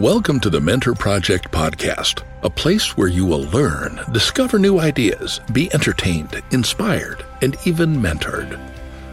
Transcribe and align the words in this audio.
Welcome 0.00 0.40
to 0.40 0.48
the 0.48 0.62
Mentor 0.62 0.94
Project 0.94 1.50
Podcast, 1.50 2.22
a 2.42 2.48
place 2.48 2.96
where 2.96 3.08
you 3.08 3.26
will 3.26 3.42
learn, 3.50 4.00
discover 4.12 4.58
new 4.58 4.80
ideas, 4.80 5.42
be 5.52 5.70
entertained, 5.74 6.42
inspired, 6.52 7.22
and 7.42 7.54
even 7.66 7.96
mentored. 7.96 8.58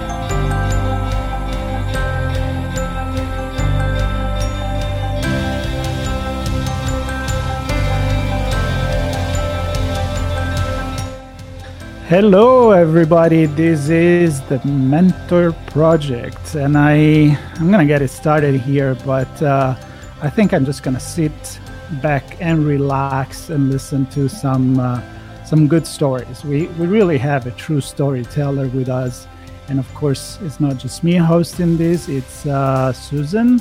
Hello, 12.09 12.71
everybody. 12.71 13.47
This 13.47 13.89
is 13.89 14.39
the 14.43 14.65
Mentor 14.65 15.51
Project, 15.65 16.55
and 16.55 16.77
I 16.77 17.37
I'm 17.55 17.69
gonna 17.69 17.85
get 17.85 18.01
it 18.01 18.07
started 18.07 18.55
here, 18.61 18.95
but 19.05 19.43
uh, 19.43 19.75
I 20.21 20.29
think 20.29 20.53
I'm 20.53 20.63
just 20.63 20.83
gonna 20.83 21.01
sit 21.01 21.59
back 22.01 22.23
and 22.39 22.65
relax 22.65 23.49
and 23.49 23.69
listen 23.69 24.05
to 24.11 24.29
some 24.29 24.79
uh, 24.79 25.01
some 25.43 25.67
good 25.67 25.85
stories. 25.85 26.45
We 26.45 26.67
we 26.79 26.87
really 26.87 27.17
have 27.17 27.45
a 27.45 27.51
true 27.51 27.81
storyteller 27.81 28.69
with 28.69 28.87
us, 28.87 29.27
and 29.67 29.77
of 29.77 29.93
course, 29.93 30.39
it's 30.43 30.61
not 30.61 30.77
just 30.77 31.03
me 31.03 31.15
hosting 31.17 31.75
this; 31.75 32.07
it's 32.07 32.45
uh, 32.45 32.93
Susan 32.93 33.57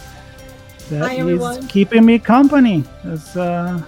that 0.91 1.03
Hi, 1.03 1.14
is 1.16 1.66
keeping 1.66 2.06
me 2.06 2.20
company 2.20 2.84
as, 3.03 3.36
uh, 3.36 3.83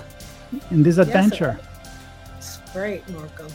in 0.73 0.83
this 0.83 0.99
adventure. 0.99 1.61
Yes, 1.61 2.59
it's 2.59 2.73
great, 2.73 3.09
Marco. 3.11 3.47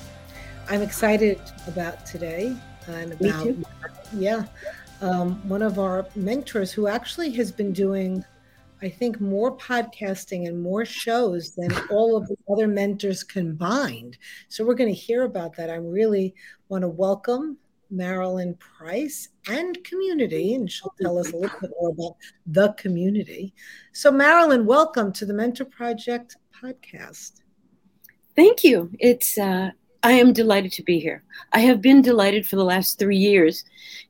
I'm 0.70 0.82
excited 0.82 1.40
about 1.68 2.06
today 2.06 2.56
and 2.88 3.12
about 3.14 3.56
yeah, 4.14 4.46
um, 5.02 5.48
one 5.48 5.62
of 5.62 5.78
our 5.78 6.08
mentors 6.16 6.72
who 6.72 6.88
actually 6.88 7.32
has 7.32 7.52
been 7.52 7.74
doing, 7.74 8.24
I 8.82 8.90
think, 8.90 9.20
more 9.20 9.56
podcasting 9.58 10.48
and 10.48 10.62
more 10.62 10.86
shows 10.86 11.54
than 11.54 11.70
all 11.92 12.16
of 12.16 12.28
the 12.28 12.38
other 12.50 12.68
mentors 12.68 13.24
combined. 13.24 14.18
So 14.48 14.66
we're 14.66 14.76
going 14.76 14.94
to 14.94 15.00
hear 15.00 15.24
about 15.24 15.56
that. 15.58 15.70
I 15.70 15.76
really 15.76 16.34
want 16.70 16.84
to 16.84 16.88
welcome 16.88 17.58
Marilyn 17.92 18.56
Price 18.56 19.30
and 19.50 19.84
community, 19.84 20.56
and 20.56 20.72
she'll 20.72 20.94
tell 21.02 21.20
us 21.20 21.32
a 21.34 21.38
little 21.38 21.60
bit 21.60 21.72
more 21.80 21.90
about 21.90 22.16
the 22.48 22.74
community. 22.74 23.54
So, 23.92 24.12
Marilyn, 24.12 24.66
welcome 24.66 25.12
to 25.14 25.26
the 25.26 25.34
Mentor 25.34 25.66
Project 25.66 26.38
podcast. 26.64 27.42
Thank 28.36 28.64
you. 28.64 28.90
It's 29.00 29.38
uh, 29.38 29.72
I 30.06 30.12
am 30.14 30.34
delighted 30.34 30.74
to 30.74 30.84
be 30.84 31.00
here. 31.00 31.24
I 31.54 31.60
have 31.60 31.82
been 31.82 32.02
delighted 32.02 32.46
for 32.46 32.58
the 32.58 32.66
last 32.66 33.00
three 33.00 33.18
years 33.18 33.64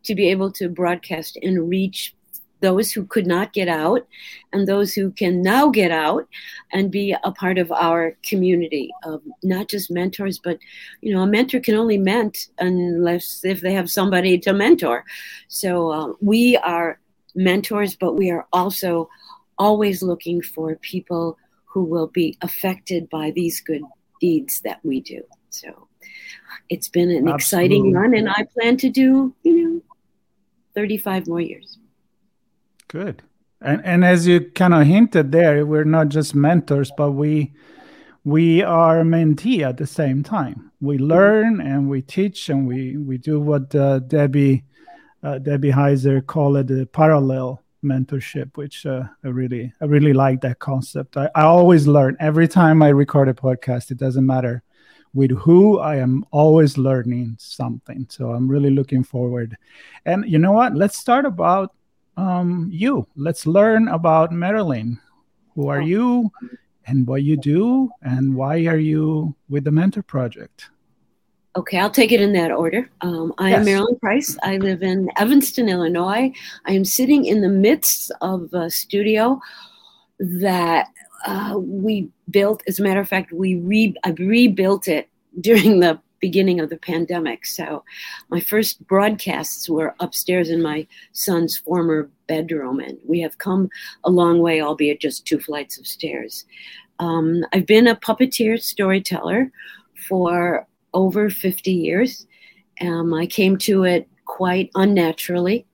to 0.03 0.15
be 0.15 0.27
able 0.29 0.51
to 0.53 0.67
broadcast 0.67 1.37
and 1.43 1.69
reach 1.69 2.15
those 2.61 2.91
who 2.91 3.05
could 3.05 3.27
not 3.27 3.53
get 3.53 3.67
out 3.67 4.07
and 4.53 4.67
those 4.67 4.93
who 4.93 5.11
can 5.11 5.43
now 5.43 5.69
get 5.69 5.91
out 5.91 6.27
and 6.71 6.89
be 6.89 7.15
a 7.23 7.31
part 7.31 7.59
of 7.59 7.71
our 7.71 8.17
community 8.23 8.89
of 9.03 9.21
not 9.43 9.67
just 9.67 9.91
mentors 9.91 10.39
but 10.39 10.57
you 11.01 11.13
know 11.13 11.21
a 11.23 11.27
mentor 11.27 11.59
can 11.59 11.75
only 11.75 11.97
ment 11.97 12.47
unless 12.59 13.43
if 13.43 13.59
they 13.59 13.73
have 13.73 13.89
somebody 13.89 14.39
to 14.39 14.53
mentor 14.53 15.03
so 15.49 15.91
uh, 15.91 16.13
we 16.21 16.55
are 16.57 16.99
mentors 17.35 17.97
but 17.97 18.13
we 18.13 18.31
are 18.31 18.47
also 18.53 19.09
always 19.57 20.01
looking 20.01 20.41
for 20.41 20.77
people 20.77 21.37
who 21.65 21.83
will 21.83 22.07
be 22.07 22.37
affected 22.41 23.09
by 23.09 23.29
these 23.31 23.59
good 23.59 23.83
deeds 24.21 24.61
that 24.61 24.79
we 24.83 25.01
do 25.01 25.21
so 25.49 25.89
it's 26.69 26.87
been 26.87 27.09
an 27.09 27.27
Absolutely. 27.27 27.35
exciting 27.35 27.93
run, 27.93 28.13
and 28.13 28.29
I 28.29 28.45
plan 28.53 28.77
to 28.77 28.89
do, 28.89 29.33
you 29.43 29.63
know, 29.63 29.81
35 30.75 31.27
more 31.27 31.41
years. 31.41 31.77
Good. 32.87 33.21
And, 33.61 33.81
and 33.85 34.05
as 34.05 34.27
you 34.27 34.51
kind 34.51 34.73
of 34.73 34.85
hinted 34.85 35.31
there, 35.31 35.65
we're 35.65 35.83
not 35.83 36.09
just 36.09 36.35
mentors, 36.35 36.91
but 36.97 37.11
we 37.11 37.53
we 38.25 38.61
are 38.63 39.03
mentee 39.03 39.61
at 39.61 39.77
the 39.77 39.87
same 39.87 40.23
time. 40.23 40.71
We 40.79 40.97
mm-hmm. 40.97 41.05
learn 41.05 41.61
and 41.61 41.89
we 41.89 42.01
teach 42.01 42.49
and 42.49 42.67
we 42.67 42.97
we 42.97 43.17
do 43.17 43.39
what 43.39 43.73
uh, 43.75 43.99
Debbie 43.99 44.63
uh, 45.23 45.39
Debbie 45.39 45.71
Heiser 45.71 46.25
called 46.25 46.57
it 46.57 46.67
the 46.67 46.85
parallel 46.85 47.61
mentorship, 47.83 48.57
which 48.57 48.85
uh, 48.85 49.03
I 49.23 49.27
really 49.27 49.73
I 49.81 49.85
really 49.85 50.13
like 50.13 50.41
that 50.41 50.59
concept. 50.59 51.17
I, 51.17 51.29
I 51.35 51.43
always 51.43 51.87
learn 51.87 52.17
every 52.19 52.47
time 52.47 52.81
I 52.81 52.89
record 52.89 53.29
a 53.29 53.33
podcast. 53.33 53.91
It 53.91 53.97
doesn't 53.97 54.25
matter 54.25 54.63
with 55.13 55.31
who 55.31 55.79
I 55.79 55.97
am 55.97 56.25
always 56.31 56.77
learning 56.77 57.35
something. 57.39 58.07
So 58.09 58.31
I'm 58.31 58.47
really 58.47 58.71
looking 58.71 59.03
forward. 59.03 59.55
And 60.05 60.27
you 60.27 60.39
know 60.39 60.51
what? 60.51 60.75
Let's 60.75 60.97
start 60.97 61.25
about 61.25 61.73
um, 62.17 62.69
you. 62.71 63.07
Let's 63.15 63.45
learn 63.45 63.87
about 63.87 64.31
Marilyn. 64.31 64.99
Who 65.55 65.67
are 65.67 65.81
you 65.81 66.31
and 66.87 67.05
what 67.05 67.23
you 67.23 67.37
do 67.37 67.91
and 68.01 68.35
why 68.35 68.65
are 68.65 68.77
you 68.77 69.35
with 69.49 69.63
the 69.65 69.71
Mentor 69.71 70.01
Project? 70.01 70.69
Okay, 71.55 71.77
I'll 71.77 71.91
take 71.91 72.11
it 72.11 72.19
in 72.19 72.33
that 72.33 72.51
order. 72.51 72.89
Um, 73.01 73.31
I 73.37 73.51
yes. 73.51 73.59
am 73.59 73.65
Marilyn 73.65 73.99
Price. 73.99 74.35
I 74.41 74.57
live 74.57 74.81
in 74.81 75.09
Evanston, 75.17 75.69
Illinois. 75.69 76.31
I 76.65 76.71
am 76.71 76.83
sitting 76.83 77.25
in 77.25 77.41
the 77.41 77.49
midst 77.49 78.11
of 78.21 78.51
a 78.53 78.71
studio 78.71 79.39
that 80.17 80.87
uh, 81.27 81.59
we 81.59 82.09
built. 82.33 82.61
As 82.67 82.79
a 82.79 82.83
matter 82.83 82.99
of 82.99 83.07
fact, 83.07 83.31
we 83.31 83.55
re- 83.55 83.95
I 84.03 84.09
rebuilt 84.09 84.89
it 84.89 85.09
during 85.39 85.79
the 85.79 86.01
beginning 86.19 86.61
of 86.61 86.69
the 86.69 86.77
pandemic. 86.77 87.45
So 87.45 87.83
my 88.29 88.39
first 88.39 88.85
broadcasts 88.87 89.69
were 89.69 89.93
upstairs 89.99 90.49
in 90.49 90.61
my 90.61 90.87
son's 91.11 91.57
former 91.57 92.09
bedroom, 92.27 92.79
and 92.79 92.97
we 93.05 93.19
have 93.21 93.37
come 93.37 93.69
a 94.05 94.09
long 94.09 94.39
way, 94.39 94.61
albeit 94.61 95.01
just 95.01 95.25
two 95.25 95.39
flights 95.39 95.77
of 95.77 95.85
stairs. 95.85 96.45
Um, 96.99 97.43
I've 97.51 97.65
been 97.65 97.87
a 97.87 97.95
puppeteer 97.95 98.61
storyteller 98.61 99.51
for 100.07 100.65
over 100.93 101.29
50 101.29 101.71
years. 101.71 102.25
Um, 102.79 103.13
I 103.13 103.25
came 103.25 103.57
to 103.57 103.83
it 103.83 104.07
quite 104.25 104.69
unnaturally 104.75 105.65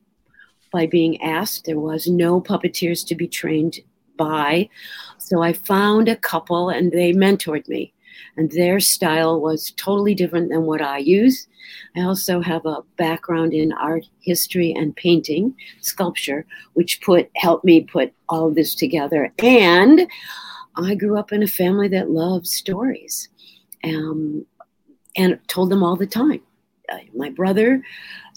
by 0.72 0.88
being 0.88 1.22
asked. 1.22 1.66
There 1.66 1.80
was 1.80 2.08
no 2.08 2.42
puppeteers 2.42 3.06
to 3.08 3.16
be 3.16 3.28
trained 3.28 3.80
by. 4.20 4.70
So 5.18 5.42
I 5.42 5.54
found 5.54 6.08
a 6.08 6.16
couple 6.16 6.70
and 6.70 6.92
they 6.92 7.14
mentored 7.14 7.68
me. 7.68 7.94
And 8.38 8.52
their 8.52 8.80
style 8.80 9.42
was 9.42 9.72
totally 9.76 10.14
different 10.14 10.50
than 10.50 10.64
what 10.64 10.82
I 10.82 11.00
use. 11.00 11.48
I 11.96 12.02
also 12.02 12.42
have 12.42 12.66
a 12.66 12.84
background 12.98 13.54
in 13.54 13.72
art 13.74 14.06
history 14.22 14.74
and 14.74 14.96
painting, 14.96 15.56
sculpture, 15.82 16.46
which 16.74 17.02
put 17.02 17.30
helped 17.36 17.66
me 17.66 17.82
put 17.82 18.14
all 18.28 18.52
this 18.52 18.76
together. 18.76 19.34
And 19.40 20.08
I 20.76 20.96
grew 20.96 21.18
up 21.18 21.32
in 21.32 21.44
a 21.44 21.48
family 21.48 21.88
that 21.90 22.12
loved 22.12 22.48
stories 22.48 23.30
um, 23.84 24.46
and 25.18 25.40
told 25.48 25.70
them 25.70 25.84
all 25.84 25.96
the 25.96 26.08
time. 26.08 26.42
Uh, 26.92 26.98
my 27.16 27.30
brother 27.30 27.82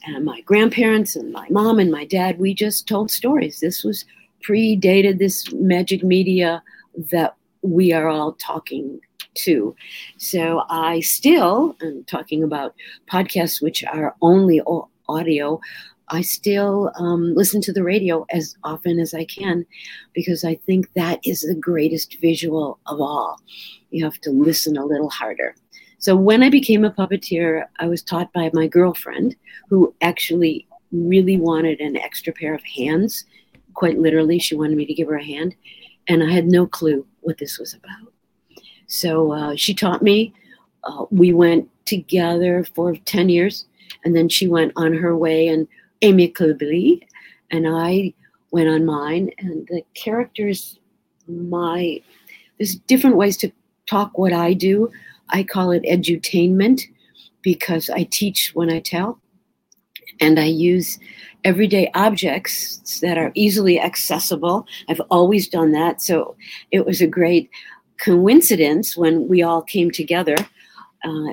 and 0.05 0.25
my 0.25 0.41
grandparents 0.43 1.17
and 1.17 1.33
my 1.33 1.47
mom 1.51 1.79
and 1.79 1.91
my 1.91 2.05
dad, 2.05 2.39
we 2.39 2.55
just 2.55 2.87
told 2.87 3.11
stories. 3.11 3.61
This 3.61 3.85
was 3.85 4.05
predated 4.47 5.19
this 5.19 5.53
magic 5.53 6.03
media 6.03 6.63
that 7.11 7.37
we 7.63 7.93
are 7.93 8.09
all 8.09 8.33
talking 8.35 9.01
to. 9.35 9.75
So 10.19 10.65
I 10.69 11.01
still, 11.01 11.77
am 11.83 12.05
talking 12.05 12.43
about 12.43 12.75
podcasts 13.11 13.63
which 13.63 13.85
are 13.85 14.15
only 14.21 14.61
audio, 15.09 15.61
I 16.09 16.21
still 16.21 16.93
um, 16.97 17.35
listen 17.35 17.63
to 17.63 17.73
the 17.73 17.83
radio 17.83 18.27
as 18.31 18.55
often 18.65 18.99
as 18.99 19.15
I 19.15 19.25
can 19.25 19.65
because 20.13 20.45
I 20.45 20.57
think 20.57 20.93
that 20.93 21.21
is 21.25 21.41
the 21.41 21.55
greatest 21.55 22.21
visual 22.21 22.79
of 22.87 23.01
all. 23.01 23.41
You 23.91 24.05
have 24.05 24.21
to 24.23 24.31
listen 24.31 24.77
a 24.77 24.85
little 24.85 25.09
harder. 25.09 25.55
So 25.99 26.17
when 26.17 26.43
I 26.43 26.51
became 26.51 26.85
a 26.85 26.91
puppeteer, 26.91 27.65
I 27.79 27.87
was 27.87 28.03
taught 28.03 28.33
by 28.33 28.51
my 28.53 28.67
girlfriend 28.67 29.37
who 29.71 29.95
actually 30.03 30.67
really 30.91 31.39
wanted 31.39 31.81
an 31.81 31.97
extra 31.97 32.33
pair 32.33 32.55
of 32.55 32.63
hands 32.65 33.25
quite 33.75 33.99
literally, 33.99 34.39
she 34.39 34.55
wanted 34.55 34.77
me 34.77 34.87
to 34.87 34.95
give 34.95 35.09
her 35.09 35.17
a 35.17 35.25
hand, 35.25 35.55
and 36.09 36.23
I 36.23 36.31
had 36.31 36.47
no 36.47 36.67
clue 36.67 37.07
what 37.21 37.39
this 37.39 37.59
was 37.59 37.75
about. 37.75 38.13
So 38.87 39.33
uh, 39.33 39.57
she 39.57 39.75
taught 39.75 40.03
me. 40.03 40.35
Uh, 40.85 41.07
we 41.11 41.33
went 41.33 41.69
together 41.87 42.65
for 42.75 42.95
10 42.95 43.29
years, 43.29 43.67
and 44.05 44.15
then 44.15 44.29
she 44.29 44.49
went 44.49 44.73
on 44.77 44.93
her 44.95 45.17
way 45.17 45.49
and 45.49 45.67
amicably, 46.03 47.07
and 47.51 47.67
I 47.69 48.13
went 48.51 48.69
on 48.69 48.85
mine. 48.85 49.31
And 49.39 49.67
the 49.69 49.83
characters, 49.95 50.79
my, 51.27 52.01
there's 52.59 52.75
different 52.75 53.17
ways 53.17 53.37
to 53.39 53.53
talk 53.87 54.19
what 54.19 54.33
I 54.33 54.53
do. 54.53 54.91
I 55.31 55.43
call 55.43 55.71
it 55.71 55.85
edutainment 55.85 56.83
because 57.41 57.89
I 57.89 58.05
teach 58.11 58.51
when 58.55 58.71
I 58.71 58.81
tell 58.81 59.22
and 60.21 60.39
I 60.39 60.45
use 60.45 60.99
everyday 61.45 61.91
objects 61.95 63.01
that 63.01 63.19
are 63.19 63.33
easily 63.35 63.81
accessible. 63.81 64.67
I've 64.89 65.01
always 65.11 65.49
done 65.49 65.73
that. 65.73 66.01
So 66.01 66.37
it 66.71 66.87
was 66.87 67.01
a 67.01 67.07
great 67.07 67.51
coincidence 67.99 68.97
when 68.97 69.29
we 69.29 69.43
all 69.43 69.63
came 69.63 69.91
together 69.91 70.37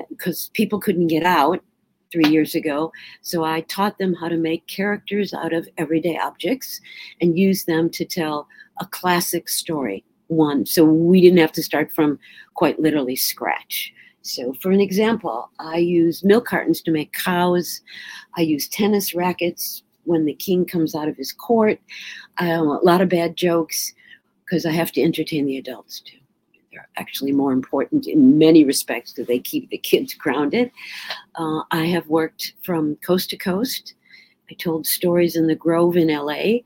because 0.08 0.46
uh, 0.46 0.50
people 0.54 0.80
couldn't 0.80 1.08
get 1.08 1.24
out 1.24 1.62
three 2.10 2.28
years 2.28 2.54
ago. 2.54 2.92
So 3.22 3.44
I 3.44 3.60
taught 3.62 3.98
them 3.98 4.14
how 4.14 4.28
to 4.28 4.36
make 4.36 4.66
characters 4.66 5.32
out 5.32 5.52
of 5.52 5.68
everyday 5.78 6.18
objects 6.18 6.80
and 7.20 7.38
use 7.38 7.64
them 7.64 7.88
to 7.90 8.04
tell 8.04 8.48
a 8.80 8.86
classic 8.86 9.48
story. 9.48 10.04
One, 10.26 10.66
so 10.66 10.84
we 10.84 11.20
didn't 11.20 11.38
have 11.38 11.52
to 11.52 11.62
start 11.62 11.92
from 11.92 12.18
quite 12.54 12.80
literally 12.80 13.16
scratch. 13.16 13.92
So, 14.22 14.52
for 14.54 14.70
an 14.70 14.80
example, 14.80 15.50
I 15.58 15.78
use 15.78 16.22
milk 16.22 16.46
cartons 16.46 16.82
to 16.82 16.90
make 16.90 17.12
cows. 17.12 17.80
I 18.36 18.42
use 18.42 18.68
tennis 18.68 19.14
rackets 19.14 19.82
when 20.04 20.24
the 20.24 20.34
king 20.34 20.64
comes 20.64 20.94
out 20.94 21.08
of 21.08 21.16
his 21.16 21.32
court. 21.32 21.80
Um, 22.38 22.68
a 22.68 22.80
lot 22.82 23.00
of 23.00 23.08
bad 23.08 23.36
jokes 23.36 23.94
because 24.44 24.66
I 24.66 24.72
have 24.72 24.92
to 24.92 25.02
entertain 25.02 25.46
the 25.46 25.56
adults 25.56 26.00
too. 26.00 26.18
They're 26.72 26.88
actually 26.96 27.32
more 27.32 27.52
important 27.52 28.06
in 28.06 28.38
many 28.38 28.64
respects 28.64 29.12
because 29.12 29.26
they 29.26 29.38
keep 29.38 29.70
the 29.70 29.78
kids 29.78 30.14
grounded. 30.14 30.70
Uh, 31.34 31.62
I 31.70 31.86
have 31.86 32.06
worked 32.08 32.54
from 32.62 32.96
coast 32.96 33.30
to 33.30 33.36
coast. 33.36 33.94
I 34.50 34.54
told 34.54 34.86
stories 34.86 35.36
in 35.36 35.46
the 35.46 35.54
Grove 35.54 35.96
in 35.96 36.08
LA 36.08 36.58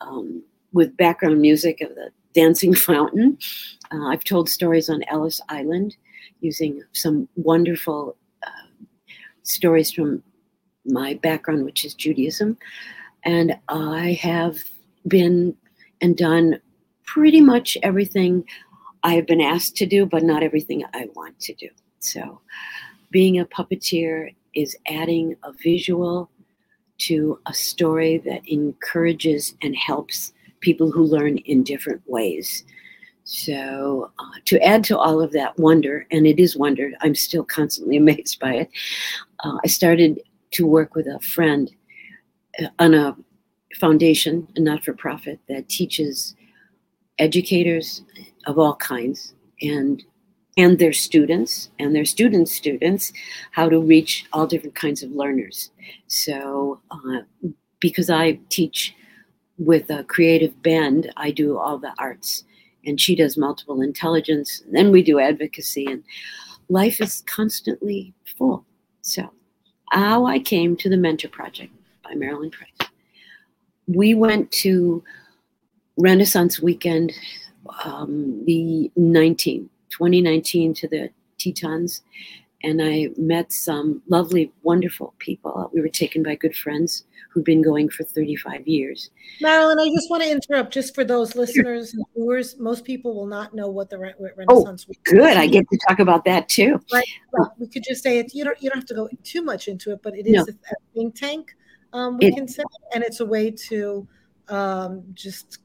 um, 0.00 0.42
with 0.72 0.96
background 0.96 1.40
music 1.40 1.80
of 1.80 1.94
the 1.94 2.10
Dancing 2.34 2.74
Fountain. 2.74 3.38
Uh, 3.92 4.06
I've 4.06 4.24
told 4.24 4.48
stories 4.48 4.88
on 4.88 5.04
Ellis 5.08 5.40
Island 5.48 5.96
using 6.44 6.82
some 6.92 7.28
wonderful 7.36 8.16
uh, 8.46 8.68
stories 9.42 9.90
from 9.90 10.22
my 10.84 11.14
background, 11.14 11.64
which 11.64 11.84
is 11.84 11.94
Judaism. 11.94 12.58
And 13.24 13.58
I 13.68 14.18
have 14.20 14.58
been 15.08 15.56
and 16.00 16.16
done 16.16 16.60
pretty 17.06 17.40
much 17.40 17.78
everything 17.82 18.44
I 19.02 19.14
have 19.14 19.26
been 19.26 19.40
asked 19.40 19.76
to 19.76 19.86
do, 19.86 20.06
but 20.06 20.22
not 20.22 20.42
everything 20.42 20.84
I 20.92 21.08
want 21.14 21.40
to 21.40 21.54
do. 21.54 21.68
So, 22.00 22.40
being 23.10 23.38
a 23.38 23.46
puppeteer 23.46 24.34
is 24.54 24.76
adding 24.86 25.36
a 25.42 25.52
visual 25.52 26.30
to 26.98 27.38
a 27.46 27.54
story 27.54 28.18
that 28.18 28.46
encourages 28.46 29.54
and 29.62 29.76
helps 29.76 30.32
people 30.60 30.90
who 30.90 31.04
learn 31.04 31.38
in 31.38 31.62
different 31.62 32.02
ways. 32.06 32.64
So, 33.24 34.10
uh, 34.18 34.38
to 34.44 34.62
add 34.62 34.84
to 34.84 34.98
all 34.98 35.22
of 35.22 35.32
that 35.32 35.58
wonder, 35.58 36.06
and 36.10 36.26
it 36.26 36.38
is 36.38 36.56
wonder, 36.56 36.92
I'm 37.00 37.14
still 37.14 37.42
constantly 37.42 37.96
amazed 38.04 38.38
by 38.38 38.54
it. 38.54 38.70
Uh, 39.42 39.58
I 39.64 39.66
started 39.66 40.20
to 40.52 40.66
work 40.66 40.94
with 40.94 41.06
a 41.06 41.18
friend 41.20 41.70
uh, 42.62 42.68
on 42.78 42.94
a 42.94 43.16
foundation, 43.80 44.46
a 44.56 44.60
not 44.60 44.84
for 44.84 44.92
profit, 44.92 45.40
that 45.48 45.68
teaches 45.68 46.34
educators 47.18 48.02
of 48.46 48.58
all 48.58 48.76
kinds 48.76 49.34
and 49.62 50.04
and 50.56 50.78
their 50.78 50.92
students 50.92 51.70
and 51.80 51.96
their 51.96 52.04
students' 52.04 52.52
students 52.52 53.12
how 53.50 53.68
to 53.68 53.80
reach 53.80 54.24
all 54.32 54.46
different 54.46 54.76
kinds 54.76 55.02
of 55.02 55.10
learners. 55.10 55.70
So, 56.06 56.80
uh, 56.92 57.22
because 57.80 58.08
I 58.08 58.38
teach 58.50 58.94
with 59.58 59.90
a 59.90 60.04
creative 60.04 60.62
bend, 60.62 61.12
I 61.16 61.32
do 61.32 61.58
all 61.58 61.78
the 61.78 61.92
arts 61.98 62.44
and 62.86 63.00
she 63.00 63.14
does 63.14 63.36
multiple 63.36 63.80
intelligence. 63.82 64.62
And 64.64 64.74
then 64.74 64.90
we 64.90 65.02
do 65.02 65.18
advocacy, 65.18 65.86
and 65.86 66.02
life 66.68 67.00
is 67.00 67.22
constantly 67.26 68.14
full. 68.36 68.64
So, 69.02 69.30
how 69.90 70.26
I 70.26 70.38
came 70.38 70.76
to 70.78 70.88
the 70.88 70.96
Mentor 70.96 71.28
Project 71.28 71.72
by 72.02 72.14
Marilyn 72.14 72.50
Price. 72.50 72.90
We 73.86 74.14
went 74.14 74.50
to 74.52 75.02
Renaissance 75.96 76.60
Weekend, 76.60 77.12
um, 77.84 78.42
the 78.46 78.90
19, 78.96 79.68
2019 79.90 80.74
to 80.74 80.88
the 80.88 81.10
Tetons, 81.38 82.02
and 82.64 82.82
I 82.82 83.10
met 83.18 83.52
some 83.52 84.02
lovely, 84.08 84.50
wonderful 84.62 85.14
people. 85.18 85.70
We 85.74 85.82
were 85.82 85.88
taken 85.88 86.22
by 86.22 86.34
good 86.36 86.56
friends 86.56 87.04
who've 87.30 87.44
been 87.44 87.62
going 87.62 87.90
for 87.90 88.04
35 88.04 88.66
years. 88.66 89.10
Marilyn, 89.40 89.78
I 89.78 89.88
just 89.94 90.08
want 90.10 90.22
to 90.22 90.30
interrupt 90.30 90.72
just 90.72 90.94
for 90.94 91.04
those 91.04 91.34
listeners 91.34 91.92
and 91.92 92.04
viewers. 92.16 92.58
Most 92.58 92.84
people 92.84 93.14
will 93.14 93.26
not 93.26 93.54
know 93.54 93.68
what 93.68 93.90
the 93.90 93.98
Re- 93.98 94.14
Renaissance. 94.18 94.86
Oh, 94.88 94.94
good. 95.04 95.36
I 95.36 95.46
get 95.46 95.68
to 95.70 95.78
talk 95.88 95.98
about 95.98 96.24
that 96.24 96.48
too. 96.48 96.80
Right. 96.92 97.04
Well, 97.32 97.54
we 97.58 97.68
could 97.68 97.84
just 97.86 98.02
say 98.02 98.18
it. 98.18 98.34
You 98.34 98.44
don't. 98.44 98.60
You 98.62 98.70
don't 98.70 98.78
have 98.78 98.88
to 98.88 98.94
go 98.94 99.08
too 99.22 99.42
much 99.42 99.68
into 99.68 99.92
it, 99.92 100.00
but 100.02 100.16
it 100.16 100.26
is 100.26 100.32
no. 100.32 100.42
a 100.42 100.74
think 100.94 101.14
tank. 101.14 101.54
Um, 101.92 102.18
we 102.18 102.26
it, 102.26 102.34
can 102.34 102.48
say, 102.48 102.64
and 102.94 103.04
it's 103.04 103.20
a 103.20 103.26
way 103.26 103.50
to 103.50 104.08
um, 104.48 105.04
just 105.12 105.58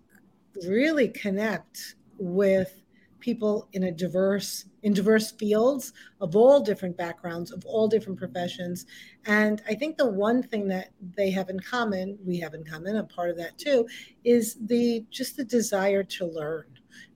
really 0.68 1.08
connect 1.08 1.96
with 2.18 2.82
people 3.20 3.68
in 3.74 3.84
a 3.84 3.92
diverse 3.92 4.66
in 4.84 4.94
diverse 4.94 5.32
fields 5.32 5.94
of 6.22 6.36
all 6.36 6.60
different 6.62 6.96
backgrounds 6.98 7.52
of 7.52 7.66
all 7.66 7.88
different 7.88 8.18
professions. 8.18 8.86
And 9.26 9.62
i 9.68 9.76
think 9.76 9.98
the 9.98 10.08
one 10.08 10.42
thing 10.42 10.68
that 10.70 10.90
they 11.16 11.30
have 11.32 11.50
in 11.50 11.60
common 11.60 12.18
we 12.26 12.40
have 12.40 12.54
in 12.54 12.64
common 12.64 12.98
a 12.98 13.04
part 13.04 13.30
of 13.30 13.38
that 13.38 13.58
too 13.58 13.88
is 14.24 14.58
the 14.68 15.06
just 15.10 15.38
the 15.38 15.44
desire 15.44 16.04
to 16.04 16.26
learn 16.26 16.66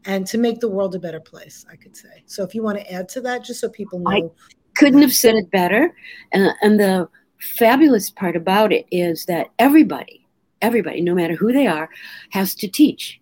and 0.06 0.28
to 0.28 0.38
make 0.38 0.60
the 0.60 0.70
world 0.70 0.96
a 0.96 1.00
better 1.00 1.20
place 1.20 1.66
i 1.72 1.76
could 1.76 1.96
say. 1.96 2.24
So 2.26 2.44
if 2.44 2.54
you 2.54 2.64
want 2.64 2.80
to 2.80 2.92
add 2.92 3.10
to 3.10 3.22
that 3.22 3.44
just 3.44 3.60
so 3.60 3.70
people 3.70 4.00
know. 4.00 4.12
i 4.12 4.22
couldn't 4.76 5.02
have 5.02 5.14
said 5.14 5.36
it 5.36 5.52
better. 5.52 5.94
And, 6.32 6.52
and 6.62 6.80
the 6.80 7.08
fabulous 7.40 8.10
part 8.10 8.36
about 8.36 8.72
it 8.72 8.86
is 8.92 9.26
that 9.26 9.48
everybody 9.60 10.26
everybody 10.62 11.02
no 11.02 11.14
matter 11.14 11.36
who 11.36 11.52
they 11.52 11.68
are 11.68 11.90
has 12.30 12.56
to 12.56 12.68
teach 12.70 13.20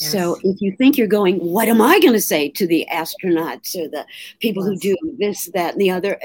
so 0.00 0.38
if 0.42 0.60
you 0.60 0.74
think 0.76 0.96
you're 0.96 1.06
going, 1.06 1.36
what 1.38 1.68
am 1.68 1.82
I 1.82 2.00
going 2.00 2.14
to 2.14 2.20
say 2.20 2.48
to 2.50 2.66
the 2.66 2.86
astronauts 2.90 3.76
or 3.76 3.88
the 3.88 4.06
people 4.38 4.62
yes. 4.64 4.70
who 4.70 4.78
do 4.78 5.16
this, 5.18 5.50
that, 5.52 5.72
and 5.72 5.80
the 5.80 5.90
other? 5.90 6.18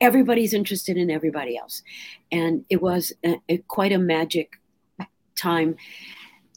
Everybody's 0.00 0.52
interested 0.52 0.96
in 0.96 1.10
everybody 1.10 1.56
else. 1.56 1.82
And 2.30 2.64
it 2.68 2.82
was 2.82 3.12
a, 3.24 3.40
a, 3.48 3.58
quite 3.58 3.92
a 3.92 3.98
magic 3.98 4.60
time 5.36 5.76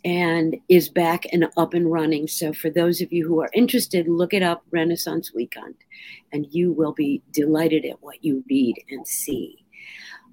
and 0.04 0.58
is 0.68 0.90
back 0.90 1.26
and 1.32 1.48
up 1.56 1.74
and 1.74 1.92
running. 1.92 2.28
So 2.28 2.54
for 2.54 2.70
those 2.70 3.02
of 3.02 3.14
you 3.14 3.26
who 3.28 3.42
are 3.42 3.50
interested, 3.54 4.08
look 4.08 4.34
it 4.34 4.44
up 4.44 4.64
Renaissance 4.72 5.32
Weekend 5.34 5.76
and 6.34 6.48
you 6.52 6.74
will 6.74 6.94
be 6.94 7.22
delighted 7.32 7.86
at 7.86 8.02
what 8.02 8.24
you 8.24 8.44
read 8.50 8.84
and 8.90 9.08
see. 9.08 9.64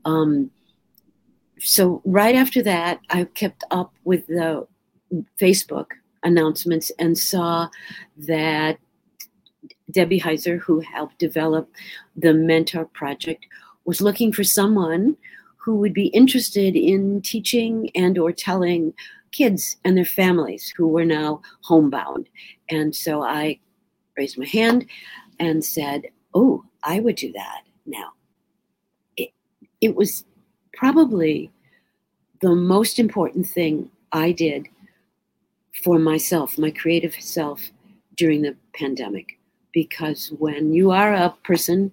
Um, 0.05 0.51
so 1.61 2.03
right 2.05 2.35
after 2.35 2.63
that, 2.63 3.01
I 3.11 3.25
kept 3.25 3.65
up 3.71 3.95
with 4.05 4.27
the 4.27 4.67
Facebook 5.41 5.87
announcements 6.23 6.91
and 6.99 7.17
saw 7.17 7.69
that 8.17 8.79
Debbie 9.91 10.21
Heiser, 10.21 10.59
who 10.59 10.81
helped 10.81 11.19
develop 11.19 11.71
the 12.17 12.35
Mentor 12.35 12.85
Project, 12.87 13.47
was 13.85 14.01
looking 14.01 14.33
for 14.33 14.45
someone 14.45 15.17
who 15.57 15.77
would 15.77 15.95
be 15.95 16.07
interested 16.09 16.77
in 16.77 17.21
teaching 17.23 17.91
and 17.95 18.19
or 18.19 18.33
telling 18.33 18.93
kids 19.33 19.77
and 19.85 19.97
their 19.97 20.05
families 20.05 20.73
who 20.77 20.89
were 20.89 21.05
now 21.05 21.43
homebound. 21.63 22.29
And 22.71 22.95
so 22.95 23.23
I 23.23 23.59
raised 24.17 24.39
my 24.39 24.47
hand 24.47 24.87
and 25.39 25.65
said, 25.65 26.09
"Oh, 26.35 26.65
I 26.83 27.01
would 27.01 27.17
do 27.17 27.33
that 27.33 27.63
now." 27.87 28.13
It, 29.17 29.31
it 29.81 29.95
was 29.95 30.25
probably 30.73 31.51
the 32.41 32.55
most 32.55 32.99
important 32.99 33.47
thing 33.47 33.91
I 34.13 34.33
did 34.33 34.69
for 35.83 35.99
myself, 35.99 36.59
my 36.59 36.71
creative 36.71 37.15
self 37.15 37.71
during 38.17 38.43
the 38.43 38.57
pandemic. 38.75 39.39
Because 39.73 40.29
when 40.39 40.73
you 40.73 40.91
are 40.91 41.13
a 41.13 41.35
person 41.45 41.93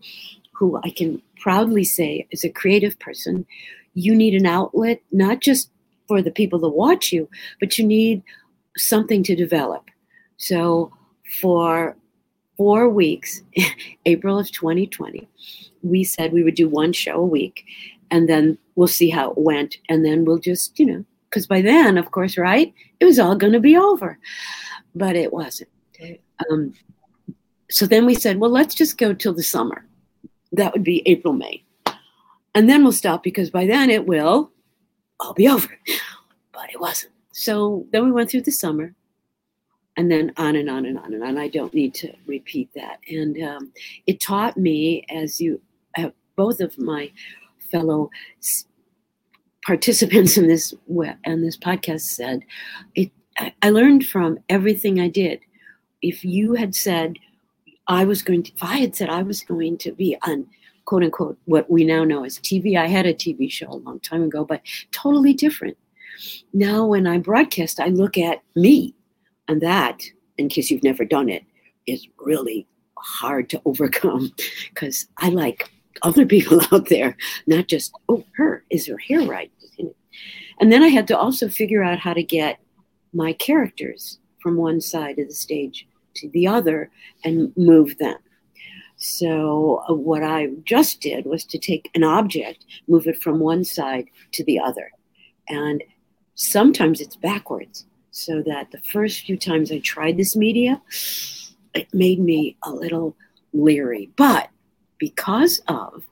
who 0.54 0.80
I 0.84 0.90
can 0.90 1.22
proudly 1.40 1.84
say 1.84 2.28
is 2.32 2.44
a 2.44 2.50
creative 2.50 2.98
person, 3.00 3.46
you 3.94 4.16
need 4.16 4.34
an 4.34 4.46
outlet, 4.46 5.02
not 5.12 5.42
just 5.42 5.70
for 6.08 6.22
the 6.22 6.32
people 6.32 6.60
that 6.60 6.70
watch 6.70 7.12
you, 7.12 7.30
but 7.60 7.78
you 7.78 7.86
need 7.86 8.24
something 8.78 9.24
to 9.24 9.36
develop. 9.36 9.90
So 10.38 10.92
for 11.40 11.96
four 12.58 12.90
weeks, 12.90 13.42
April 14.06 14.40
of 14.40 14.52
2020, 14.52 15.28
we 15.84 16.04
said 16.04 16.34
we 16.34 16.44
would 16.44 16.56
do 16.56 16.70
one 16.70 16.94
show 16.94 17.16
a 17.16 17.26
week 17.26 17.66
and 18.12 18.30
then 18.30 18.58
we'll 18.76 18.88
see 18.88 19.10
how 19.10 19.32
it 19.32 19.38
went. 19.38 19.78
And 19.90 20.06
then 20.06 20.26
we'll 20.26 20.40
just, 20.40 20.78
you 20.80 20.86
know, 20.86 21.06
because 21.30 21.48
by 21.48 21.62
then, 21.62 21.98
of 21.98 22.12
course, 22.12 22.38
right, 22.38 22.74
it 23.00 23.06
was 23.06 23.20
all 23.20 23.36
going 23.36 23.54
to 23.54 23.60
be 23.60 23.76
over. 23.76 24.18
But 24.94 25.16
it 25.16 25.34
wasn't. 25.34 25.70
Um, 26.50 26.74
so 27.70 27.86
then 27.86 28.06
we 28.06 28.16
said, 28.16 28.40
well, 28.40 28.52
let's 28.52 28.76
just 28.76 28.98
go 28.98 29.14
till 29.14 29.34
the 29.34 29.44
summer. 29.44 29.86
That 30.52 30.74
would 30.74 30.84
be 30.84 31.04
April, 31.06 31.34
May. 31.34 31.64
And 32.54 32.70
then 32.70 32.84
we'll 32.84 32.94
stop 32.94 33.24
because 33.24 33.50
by 33.50 33.66
then 33.66 33.90
it 33.90 34.06
will 34.06 34.52
all 35.20 35.34
be 35.34 35.48
over. 35.50 35.78
But 36.52 36.72
it 36.72 36.80
wasn't. 36.80 37.14
So 37.32 37.86
then 37.92 38.06
we 38.06 38.12
went 38.12 38.30
through 38.30 38.44
the 38.44 38.52
summer 38.52 38.94
and 39.98 40.10
then 40.10 40.34
on 40.38 40.56
and 40.56 40.70
on 40.70 40.86
and 40.86 40.98
on 40.98 41.14
and 41.14 41.24
on. 41.24 41.38
I 41.38 41.48
don't 41.48 41.74
need 41.74 41.94
to 41.96 42.14
repeat 42.26 42.70
that. 42.76 43.00
And 43.10 43.42
um, 43.44 43.72
it 44.08 44.22
taught 44.22 44.58
me, 44.58 45.06
as 45.10 45.40
you 45.42 45.62
have 45.96 46.14
both 46.36 46.60
of 46.60 46.78
my 46.78 47.12
fellow 47.72 48.10
participants 49.66 50.38
in 50.38 50.48
this 50.48 50.74
and 51.24 51.44
this 51.44 51.58
podcast 51.58 52.02
said, 52.02 52.42
it. 52.96 53.12
I 53.62 53.70
learned 53.70 54.06
from 54.06 54.40
everything 54.48 55.02
I 55.02 55.10
did. 55.10 55.42
If 56.02 56.24
you 56.24 56.54
had 56.54 56.74
said 56.74 57.18
I 57.88 58.06
was 58.06 58.22
going 58.22 58.44
to, 58.44 58.54
if 58.54 58.64
I 58.64 58.78
had 58.78 58.96
said 58.96 59.10
I 59.10 59.24
was 59.24 59.42
going 59.42 59.78
to 59.80 59.92
be 59.92 60.16
on 60.26 60.48
quote 60.86 61.04
unquote 61.04 61.38
what 61.46 61.70
we 61.70 61.84
now 61.84 62.04
know 62.04 62.24
as 62.24 62.40
TV, 62.40 62.78
I 62.78 62.88
had 62.88 63.06
a 63.06 63.14
TV 63.14 63.52
show 63.52 63.68
a 63.70 63.76
long 63.76 64.00
time 64.00 64.24
ago, 64.24 64.46
but 64.46 64.62
totally 64.92 65.34
different. 65.34 65.78
Now, 66.54 66.86
when 66.86 67.08
I 67.08 67.18
broadcast, 67.18 67.80
I 67.80 67.88
look 67.88 68.18
at 68.18 68.42
me, 68.56 68.96
and 69.50 69.62
that, 69.62 70.02
in 70.38 70.48
case 70.48 70.72
you've 70.72 70.84
never 70.84 71.04
done 71.04 71.28
it, 71.28 71.44
is 71.88 72.08
really 72.20 72.66
hard 72.98 73.50
to 73.50 73.62
overcome 73.66 74.32
because 74.70 75.08
I 75.18 75.30
like 75.30 75.70
other 76.02 76.26
people 76.36 76.62
out 76.72 76.90
there, 76.90 77.18
not 77.48 77.68
just, 77.68 77.94
oh, 78.10 78.24
her, 78.36 78.64
is 78.70 78.88
her 78.88 78.98
hair 78.98 79.22
right? 79.22 79.52
And 80.60 80.72
then 80.72 80.84
I 80.84 80.88
had 80.88 81.08
to 81.10 81.18
also 81.18 81.50
figure 81.50 81.84
out 81.84 82.00
how 82.00 82.14
to 82.14 82.24
get 82.24 82.60
my 83.14 83.34
characters 83.34 84.20
from 84.42 84.58
one 84.58 84.82
side 84.82 85.20
of 85.20 85.28
the 85.28 85.34
stage 85.34 85.88
to 86.16 86.30
the 86.30 86.48
other 86.48 86.90
and 87.24 87.52
move 87.58 87.98
them. 87.98 88.18
So, 88.98 89.84
uh, 89.90 89.94
what 89.94 90.24
I 90.24 90.52
just 90.64 91.02
did 91.02 91.26
was 91.26 91.44
to 91.46 91.60
take 91.60 91.92
an 91.96 92.04
object, 92.04 92.66
move 92.88 93.08
it 93.08 93.22
from 93.22 93.40
one 93.40 93.66
side 93.66 94.08
to 94.32 94.44
the 94.46 94.60
other. 94.60 94.90
And 95.50 95.84
sometimes 96.36 97.02
it's 97.02 97.18
backwards, 97.18 97.86
so 98.12 98.42
that 98.44 98.72
the 98.72 98.80
first 98.94 99.26
few 99.26 99.36
times 99.36 99.70
I 99.70 99.80
tried 99.80 100.16
this 100.16 100.34
media, 100.34 100.82
it 101.74 101.94
made 101.94 102.20
me 102.22 102.56
a 102.64 102.72
little 102.72 103.18
leery. 103.52 104.10
But 104.16 104.50
because 104.98 105.62
of 105.68 106.04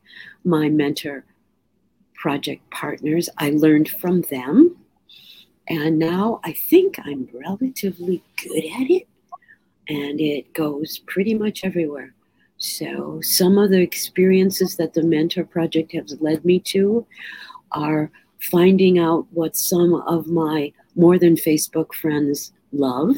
my 0.43 0.69
mentor 0.69 1.25
project 2.15 2.69
partners, 2.71 3.29
I 3.37 3.51
learned 3.51 3.89
from 3.89 4.21
them. 4.23 4.77
And 5.67 5.97
now 5.97 6.39
I 6.43 6.53
think 6.53 6.99
I'm 7.03 7.27
relatively 7.33 8.23
good 8.41 8.63
at 8.65 8.89
it. 8.89 9.07
And 9.89 10.19
it 10.19 10.53
goes 10.53 10.99
pretty 10.99 11.33
much 11.33 11.63
everywhere. 11.63 12.13
So, 12.57 13.19
some 13.21 13.57
of 13.57 13.71
the 13.71 13.81
experiences 13.81 14.77
that 14.77 14.93
the 14.93 15.03
Mentor 15.03 15.43
Project 15.43 15.91
has 15.91 16.15
led 16.21 16.45
me 16.45 16.59
to 16.59 17.05
are 17.73 18.09
finding 18.39 18.99
out 18.99 19.27
what 19.31 19.57
some 19.57 19.95
of 19.95 20.27
my 20.27 20.71
more 20.95 21.19
than 21.19 21.35
Facebook 21.35 21.93
friends 21.93 22.53
love. 22.71 23.17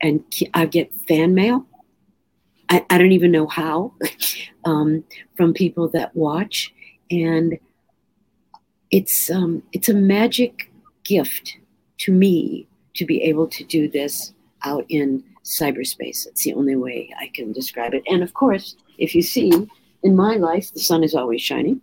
And 0.00 0.24
I 0.54 0.64
get 0.64 0.90
fan 1.06 1.34
mail. 1.34 1.66
I, 2.68 2.84
I 2.90 2.98
don't 2.98 3.12
even 3.12 3.30
know 3.30 3.46
how 3.46 3.92
um, 4.64 5.04
from 5.36 5.54
people 5.54 5.88
that 5.90 6.14
watch. 6.16 6.72
And 7.10 7.58
it's 8.90 9.30
um, 9.30 9.62
it's 9.72 9.88
a 9.88 9.94
magic 9.94 10.70
gift 11.04 11.56
to 11.98 12.12
me 12.12 12.66
to 12.94 13.04
be 13.04 13.22
able 13.22 13.46
to 13.48 13.64
do 13.64 13.88
this 13.88 14.32
out 14.64 14.84
in 14.88 15.22
cyberspace. 15.44 16.26
It's 16.26 16.44
the 16.44 16.54
only 16.54 16.76
way 16.76 17.10
I 17.18 17.30
can 17.32 17.52
describe 17.52 17.94
it. 17.94 18.02
And 18.08 18.22
of 18.22 18.34
course, 18.34 18.76
if 18.98 19.14
you 19.14 19.22
see 19.22 19.52
in 20.02 20.16
my 20.16 20.36
life, 20.36 20.72
the 20.72 20.80
sun 20.80 21.04
is 21.04 21.14
always 21.14 21.42
shining. 21.42 21.80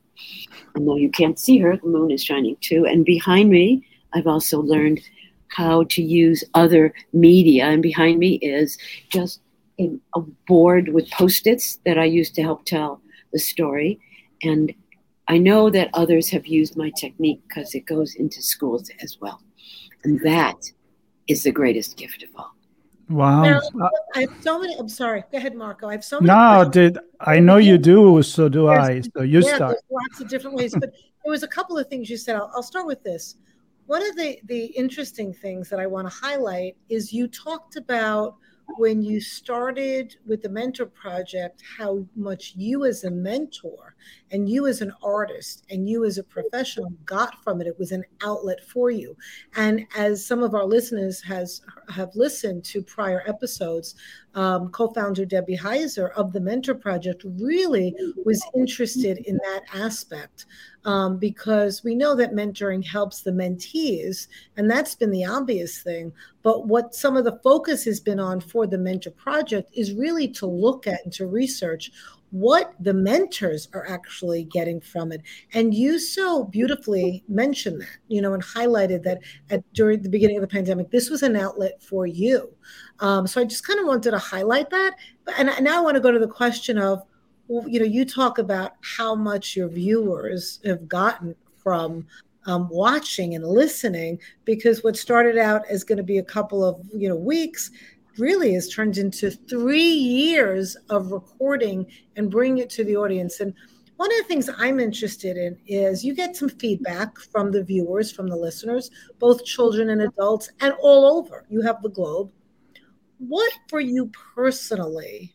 And 0.75 0.87
though 0.87 0.97
you 0.97 1.09
can't 1.09 1.39
see 1.39 1.59
her, 1.59 1.77
the 1.77 1.87
moon 1.87 2.11
is 2.11 2.23
shining 2.23 2.57
too. 2.61 2.85
And 2.85 3.05
behind 3.05 3.49
me, 3.49 3.85
I've 4.13 4.27
also 4.27 4.61
learned 4.61 5.01
how 5.47 5.83
to 5.83 6.01
use 6.01 6.43
other 6.55 6.93
media. 7.13 7.65
And 7.65 7.81
behind 7.81 8.19
me 8.19 8.35
is 8.35 8.77
just 9.09 9.39
a, 9.79 9.91
a 10.15 10.21
board 10.47 10.89
with 10.89 11.09
post 11.11 11.47
its 11.47 11.77
that 11.85 11.97
I 11.97 12.05
use 12.05 12.31
to 12.31 12.41
help 12.41 12.65
tell 12.65 13.01
the 13.31 13.39
story. 13.39 13.99
And 14.43 14.73
I 15.27 15.37
know 15.37 15.69
that 15.69 15.89
others 15.93 16.29
have 16.29 16.45
used 16.45 16.75
my 16.75 16.91
technique 16.97 17.41
because 17.47 17.73
it 17.75 17.85
goes 17.85 18.15
into 18.15 18.41
schools 18.41 18.89
as 19.01 19.17
well. 19.21 19.41
And 20.03 20.19
that 20.21 20.57
is 21.27 21.43
the 21.43 21.51
greatest 21.51 21.97
gift 21.97 22.23
of 22.23 22.29
all. 22.35 22.53
Wow. 23.09 23.43
Now, 23.43 23.59
uh, 23.81 23.89
I 24.15 24.21
have 24.21 24.33
so 24.41 24.59
many. 24.59 24.75
I'm 24.75 24.89
sorry. 24.89 25.23
Go 25.31 25.37
ahead, 25.37 25.55
Marco. 25.55 25.87
I 25.87 25.91
have 25.93 26.03
so 26.03 26.19
many. 26.19 26.27
No, 26.27 26.69
did 26.69 26.97
I 27.19 27.39
know 27.39 27.57
you 27.57 27.77
do? 27.77 28.21
So 28.23 28.49
do 28.49 28.65
there's, 28.67 28.79
I. 28.79 29.01
So 29.15 29.23
you 29.23 29.41
yeah, 29.41 29.55
start. 29.55 29.77
lots 29.89 30.21
of 30.21 30.29
different 30.29 30.55
ways, 30.55 30.73
but 30.73 30.91
there 31.23 31.31
was 31.31 31.43
a 31.43 31.47
couple 31.47 31.77
of 31.77 31.87
things 31.87 32.09
you 32.09 32.17
said. 32.17 32.35
I'll, 32.35 32.51
I'll 32.55 32.63
start 32.63 32.87
with 32.87 33.03
this. 33.03 33.35
One 33.87 34.01
of 34.07 34.15
the 34.15 34.39
the 34.45 34.65
interesting 34.67 35.33
things 35.33 35.69
that 35.69 35.79
I 35.79 35.85
want 35.85 36.09
to 36.09 36.13
highlight 36.15 36.77
is 36.89 37.11
you 37.11 37.27
talked 37.27 37.75
about 37.75 38.35
when 38.77 39.01
you 39.01 39.21
started 39.21 40.15
with 40.25 40.41
the 40.41 40.49
mentor 40.49 40.85
project 40.85 41.61
how 41.77 42.05
much 42.15 42.53
you 42.55 42.85
as 42.85 43.03
a 43.03 43.11
mentor 43.11 43.95
and 44.31 44.49
you 44.49 44.67
as 44.67 44.81
an 44.81 44.91
artist 45.03 45.63
and 45.69 45.87
you 45.87 46.05
as 46.05 46.17
a 46.17 46.23
professional 46.23 46.91
got 47.05 47.43
from 47.43 47.61
it. 47.61 47.67
It 47.67 47.77
was 47.77 47.91
an 47.91 48.03
outlet 48.21 48.63
for 48.63 48.89
you. 48.89 49.15
And 49.55 49.85
as 49.95 50.25
some 50.25 50.41
of 50.41 50.55
our 50.55 50.65
listeners 50.65 51.21
has 51.21 51.61
have 51.89 52.09
listened 52.15 52.63
to 52.65 52.81
prior 52.81 53.23
episodes 53.27 53.95
um, 54.35 54.69
co-founder 54.69 55.25
debbie 55.25 55.57
heiser 55.57 56.11
of 56.13 56.33
the 56.33 56.39
mentor 56.39 56.73
project 56.75 57.23
really 57.39 57.93
was 58.25 58.43
interested 58.55 59.19
in 59.25 59.37
that 59.37 59.61
aspect 59.73 60.45
um, 60.85 61.17
because 61.17 61.83
we 61.83 61.95
know 61.95 62.15
that 62.15 62.33
mentoring 62.33 62.85
helps 62.85 63.21
the 63.21 63.31
mentees, 63.31 64.27
and 64.57 64.69
that's 64.69 64.95
been 64.95 65.11
the 65.11 65.25
obvious 65.25 65.81
thing. 65.81 66.11
But 66.41 66.67
what 66.67 66.93
some 66.93 67.15
of 67.15 67.23
the 67.23 67.39
focus 67.43 67.85
has 67.85 67.99
been 67.99 68.19
on 68.19 68.41
for 68.41 68.67
the 68.67 68.77
mentor 68.77 69.11
project 69.11 69.71
is 69.73 69.93
really 69.93 70.27
to 70.29 70.45
look 70.45 70.87
at 70.87 71.03
and 71.03 71.13
to 71.13 71.25
research 71.25 71.91
what 72.33 72.73
the 72.79 72.93
mentors 72.93 73.69
are 73.75 73.87
actually 73.87 74.43
getting 74.45 74.81
from 74.81 75.11
it. 75.11 75.21
And 75.53 75.71
you 75.71 75.99
so 75.99 76.45
beautifully 76.45 77.23
mentioned 77.27 77.81
that, 77.81 77.97
you 78.07 78.23
know, 78.23 78.33
and 78.33 78.41
highlighted 78.41 79.03
that 79.03 79.19
at, 79.51 79.61
during 79.73 80.01
the 80.01 80.09
beginning 80.09 80.37
of 80.37 80.41
the 80.41 80.47
pandemic, 80.47 80.89
this 80.89 81.11
was 81.11 81.21
an 81.21 81.35
outlet 81.35 81.83
for 81.83 82.07
you. 82.07 82.51
Um, 83.01 83.27
so 83.27 83.39
I 83.39 83.43
just 83.43 83.67
kind 83.67 83.79
of 83.79 83.85
wanted 83.85 84.09
to 84.09 84.17
highlight 84.17 84.71
that. 84.71 84.95
And 85.37 85.51
now 85.63 85.77
I 85.77 85.81
want 85.81 85.93
to 85.93 86.01
go 86.01 86.11
to 86.11 86.17
the 86.17 86.27
question 86.27 86.79
of 86.79 87.03
you 87.67 87.79
know, 87.79 87.85
you 87.85 88.05
talk 88.05 88.37
about 88.37 88.73
how 88.81 89.15
much 89.15 89.55
your 89.55 89.67
viewers 89.67 90.59
have 90.65 90.87
gotten 90.87 91.35
from 91.61 92.05
um, 92.45 92.67
watching 92.69 93.35
and 93.35 93.45
listening, 93.45 94.19
because 94.45 94.83
what 94.83 94.97
started 94.97 95.37
out 95.37 95.61
as 95.69 95.83
going 95.83 95.97
to 95.97 96.03
be 96.03 96.17
a 96.17 96.23
couple 96.23 96.63
of 96.63 96.81
you 96.93 97.07
know 97.07 97.15
weeks 97.15 97.71
really 98.17 98.53
has 98.53 98.69
turned 98.69 98.97
into 98.97 99.31
three 99.31 99.81
years 99.81 100.75
of 100.89 101.11
recording 101.11 101.85
and 102.15 102.29
bringing 102.29 102.59
it 102.59 102.69
to 102.69 102.83
the 102.83 102.95
audience. 102.95 103.39
And 103.39 103.53
one 103.97 104.11
of 104.11 104.17
the 104.17 104.23
things 104.25 104.49
I'm 104.57 104.79
interested 104.79 105.37
in 105.37 105.57
is 105.65 106.03
you 106.03 106.13
get 106.13 106.35
some 106.35 106.49
feedback 106.49 107.17
from 107.17 107.51
the 107.51 107.63
viewers, 107.63 108.11
from 108.11 108.27
the 108.27 108.35
listeners, 108.35 108.91
both 109.19 109.45
children 109.45 109.89
and 109.89 110.01
adults, 110.01 110.49
and 110.59 110.73
all 110.81 111.17
over. 111.17 111.45
You 111.49 111.61
have 111.61 111.81
the 111.81 111.89
globe. 111.89 112.31
What 113.19 113.51
for 113.69 113.79
you 113.79 114.11
personally 114.35 115.33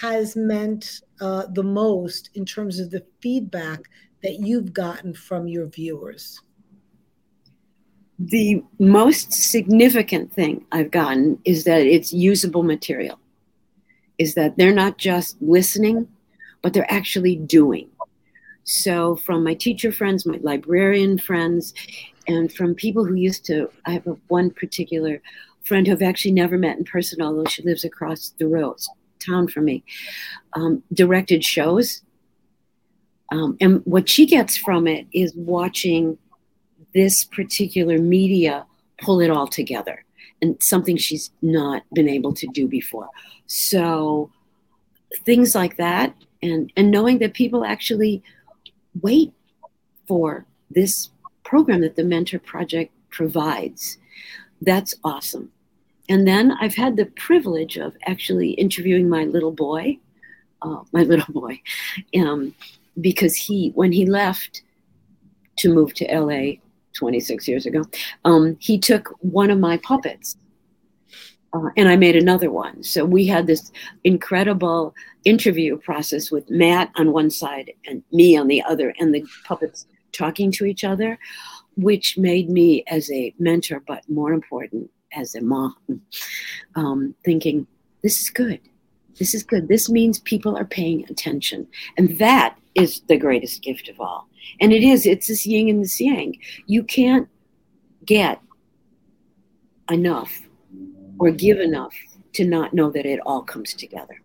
has 0.00 0.36
meant 0.36 1.00
uh, 1.20 1.46
the 1.52 1.62
most 1.62 2.30
in 2.34 2.44
terms 2.44 2.78
of 2.78 2.90
the 2.90 3.04
feedback 3.20 3.82
that 4.22 4.40
you've 4.40 4.72
gotten 4.72 5.14
from 5.14 5.48
your 5.48 5.66
viewers? 5.66 6.40
The 8.18 8.62
most 8.78 9.32
significant 9.32 10.32
thing 10.32 10.66
I've 10.72 10.90
gotten 10.90 11.38
is 11.44 11.64
that 11.64 11.82
it's 11.82 12.12
usable 12.12 12.64
material, 12.64 13.18
is 14.18 14.34
that 14.34 14.56
they're 14.56 14.74
not 14.74 14.98
just 14.98 15.40
listening, 15.40 16.08
but 16.60 16.72
they're 16.72 16.92
actually 16.92 17.36
doing. 17.36 17.88
So, 18.64 19.16
from 19.16 19.44
my 19.44 19.54
teacher 19.54 19.92
friends, 19.92 20.26
my 20.26 20.38
librarian 20.42 21.18
friends, 21.18 21.72
and 22.26 22.52
from 22.52 22.74
people 22.74 23.04
who 23.04 23.14
used 23.14 23.44
to, 23.46 23.70
I 23.86 23.92
have 23.92 24.06
one 24.26 24.50
particular 24.50 25.22
friend 25.62 25.86
who 25.86 25.92
I've 25.92 26.02
actually 26.02 26.32
never 26.32 26.58
met 26.58 26.76
in 26.76 26.84
person, 26.84 27.22
although 27.22 27.48
she 27.48 27.62
lives 27.62 27.84
across 27.84 28.34
the 28.38 28.46
road, 28.46 28.76
town 29.18 29.48
for 29.48 29.60
me, 29.60 29.84
um, 30.54 30.82
directed 30.92 31.44
shows. 31.44 32.02
Um, 33.30 33.56
and 33.60 33.82
what 33.84 34.08
she 34.08 34.26
gets 34.26 34.56
from 34.56 34.86
it 34.86 35.06
is 35.12 35.34
watching 35.34 36.18
this 36.94 37.24
particular 37.24 37.98
media 37.98 38.64
pull 39.02 39.20
it 39.20 39.30
all 39.30 39.46
together 39.46 40.04
and 40.40 40.56
something 40.62 40.96
she's 40.96 41.30
not 41.42 41.82
been 41.92 42.08
able 42.08 42.32
to 42.32 42.46
do 42.48 42.66
before. 42.66 43.08
So 43.46 44.30
things 45.24 45.54
like 45.54 45.76
that 45.76 46.14
and 46.42 46.72
and 46.76 46.90
knowing 46.90 47.18
that 47.18 47.34
people 47.34 47.64
actually 47.64 48.22
wait 49.00 49.32
for 50.06 50.46
this 50.70 51.10
program 51.44 51.80
that 51.80 51.96
the 51.96 52.04
mentor 52.04 52.38
project 52.38 52.92
provides. 53.10 53.98
That's 54.60 54.94
awesome. 55.04 55.50
And 56.08 56.26
then 56.26 56.52
I've 56.60 56.74
had 56.74 56.96
the 56.96 57.06
privilege 57.06 57.76
of 57.76 57.96
actually 58.06 58.50
interviewing 58.52 59.08
my 59.08 59.24
little 59.24 59.52
boy, 59.52 59.98
uh, 60.62 60.82
my 60.92 61.02
little 61.04 61.32
boy, 61.32 61.60
um, 62.18 62.54
because 63.00 63.34
he, 63.34 63.70
when 63.74 63.92
he 63.92 64.06
left 64.06 64.62
to 65.58 65.72
move 65.72 65.94
to 65.94 66.04
LA 66.06 66.54
26 66.94 67.46
years 67.46 67.66
ago, 67.66 67.84
um, 68.24 68.56
he 68.60 68.78
took 68.78 69.14
one 69.20 69.50
of 69.50 69.58
my 69.58 69.76
puppets 69.78 70.36
uh, 71.52 71.70
and 71.76 71.88
I 71.88 71.96
made 71.96 72.16
another 72.16 72.50
one. 72.50 72.82
So 72.82 73.04
we 73.04 73.26
had 73.26 73.46
this 73.46 73.72
incredible 74.04 74.94
interview 75.24 75.78
process 75.78 76.30
with 76.30 76.48
Matt 76.50 76.90
on 76.96 77.12
one 77.12 77.30
side 77.30 77.72
and 77.86 78.02
me 78.12 78.36
on 78.36 78.48
the 78.48 78.62
other, 78.62 78.94
and 78.98 79.14
the 79.14 79.24
puppets 79.44 79.86
talking 80.12 80.50
to 80.52 80.64
each 80.64 80.84
other, 80.84 81.18
which 81.76 82.18
made 82.18 82.50
me 82.50 82.84
as 82.88 83.10
a 83.10 83.34
mentor, 83.38 83.82
but 83.86 84.08
more 84.08 84.32
important, 84.32 84.90
as 85.12 85.34
a 85.34 85.40
mom, 85.40 85.74
um, 86.74 87.14
thinking, 87.24 87.66
this 88.02 88.20
is 88.20 88.30
good. 88.30 88.60
This 89.18 89.34
is 89.34 89.42
good. 89.42 89.68
This 89.68 89.88
means 89.88 90.20
people 90.20 90.56
are 90.56 90.64
paying 90.64 91.04
attention. 91.10 91.66
And 91.96 92.18
that 92.18 92.56
is 92.74 93.00
the 93.08 93.16
greatest 93.16 93.62
gift 93.62 93.88
of 93.88 94.00
all. 94.00 94.28
And 94.60 94.72
it 94.72 94.82
is, 94.82 95.06
it's 95.06 95.26
this 95.26 95.46
yin 95.46 95.68
and 95.68 95.82
this 95.82 96.00
yang. 96.00 96.38
You 96.66 96.84
can't 96.84 97.28
get 98.04 98.40
enough 99.90 100.42
or 101.18 101.30
give 101.30 101.58
enough 101.58 101.94
to 102.34 102.44
not 102.44 102.72
know 102.72 102.90
that 102.90 103.06
it 103.06 103.20
all 103.26 103.42
comes 103.42 103.74
together. 103.74 104.22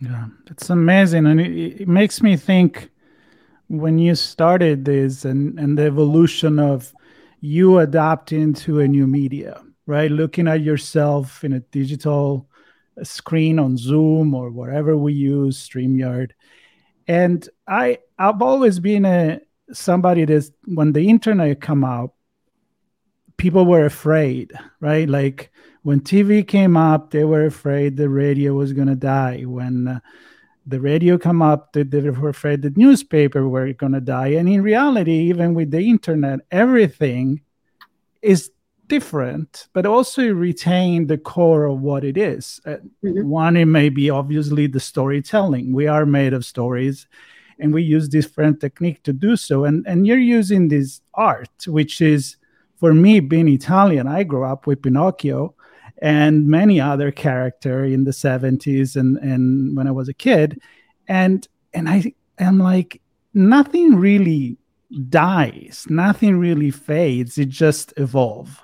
Yeah, 0.00 0.26
it's 0.46 0.70
amazing. 0.70 1.26
And 1.26 1.40
it, 1.40 1.82
it 1.82 1.88
makes 1.88 2.22
me 2.22 2.36
think 2.36 2.90
when 3.68 3.98
you 3.98 4.14
started 4.14 4.84
this 4.84 5.24
and, 5.24 5.58
and 5.58 5.78
the 5.78 5.84
evolution 5.84 6.58
of 6.58 6.92
you 7.40 7.78
adapting 7.78 8.42
into 8.42 8.80
a 8.80 8.88
new 8.88 9.06
media, 9.06 9.62
right? 9.86 10.10
Looking 10.10 10.48
at 10.48 10.62
yourself 10.62 11.44
in 11.44 11.52
a 11.52 11.60
digital 11.60 12.48
screen 13.02 13.58
on 13.58 13.76
Zoom 13.76 14.34
or 14.34 14.50
whatever 14.50 14.96
we 14.96 15.12
use, 15.12 15.68
StreamYard. 15.68 16.32
And 17.06 17.48
I 17.66 17.98
I've 18.18 18.42
always 18.42 18.80
been 18.80 19.04
a 19.04 19.40
somebody 19.72 20.24
that 20.24 20.50
when 20.64 20.92
the 20.92 21.08
internet 21.08 21.60
come 21.60 21.84
out, 21.84 22.14
people 23.36 23.64
were 23.64 23.84
afraid, 23.84 24.52
right? 24.80 25.08
Like 25.08 25.50
when 25.82 26.00
TV 26.00 26.46
came 26.46 26.76
up, 26.76 27.10
they 27.10 27.24
were 27.24 27.46
afraid 27.46 27.96
the 27.96 28.08
radio 28.08 28.54
was 28.54 28.72
to 28.88 28.96
die. 28.96 29.42
When 29.42 29.88
uh, 29.88 30.00
the 30.68 30.80
radio 30.80 31.18
come 31.18 31.42
up, 31.42 31.72
they, 31.72 31.82
they 31.82 32.00
were 32.10 32.28
afraid 32.28 32.62
the 32.62 32.70
newspaper 32.70 33.48
were 33.48 33.72
going 33.72 33.92
to 33.92 34.00
die. 34.00 34.28
And 34.28 34.48
in 34.48 34.62
reality, 34.62 35.12
even 35.30 35.54
with 35.54 35.70
the 35.70 35.80
internet, 35.80 36.40
everything 36.50 37.40
is 38.22 38.50
different, 38.86 39.68
but 39.72 39.86
also 39.86 40.32
retain 40.32 41.06
the 41.06 41.18
core 41.18 41.66
of 41.66 41.80
what 41.80 42.04
it 42.04 42.16
is. 42.16 42.60
Uh, 42.66 42.76
mm-hmm. 43.04 43.28
One, 43.28 43.56
it 43.56 43.66
may 43.66 43.88
be 43.88 44.10
obviously 44.10 44.66
the 44.66 44.80
storytelling. 44.80 45.72
We 45.72 45.86
are 45.86 46.06
made 46.06 46.32
of 46.32 46.44
stories, 46.44 47.06
and 47.58 47.72
we 47.72 47.82
use 47.82 48.08
different 48.08 48.60
technique 48.60 49.02
to 49.04 49.12
do 49.12 49.36
so. 49.36 49.64
And 49.64 49.86
and 49.86 50.06
you're 50.06 50.18
using 50.18 50.68
this 50.68 51.00
art, 51.14 51.66
which 51.66 52.00
is 52.00 52.36
for 52.78 52.94
me, 52.94 53.20
being 53.20 53.48
Italian, 53.48 54.06
I 54.06 54.22
grew 54.22 54.44
up 54.44 54.66
with 54.66 54.82
Pinocchio 54.82 55.54
and 56.00 56.46
many 56.46 56.80
other 56.80 57.10
character 57.10 57.84
in 57.84 58.04
the 58.04 58.10
70s 58.12 58.96
and, 58.96 59.16
and 59.18 59.76
when 59.76 59.86
I 59.86 59.90
was 59.90 60.08
a 60.08 60.14
kid. 60.14 60.60
And 61.08 61.46
and 61.74 61.88
I 61.88 62.12
am 62.38 62.58
like, 62.58 63.00
nothing 63.34 63.96
really 63.96 64.56
dies, 65.08 65.86
nothing 65.88 66.38
really 66.38 66.70
fades, 66.70 67.38
it 67.38 67.48
just 67.48 67.92
evolve. 67.96 68.62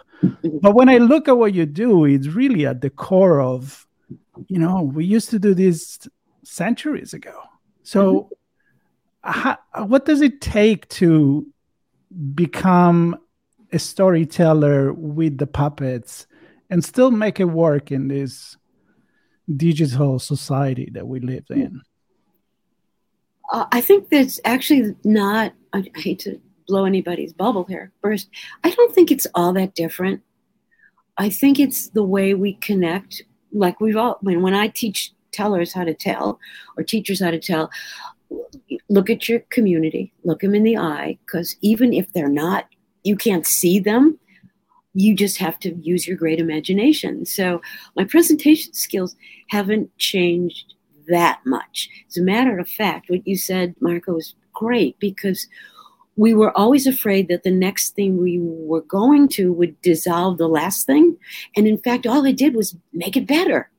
but 0.62 0.74
when 0.74 0.88
I 0.88 0.98
look 0.98 1.28
at 1.28 1.36
what 1.36 1.54
you 1.54 1.66
do, 1.66 2.04
it's 2.04 2.28
really 2.28 2.66
at 2.66 2.80
the 2.80 2.90
core 2.90 3.40
of, 3.40 3.86
you 4.48 4.58
know, 4.58 4.82
we 4.82 5.04
used 5.04 5.30
to 5.30 5.38
do 5.38 5.54
this 5.54 6.08
centuries 6.44 7.12
ago. 7.12 7.42
So 7.82 8.30
mm-hmm. 9.24 9.30
how, 9.30 9.58
what 9.84 10.06
does 10.06 10.22
it 10.22 10.40
take 10.40 10.88
to 10.90 11.46
become 12.34 13.18
a 13.72 13.78
storyteller 13.78 14.92
with 14.92 15.38
the 15.38 15.46
puppets 15.46 16.26
and 16.70 16.84
still 16.84 17.10
make 17.10 17.40
it 17.40 17.44
work 17.44 17.90
in 17.90 18.08
this 18.08 18.56
digital 19.54 20.18
society 20.18 20.90
that 20.94 21.06
we 21.06 21.20
live 21.20 21.44
in? 21.50 21.82
Uh, 23.52 23.66
I 23.72 23.80
think 23.80 24.08
that's 24.08 24.40
actually 24.44 24.94
not, 25.04 25.52
I, 25.72 25.84
hate 25.96 26.20
to 26.20 26.40
blow 26.66 26.86
anybody's 26.86 27.32
bubble 27.32 27.64
here 27.64 27.92
first. 28.00 28.28
I 28.62 28.70
don't 28.70 28.94
think 28.94 29.10
it's 29.10 29.26
all 29.34 29.52
that 29.52 29.74
different. 29.74 30.22
I 31.18 31.28
think 31.28 31.60
it's 31.60 31.88
the 31.90 32.02
way 32.02 32.34
we 32.34 32.54
connect. 32.54 33.22
Like 33.52 33.80
we've 33.80 33.96
all, 33.96 34.18
when, 34.22 34.40
when 34.42 34.54
I 34.54 34.68
teach 34.68 35.12
tellers 35.30 35.72
how 35.72 35.84
to 35.84 35.94
tell 35.94 36.40
or 36.76 36.82
teachers 36.82 37.20
how 37.20 37.30
to 37.30 37.38
tell, 37.38 37.70
look 38.88 39.10
at 39.10 39.28
your 39.28 39.40
community, 39.50 40.12
look 40.24 40.40
them 40.40 40.54
in 40.54 40.62
the 40.62 40.78
eye, 40.78 41.18
because 41.26 41.56
even 41.60 41.92
if 41.92 42.12
they're 42.12 42.28
not 42.28 42.66
you 43.04 43.14
can't 43.14 43.46
see 43.46 43.78
them 43.78 44.18
you 44.94 45.14
just 45.14 45.38
have 45.38 45.58
to 45.58 45.74
use 45.76 46.06
your 46.06 46.16
great 46.16 46.38
imagination 46.38 47.24
so 47.24 47.60
my 47.96 48.04
presentation 48.04 48.72
skills 48.72 49.16
haven't 49.48 49.96
changed 49.98 50.74
that 51.08 51.40
much 51.44 51.88
as 52.08 52.16
a 52.16 52.22
matter 52.22 52.58
of 52.58 52.68
fact 52.68 53.10
what 53.10 53.26
you 53.26 53.36
said 53.36 53.74
marco 53.80 54.14
was 54.14 54.34
great 54.52 54.98
because 54.98 55.46
we 56.16 56.32
were 56.32 56.56
always 56.56 56.86
afraid 56.86 57.26
that 57.26 57.42
the 57.42 57.50
next 57.50 57.90
thing 57.96 58.16
we 58.16 58.38
were 58.40 58.82
going 58.82 59.26
to 59.26 59.52
would 59.52 59.80
dissolve 59.82 60.38
the 60.38 60.48
last 60.48 60.86
thing 60.86 61.16
and 61.56 61.66
in 61.66 61.78
fact 61.78 62.06
all 62.06 62.24
it 62.24 62.36
did 62.36 62.54
was 62.54 62.76
make 62.92 63.16
it 63.16 63.26
better 63.26 63.70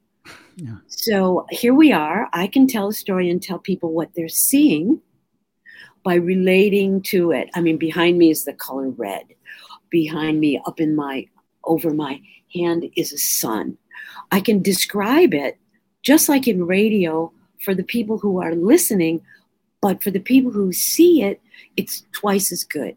yeah. 0.57 0.75
so 0.87 1.45
here 1.49 1.73
we 1.73 1.91
are 1.91 2.29
i 2.33 2.45
can 2.45 2.67
tell 2.67 2.89
a 2.89 2.93
story 2.93 3.29
and 3.29 3.41
tell 3.41 3.59
people 3.59 3.91
what 3.91 4.09
they're 4.15 4.27
seeing 4.29 5.01
by 6.05 6.13
relating 6.13 7.01
to 7.01 7.31
it. 7.31 7.49
I 7.55 7.61
mean, 7.61 7.77
behind 7.77 8.17
me 8.17 8.29
is 8.29 8.45
the 8.45 8.53
color 8.53 8.89
red. 8.91 9.25
Behind 10.03 10.41
me, 10.41 10.61
up 10.65 10.81
in 10.81 10.93
my, 10.93 11.25
over 11.63 11.91
my 11.93 12.19
hand 12.53 12.83
is 12.97 13.13
a 13.13 13.17
sun. 13.17 13.77
I 14.29 14.41
can 14.41 14.61
describe 14.61 15.33
it 15.33 15.57
just 16.01 16.27
like 16.27 16.49
in 16.49 16.67
radio 16.67 17.31
for 17.63 17.73
the 17.73 17.83
people 17.95 18.17
who 18.17 18.41
are 18.41 18.55
listening, 18.55 19.21
but 19.81 20.03
for 20.03 20.11
the 20.11 20.19
people 20.19 20.51
who 20.51 20.73
see 20.73 21.21
it, 21.21 21.39
it's 21.77 22.03
twice 22.11 22.51
as 22.51 22.65
good. 22.65 22.95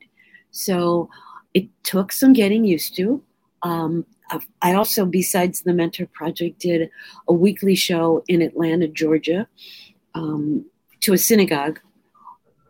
So 0.50 1.08
it 1.54 1.68
took 1.84 2.10
some 2.10 2.32
getting 2.32 2.64
used 2.64 2.96
to. 2.96 3.22
Um, 3.62 4.04
I 4.60 4.74
also, 4.74 5.06
besides 5.06 5.62
the 5.62 5.72
Mentor 5.72 6.06
Project, 6.06 6.58
did 6.58 6.90
a 7.28 7.32
weekly 7.32 7.76
show 7.76 8.24
in 8.26 8.42
Atlanta, 8.42 8.88
Georgia, 8.88 9.46
um, 10.14 10.66
to 11.02 11.12
a 11.12 11.18
synagogue 11.18 11.78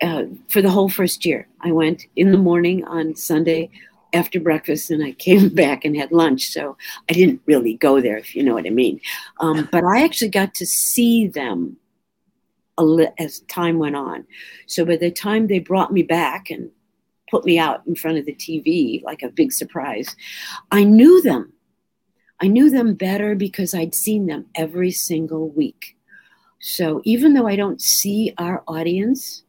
uh, 0.03 0.25
for 0.51 0.61
the 0.61 0.71
whole 0.71 0.91
first 0.91 1.25
year. 1.25 1.49
I 1.63 1.73
went 1.73 2.05
in 2.15 2.31
the 2.31 2.39
morning 2.39 2.85
on 2.85 3.17
Sunday 3.17 3.71
after 4.13 4.41
breakfast 4.41 4.91
and 4.91 5.03
I 5.03 5.13
came 5.13 5.49
back 5.55 5.85
and 5.85 5.97
had 5.97 6.13
lunch. 6.13 6.49
So 6.49 6.77
I 7.09 7.13
didn't 7.13 7.41
really 7.47 7.75
go 7.75 8.01
there, 8.01 8.17
if 8.17 8.35
you 8.35 8.43
know 8.43 8.55
what 8.55 8.67
I 8.67 8.71
mean. 8.71 9.01
Um, 9.41 9.69
but 9.71 9.85
I 9.85 10.05
actually 10.05 10.31
got 10.31 10.55
to 10.55 10.67
see 10.67 11.27
them 11.27 11.77
li- 12.79 13.09
as 13.19 13.41
time 13.41 13.79
went 13.79 13.97
on. 13.97 14.25
So 14.67 14.85
by 14.85 14.97
the 14.97 15.11
time 15.11 15.47
they 15.47 15.59
brought 15.59 15.93
me 15.93 16.03
back 16.03 16.51
and 16.51 16.71
put 17.31 17.45
me 17.45 17.59
out 17.59 17.83
in 17.87 17.95
front 17.95 18.19
of 18.19 18.25
the 18.25 18.35
TV 18.35 19.03
like 19.03 19.23
a 19.23 19.29
big 19.29 19.53
surprise, 19.53 20.15
I 20.71 20.85
knew 20.85 21.21
them. 21.23 21.53
I 22.41 22.47
knew 22.47 22.71
them 22.71 22.95
better 22.95 23.35
because 23.35 23.75
I'd 23.75 23.95
seen 23.95 24.27
them 24.27 24.47
every 24.55 24.93
single 24.93 25.51
week. 25.51 25.97
So 26.61 27.01
even 27.05 27.35
though 27.35 27.47
I 27.47 27.57
don't 27.57 27.81
see 27.81 28.33
our 28.39 28.63
audience, 28.67 29.43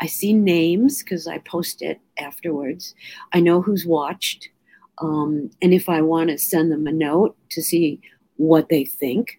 I 0.00 0.06
see 0.06 0.32
names 0.32 1.02
because 1.02 1.26
I 1.26 1.38
post 1.38 1.82
it 1.82 2.00
afterwards. 2.18 2.94
I 3.32 3.40
know 3.40 3.60
who's 3.60 3.86
watched. 3.86 4.50
Um, 4.98 5.50
and 5.62 5.72
if 5.72 5.88
I 5.88 6.02
want 6.02 6.30
to 6.30 6.38
send 6.38 6.70
them 6.72 6.86
a 6.86 6.92
note 6.92 7.36
to 7.50 7.62
see 7.62 8.00
what 8.36 8.68
they 8.68 8.84
think, 8.84 9.38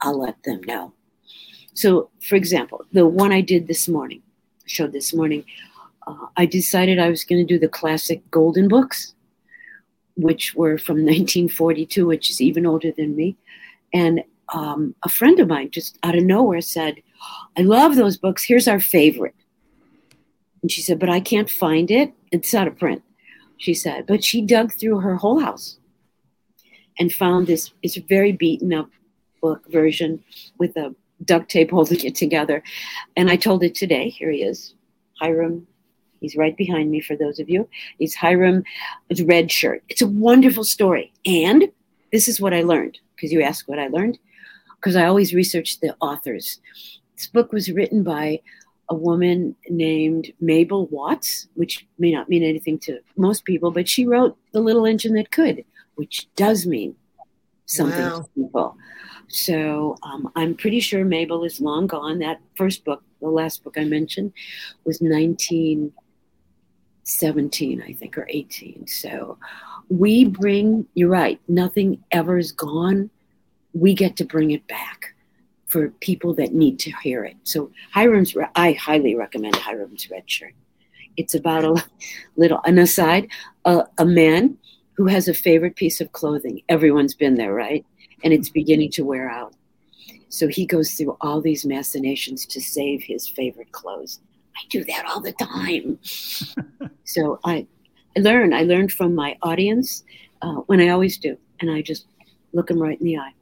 I'll 0.00 0.20
let 0.20 0.42
them 0.44 0.60
know. 0.62 0.92
So, 1.74 2.10
for 2.22 2.36
example, 2.36 2.84
the 2.92 3.06
one 3.06 3.32
I 3.32 3.40
did 3.40 3.66
this 3.66 3.88
morning, 3.88 4.22
showed 4.66 4.92
this 4.92 5.12
morning, 5.12 5.44
uh, 6.06 6.26
I 6.36 6.46
decided 6.46 6.98
I 6.98 7.08
was 7.08 7.24
going 7.24 7.44
to 7.44 7.52
do 7.52 7.58
the 7.58 7.68
classic 7.68 8.22
golden 8.30 8.68
books, 8.68 9.14
which 10.16 10.54
were 10.54 10.78
from 10.78 10.96
1942, 10.98 12.06
which 12.06 12.30
is 12.30 12.40
even 12.40 12.66
older 12.66 12.92
than 12.92 13.16
me. 13.16 13.36
And 13.92 14.22
um, 14.52 14.94
a 15.02 15.08
friend 15.08 15.40
of 15.40 15.48
mine 15.48 15.70
just 15.70 15.98
out 16.02 16.16
of 16.16 16.24
nowhere 16.24 16.60
said, 16.60 17.02
I 17.56 17.62
love 17.62 17.96
those 17.96 18.16
books. 18.16 18.44
Here's 18.44 18.68
our 18.68 18.80
favorite. 18.80 19.34
And 20.64 20.72
she 20.72 20.80
said, 20.80 20.98
But 20.98 21.10
I 21.10 21.20
can't 21.20 21.50
find 21.50 21.90
it. 21.90 22.14
It's 22.32 22.54
out 22.54 22.66
of 22.66 22.78
print. 22.78 23.02
She 23.58 23.74
said, 23.74 24.06
But 24.06 24.24
she 24.24 24.40
dug 24.40 24.72
through 24.72 25.00
her 25.00 25.16
whole 25.16 25.38
house 25.38 25.76
and 26.98 27.12
found 27.12 27.46
this. 27.46 27.70
It's 27.82 27.98
a 27.98 28.00
very 28.00 28.32
beaten 28.32 28.72
up 28.72 28.88
book 29.42 29.70
version 29.70 30.24
with 30.56 30.74
a 30.78 30.94
duct 31.22 31.50
tape 31.50 31.70
holding 31.70 32.02
it 32.02 32.14
together. 32.14 32.62
And 33.14 33.30
I 33.30 33.36
told 33.36 33.62
it 33.62 33.74
today. 33.74 34.08
Here 34.08 34.30
he 34.30 34.42
is, 34.42 34.72
Hiram 35.20 35.66
He's 36.22 36.34
right 36.34 36.56
behind 36.56 36.90
me 36.90 37.02
for 37.02 37.14
those 37.14 37.38
of 37.38 37.50
you. 37.50 37.68
He's 37.98 38.14
Hiram 38.14 38.64
Red 39.26 39.52
Shirt. 39.52 39.84
It's 39.90 40.00
a 40.00 40.06
wonderful 40.06 40.64
story. 40.64 41.12
And 41.26 41.70
this 42.10 42.26
is 42.26 42.40
what 42.40 42.54
I 42.54 42.62
learned 42.62 42.98
because 43.14 43.30
you 43.30 43.42
asked 43.42 43.68
what 43.68 43.78
I 43.78 43.88
learned. 43.88 44.18
Because 44.76 44.96
I 44.96 45.04
always 45.04 45.34
research 45.34 45.80
the 45.80 45.94
authors. 46.00 46.62
This 47.14 47.26
book 47.26 47.52
was 47.52 47.70
written 47.70 48.02
by 48.02 48.40
a 48.88 48.94
woman 48.94 49.56
named 49.68 50.32
Mabel 50.40 50.86
Watts, 50.86 51.48
which 51.54 51.86
may 51.98 52.12
not 52.12 52.28
mean 52.28 52.42
anything 52.42 52.78
to 52.80 52.98
most 53.16 53.44
people, 53.44 53.70
but 53.70 53.88
she 53.88 54.04
wrote 54.06 54.36
The 54.52 54.60
Little 54.60 54.84
Engine 54.84 55.14
That 55.14 55.30
Could, 55.30 55.64
which 55.94 56.28
does 56.36 56.66
mean 56.66 56.94
something 57.66 58.04
wow. 58.04 58.20
to 58.20 58.28
people. 58.34 58.76
So 59.28 59.96
um, 60.02 60.30
I'm 60.36 60.54
pretty 60.54 60.80
sure 60.80 61.02
Mabel 61.04 61.44
is 61.44 61.60
long 61.60 61.86
gone. 61.86 62.18
That 62.18 62.40
first 62.56 62.84
book, 62.84 63.02
the 63.20 63.28
last 63.28 63.62
book 63.64 63.78
I 63.78 63.84
mentioned, 63.84 64.32
was 64.84 65.00
1917, 65.00 67.82
I 67.82 67.92
think, 67.94 68.18
or 68.18 68.26
18. 68.28 68.86
So 68.86 69.38
we 69.88 70.26
bring, 70.26 70.86
you're 70.94 71.08
right, 71.08 71.40
nothing 71.48 72.04
ever 72.10 72.36
is 72.38 72.52
gone. 72.52 73.08
We 73.72 73.94
get 73.94 74.16
to 74.18 74.24
bring 74.24 74.50
it 74.50 74.66
back 74.66 75.13
for 75.74 75.88
people 75.98 76.32
that 76.32 76.54
need 76.54 76.78
to 76.78 76.92
hear 77.02 77.24
it. 77.24 77.34
So 77.42 77.68
Hiram's, 77.92 78.32
I 78.54 78.74
highly 78.74 79.16
recommend 79.16 79.56
Hiram's 79.56 80.08
Red 80.08 80.30
Shirt. 80.30 80.54
It's 81.16 81.34
about 81.34 81.64
a 81.64 81.84
little, 82.36 82.60
an 82.64 82.78
aside, 82.78 83.26
a, 83.64 83.82
a 83.98 84.04
man 84.04 84.56
who 84.92 85.06
has 85.06 85.26
a 85.26 85.34
favorite 85.34 85.74
piece 85.74 86.00
of 86.00 86.12
clothing. 86.12 86.62
Everyone's 86.68 87.16
been 87.16 87.34
there, 87.34 87.52
right? 87.52 87.84
And 88.22 88.32
it's 88.32 88.50
beginning 88.50 88.92
to 88.92 89.04
wear 89.04 89.28
out. 89.28 89.54
So 90.28 90.46
he 90.46 90.64
goes 90.64 90.94
through 90.94 91.16
all 91.20 91.40
these 91.40 91.66
machinations 91.66 92.46
to 92.46 92.60
save 92.60 93.02
his 93.02 93.28
favorite 93.28 93.72
clothes. 93.72 94.20
I 94.56 94.60
do 94.70 94.84
that 94.84 95.06
all 95.08 95.20
the 95.20 95.32
time. 95.32 95.98
so 97.04 97.40
I, 97.44 97.66
I 98.16 98.20
learn. 98.20 98.54
I 98.54 98.62
learned 98.62 98.92
from 98.92 99.16
my 99.16 99.36
audience 99.42 100.04
uh, 100.40 100.60
when 100.68 100.80
I 100.80 100.90
always 100.90 101.18
do, 101.18 101.36
and 101.58 101.68
I 101.68 101.82
just 101.82 102.06
look 102.52 102.68
them 102.68 102.78
right 102.80 103.00
in 103.00 103.06
the 103.06 103.18
eye 103.18 103.32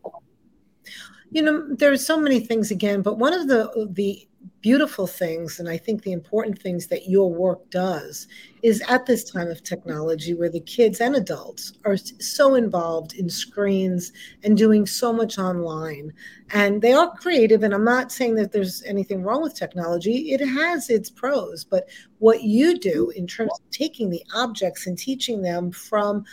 you 1.33 1.42
know 1.42 1.66
there's 1.77 2.07
so 2.07 2.18
many 2.18 2.40
things 2.40 2.71
again 2.71 3.03
but 3.03 3.18
one 3.18 3.33
of 3.33 3.49
the 3.49 3.88
the 3.92 4.29
beautiful 4.61 5.07
things 5.07 5.59
and 5.59 5.68
i 5.68 5.77
think 5.77 6.03
the 6.03 6.12
important 6.12 6.61
things 6.61 6.87
that 6.87 7.09
your 7.09 7.33
work 7.33 7.68
does 7.71 8.29
is 8.62 8.83
at 8.88 9.07
this 9.07 9.25
time 9.25 9.49
of 9.49 9.62
technology 9.62 10.35
where 10.35 10.49
the 10.49 10.61
kids 10.61 11.01
and 11.01 11.16
adults 11.16 11.73
are 11.85 11.97
so 11.97 12.55
involved 12.55 13.14
in 13.14 13.29
screens 13.29 14.12
and 14.45 14.57
doing 14.57 14.87
so 14.87 15.12
much 15.12 15.37
online. 15.37 16.12
And 16.51 16.81
they 16.81 16.92
are 16.92 17.11
creative 17.16 17.64
and 17.64 17.75
i'm 17.75 17.85
not 17.85 18.12
saying 18.12 18.37
that 18.37 18.53
there's 18.53 18.83
anything 18.85 19.23
wrong 19.23 19.42
with 19.42 19.57
technology. 19.57 20.33
It 20.33 20.47
has 20.47 20.90
its 20.90 21.11
pros 21.11 21.64
but 21.64 21.88
what 22.18 22.42
you 22.42 22.79
do 22.79 23.11
in 23.16 23.27
terms 23.27 23.51
of 23.53 23.71
taking 23.71 24.11
the 24.11 24.23
objects 24.35 24.87
and 24.87 24.97
teaching 24.97 25.42
them 25.42 25.73
from 25.73 26.25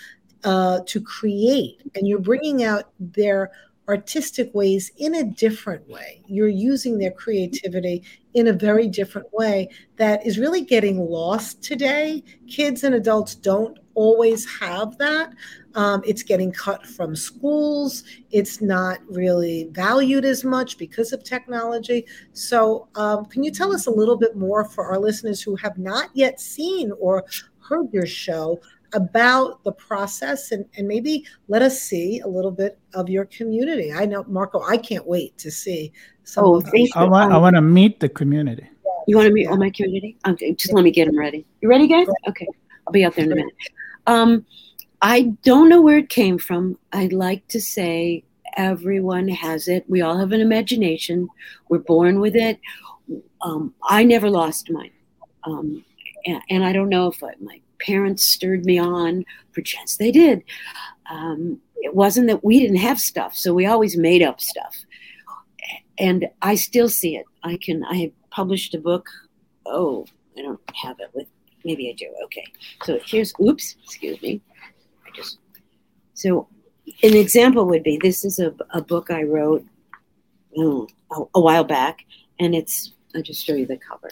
uh, 0.43 0.79
to 0.85 1.01
create 1.01 1.81
and 1.95 2.07
you're 2.07 2.19
bringing 2.19 2.63
out 2.63 2.91
their 2.99 3.51
artistic 3.89 4.53
ways 4.53 4.91
in 4.97 5.15
a 5.15 5.23
different 5.23 5.87
way. 5.89 6.21
You're 6.27 6.47
using 6.47 6.97
their 6.97 7.11
creativity 7.11 8.03
in 8.35 8.47
a 8.47 8.53
very 8.53 8.87
different 8.87 9.27
way 9.33 9.67
that 9.97 10.25
is 10.25 10.37
really 10.37 10.61
getting 10.61 10.99
lost 10.99 11.63
today. 11.63 12.23
Kids 12.47 12.83
and 12.83 12.93
adults 12.93 13.33
don't 13.33 13.79
always 13.95 14.47
have 14.59 14.95
that. 14.99 15.33
Um, 15.73 16.03
it's 16.05 16.21
getting 16.21 16.51
cut 16.51 16.85
from 16.85 17.15
schools. 17.15 18.03
It's 18.31 18.61
not 18.61 18.99
really 19.09 19.69
valued 19.71 20.23
as 20.23 20.43
much 20.43 20.77
because 20.77 21.11
of 21.11 21.23
technology. 21.23 22.05
So, 22.33 22.87
um, 22.95 23.25
can 23.25 23.43
you 23.43 23.51
tell 23.51 23.73
us 23.73 23.87
a 23.87 23.91
little 23.91 24.17
bit 24.17 24.35
more 24.35 24.65
for 24.65 24.85
our 24.85 24.99
listeners 24.99 25.41
who 25.41 25.55
have 25.55 25.77
not 25.77 26.09
yet 26.13 26.39
seen 26.39 26.91
or 26.99 27.25
heard 27.59 27.91
your 27.91 28.05
show 28.05 28.59
about 28.93 29.63
the 29.63 29.71
process 29.71 30.51
and, 30.51 30.65
and 30.77 30.87
maybe 30.87 31.25
let 31.47 31.61
us 31.61 31.81
see 31.81 32.19
a 32.19 32.27
little 32.27 32.51
bit 32.51 32.79
of 32.93 33.09
your 33.09 33.25
community. 33.25 33.93
I 33.93 34.05
know, 34.05 34.23
Marco, 34.27 34.61
I 34.61 34.77
can't 34.77 35.05
wait 35.05 35.37
to 35.39 35.51
see 35.51 35.91
some 36.23 36.45
oh, 36.45 36.55
of 36.57 36.65
those. 36.65 36.89
I 36.95 37.03
want, 37.03 37.31
I 37.31 37.37
want 37.37 37.55
to 37.55 37.61
meet 37.61 37.99
the 37.99 38.09
community. 38.09 38.67
You 39.07 39.15
want 39.15 39.27
to 39.27 39.33
meet 39.33 39.47
all 39.47 39.57
my 39.57 39.71
community? 39.71 40.17
Okay, 40.27 40.53
just 40.53 40.73
let 40.73 40.83
me 40.83 40.91
get 40.91 41.05
them 41.05 41.17
ready. 41.17 41.45
You 41.61 41.69
ready, 41.69 41.87
guys? 41.87 42.07
Okay, 42.27 42.47
I'll 42.85 42.93
be 42.93 43.03
out 43.03 43.15
there 43.15 43.25
in 43.25 43.31
a 43.31 43.35
minute. 43.35 43.53
Um, 44.05 44.45
I 45.01 45.33
don't 45.43 45.69
know 45.69 45.81
where 45.81 45.97
it 45.97 46.09
came 46.09 46.37
from. 46.37 46.77
I'd 46.91 47.13
like 47.13 47.47
to 47.49 47.61
say 47.61 48.23
everyone 48.57 49.27
has 49.29 49.67
it. 49.67 49.85
We 49.87 50.01
all 50.01 50.17
have 50.17 50.31
an 50.31 50.41
imagination. 50.41 51.29
We're 51.69 51.79
born 51.79 52.19
with 52.19 52.35
it. 52.35 52.59
Um, 53.41 53.73
I 53.83 54.03
never 54.03 54.29
lost 54.29 54.69
mine. 54.69 54.91
Um, 55.43 55.83
and, 56.25 56.41
and, 56.49 56.65
I 56.65 56.73
don't 56.73 56.89
know 56.89 57.07
if 57.07 57.23
I, 57.23 57.33
my 57.39 57.61
parents 57.79 58.29
stirred 58.29 58.65
me 58.65 58.77
on. 58.77 59.25
Perchance 59.53 59.97
they 59.97 60.11
did. 60.11 60.43
Um, 61.09 61.59
it 61.77 61.95
wasn't 61.95 62.27
that 62.27 62.43
we 62.43 62.59
didn't 62.59 62.77
have 62.77 62.99
stuff, 62.99 63.35
so 63.35 63.53
we 63.53 63.65
always 63.65 63.97
made 63.97 64.21
up 64.21 64.39
stuff. 64.39 64.75
And 65.97 66.27
I 66.41 66.55
still 66.55 66.89
see 66.89 67.15
it. 67.17 67.25
I 67.43 67.57
can. 67.61 67.83
I 67.85 67.95
have 67.97 68.11
published 68.29 68.73
a 68.73 68.79
book. 68.79 69.07
Oh, 69.65 70.05
I 70.37 70.41
don't 70.41 70.59
have 70.75 70.97
it 70.99 71.09
with. 71.13 71.27
Maybe 71.65 71.89
I 71.89 71.93
do. 71.93 72.07
Okay. 72.25 72.45
So 72.83 72.99
here's. 73.05 73.33
Oops. 73.41 73.75
Excuse 73.83 74.21
me. 74.21 74.41
I 75.05 75.09
just. 75.15 75.39
So, 76.13 76.47
an 77.03 77.15
example 77.15 77.65
would 77.65 77.83
be 77.83 77.97
this 78.01 78.23
is 78.23 78.39
a, 78.39 78.53
a 78.71 78.81
book 78.81 79.09
I 79.09 79.23
wrote 79.23 79.65
oh, 80.57 80.87
a, 81.11 81.23
a 81.35 81.41
while 81.41 81.65
back, 81.65 82.05
and 82.39 82.55
it's. 82.55 82.93
I'll 83.15 83.21
just 83.21 83.43
show 83.45 83.55
you 83.55 83.65
the 83.65 83.77
cover. 83.77 84.11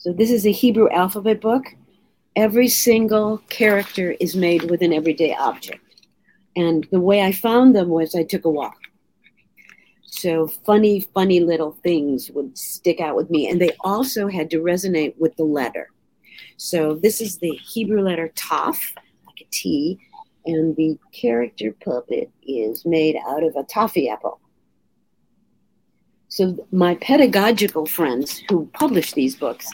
So 0.00 0.14
this 0.14 0.30
is 0.30 0.46
a 0.46 0.50
Hebrew 0.50 0.88
alphabet 0.88 1.42
book. 1.42 1.74
Every 2.34 2.68
single 2.68 3.36
character 3.50 4.12
is 4.18 4.34
made 4.34 4.70
with 4.70 4.80
an 4.80 4.94
everyday 4.94 5.34
object. 5.34 6.06
And 6.56 6.88
the 6.90 7.00
way 7.00 7.20
I 7.20 7.32
found 7.32 7.76
them 7.76 7.90
was 7.90 8.14
I 8.14 8.22
took 8.22 8.46
a 8.46 8.50
walk. 8.50 8.78
So 10.06 10.46
funny, 10.46 11.00
funny 11.12 11.40
little 11.40 11.72
things 11.82 12.30
would 12.30 12.56
stick 12.56 12.98
out 12.98 13.14
with 13.14 13.28
me. 13.28 13.46
And 13.50 13.60
they 13.60 13.76
also 13.80 14.26
had 14.26 14.48
to 14.52 14.62
resonate 14.62 15.18
with 15.18 15.36
the 15.36 15.44
letter. 15.44 15.90
So 16.56 16.94
this 16.94 17.20
is 17.20 17.36
the 17.36 17.52
Hebrew 17.62 18.00
letter 18.00 18.32
Taf, 18.34 18.80
like 19.26 19.42
a 19.42 19.46
T, 19.50 20.00
and 20.46 20.74
the 20.76 20.98
character 21.12 21.74
puppet 21.84 22.30
is 22.42 22.86
made 22.86 23.16
out 23.28 23.44
of 23.44 23.54
a 23.54 23.64
toffee 23.64 24.08
apple. 24.08 24.40
So 26.30 26.66
my 26.70 26.94
pedagogical 26.94 27.86
friends 27.86 28.42
who 28.48 28.70
published 28.72 29.14
these 29.14 29.34
books 29.34 29.66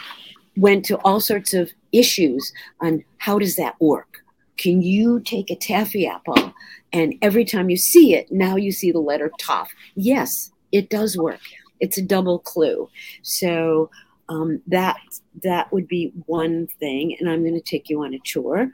went 0.57 0.87
to 0.87 0.97
all 1.05 1.21
sorts 1.21 1.53
of 1.53 1.71
issues 1.93 2.51
on 2.81 3.05
how 3.19 3.39
does 3.39 3.57
that 3.57 3.79
work? 3.79 4.25
Can 4.57 4.81
you 4.81 5.21
take 5.21 5.51
a 5.51 5.55
taffy 5.55 6.07
apple 6.07 6.55
and 6.95 7.15
every 7.21 7.45
time 7.45 7.69
you 7.69 7.77
see 7.77 8.15
it, 8.15 8.33
now 8.33 8.57
you 8.57 8.73
see 8.73 8.91
the 8.91 8.99
letter 8.99 9.31
Taf? 9.39 9.69
Yes, 9.97 10.51
it 10.73 10.89
does 10.89 11.17
work. 11.17 11.41
It's 11.79 11.99
a 11.99 12.03
double 12.03 12.39
clue. 12.39 12.89
So 13.21 13.91
um, 14.31 14.63
that 14.67 14.97
that 15.43 15.71
would 15.73 15.87
be 15.87 16.13
one 16.25 16.69
thing, 16.81 17.17
and 17.21 17.29
I'm 17.29 17.43
going 17.43 17.55
to 17.55 17.61
take 17.61 17.91
you 17.91 18.03
on 18.03 18.15
a 18.15 18.19
tour. 18.25 18.73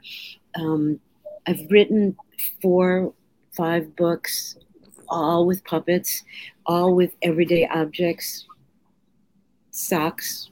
Um, 0.55 1.01
I've 1.45 1.69
written 1.69 2.15
four, 2.61 3.13
five 3.51 3.93
books 3.97 4.55
all 5.09 5.45
with 5.45 5.63
puppets, 5.65 6.23
all 6.65 6.95
with 6.95 7.15
everyday 7.21 7.67
objects, 7.67 8.45
socks, 9.71 10.49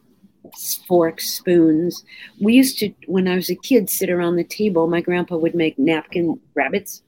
forks, 0.88 1.30
spoons. 1.30 2.04
We 2.40 2.54
used 2.54 2.80
to, 2.80 2.94
when 3.08 3.28
I 3.28 3.36
was 3.36 3.50
a 3.50 3.56
kid, 3.56 3.90
sit 3.90 4.10
around 4.10 4.36
the 4.36 4.44
table. 4.44 4.88
My 4.88 5.02
grandpa 5.02 5.38
would 5.38 5.56
make 5.56 5.78
napkin 5.78 6.40
rabbits, 6.54 7.02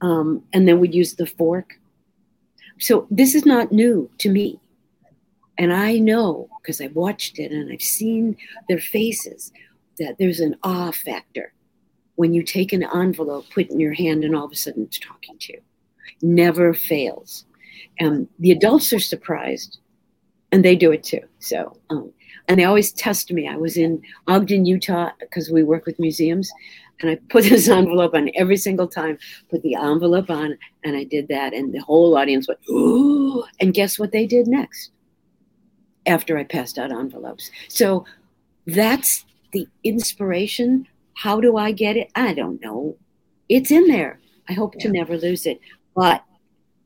um, 0.00 0.42
and 0.52 0.68
then 0.68 0.78
we'd 0.78 0.94
use 0.94 1.14
the 1.14 1.26
fork. 1.26 1.78
So 2.78 3.06
this 3.10 3.34
is 3.34 3.46
not 3.46 3.72
new 3.72 4.10
to 4.18 4.30
me. 4.30 4.58
And 5.58 5.72
I 5.72 5.98
know 5.98 6.48
because 6.60 6.80
I've 6.80 6.96
watched 6.96 7.38
it 7.38 7.52
and 7.52 7.72
I've 7.72 7.82
seen 7.82 8.36
their 8.68 8.78
faces 8.78 9.52
that 9.98 10.16
there's 10.18 10.40
an 10.40 10.56
awe 10.62 10.90
factor 10.90 11.52
when 12.16 12.32
you 12.34 12.42
take 12.42 12.72
an 12.72 12.84
envelope, 12.94 13.46
put 13.50 13.70
in 13.70 13.78
your 13.78 13.92
hand, 13.92 14.24
and 14.24 14.34
all 14.34 14.46
of 14.46 14.52
a 14.52 14.56
sudden 14.56 14.84
it's 14.84 14.98
talking 14.98 15.36
to 15.38 15.52
you 15.54 15.62
never 16.22 16.72
fails. 16.72 17.44
And 18.02 18.28
the 18.40 18.50
adults 18.50 18.92
are 18.92 18.98
surprised, 18.98 19.78
and 20.50 20.64
they 20.64 20.74
do 20.74 20.90
it 20.90 21.04
too. 21.04 21.20
So, 21.38 21.76
um, 21.88 22.12
and 22.48 22.58
they 22.58 22.64
always 22.64 22.90
test 22.90 23.30
me. 23.30 23.46
I 23.46 23.56
was 23.56 23.76
in 23.76 24.02
Ogden, 24.26 24.66
Utah, 24.66 25.10
because 25.20 25.52
we 25.52 25.62
work 25.62 25.86
with 25.86 26.00
museums, 26.00 26.50
and 27.00 27.10
I 27.10 27.18
put 27.28 27.44
this 27.48 27.68
envelope 27.68 28.14
on 28.14 28.32
every 28.34 28.56
single 28.56 28.88
time. 28.88 29.18
Put 29.50 29.62
the 29.62 29.76
envelope 29.76 30.30
on, 30.30 30.58
and 30.82 30.96
I 30.96 31.04
did 31.04 31.28
that, 31.28 31.54
and 31.54 31.72
the 31.72 31.78
whole 31.78 32.16
audience 32.16 32.48
went, 32.48 32.58
"Ooh!" 32.68 33.44
And 33.60 33.72
guess 33.72 34.00
what 34.00 34.10
they 34.10 34.26
did 34.26 34.48
next? 34.48 34.90
After 36.04 36.36
I 36.36 36.42
passed 36.42 36.78
out 36.78 36.90
envelopes, 36.90 37.52
so 37.68 38.04
that's 38.66 39.24
the 39.52 39.68
inspiration. 39.84 40.88
How 41.14 41.40
do 41.40 41.56
I 41.56 41.70
get 41.70 41.96
it? 41.96 42.10
I 42.16 42.34
don't 42.34 42.60
know. 42.60 42.96
It's 43.48 43.70
in 43.70 43.86
there. 43.86 44.18
I 44.48 44.54
hope 44.54 44.74
yeah. 44.74 44.82
to 44.82 44.88
never 44.88 45.16
lose 45.16 45.46
it. 45.46 45.60
But 45.94 46.24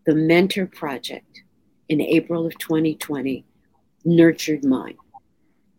the 0.07 0.15
Mentor 0.15 0.67
Project 0.67 1.43
in 1.89 2.01
April 2.01 2.47
of 2.47 2.57
2020 2.59 3.45
nurtured 4.05 4.65
mine. 4.65 4.97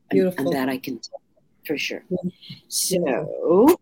Beautiful. 0.10 0.40
And, 0.40 0.48
and 0.48 0.56
that 0.56 0.70
I 0.70 0.78
can 0.78 1.00
tell 1.00 1.22
for 1.66 1.78
sure. 1.78 2.04
So 2.68 3.78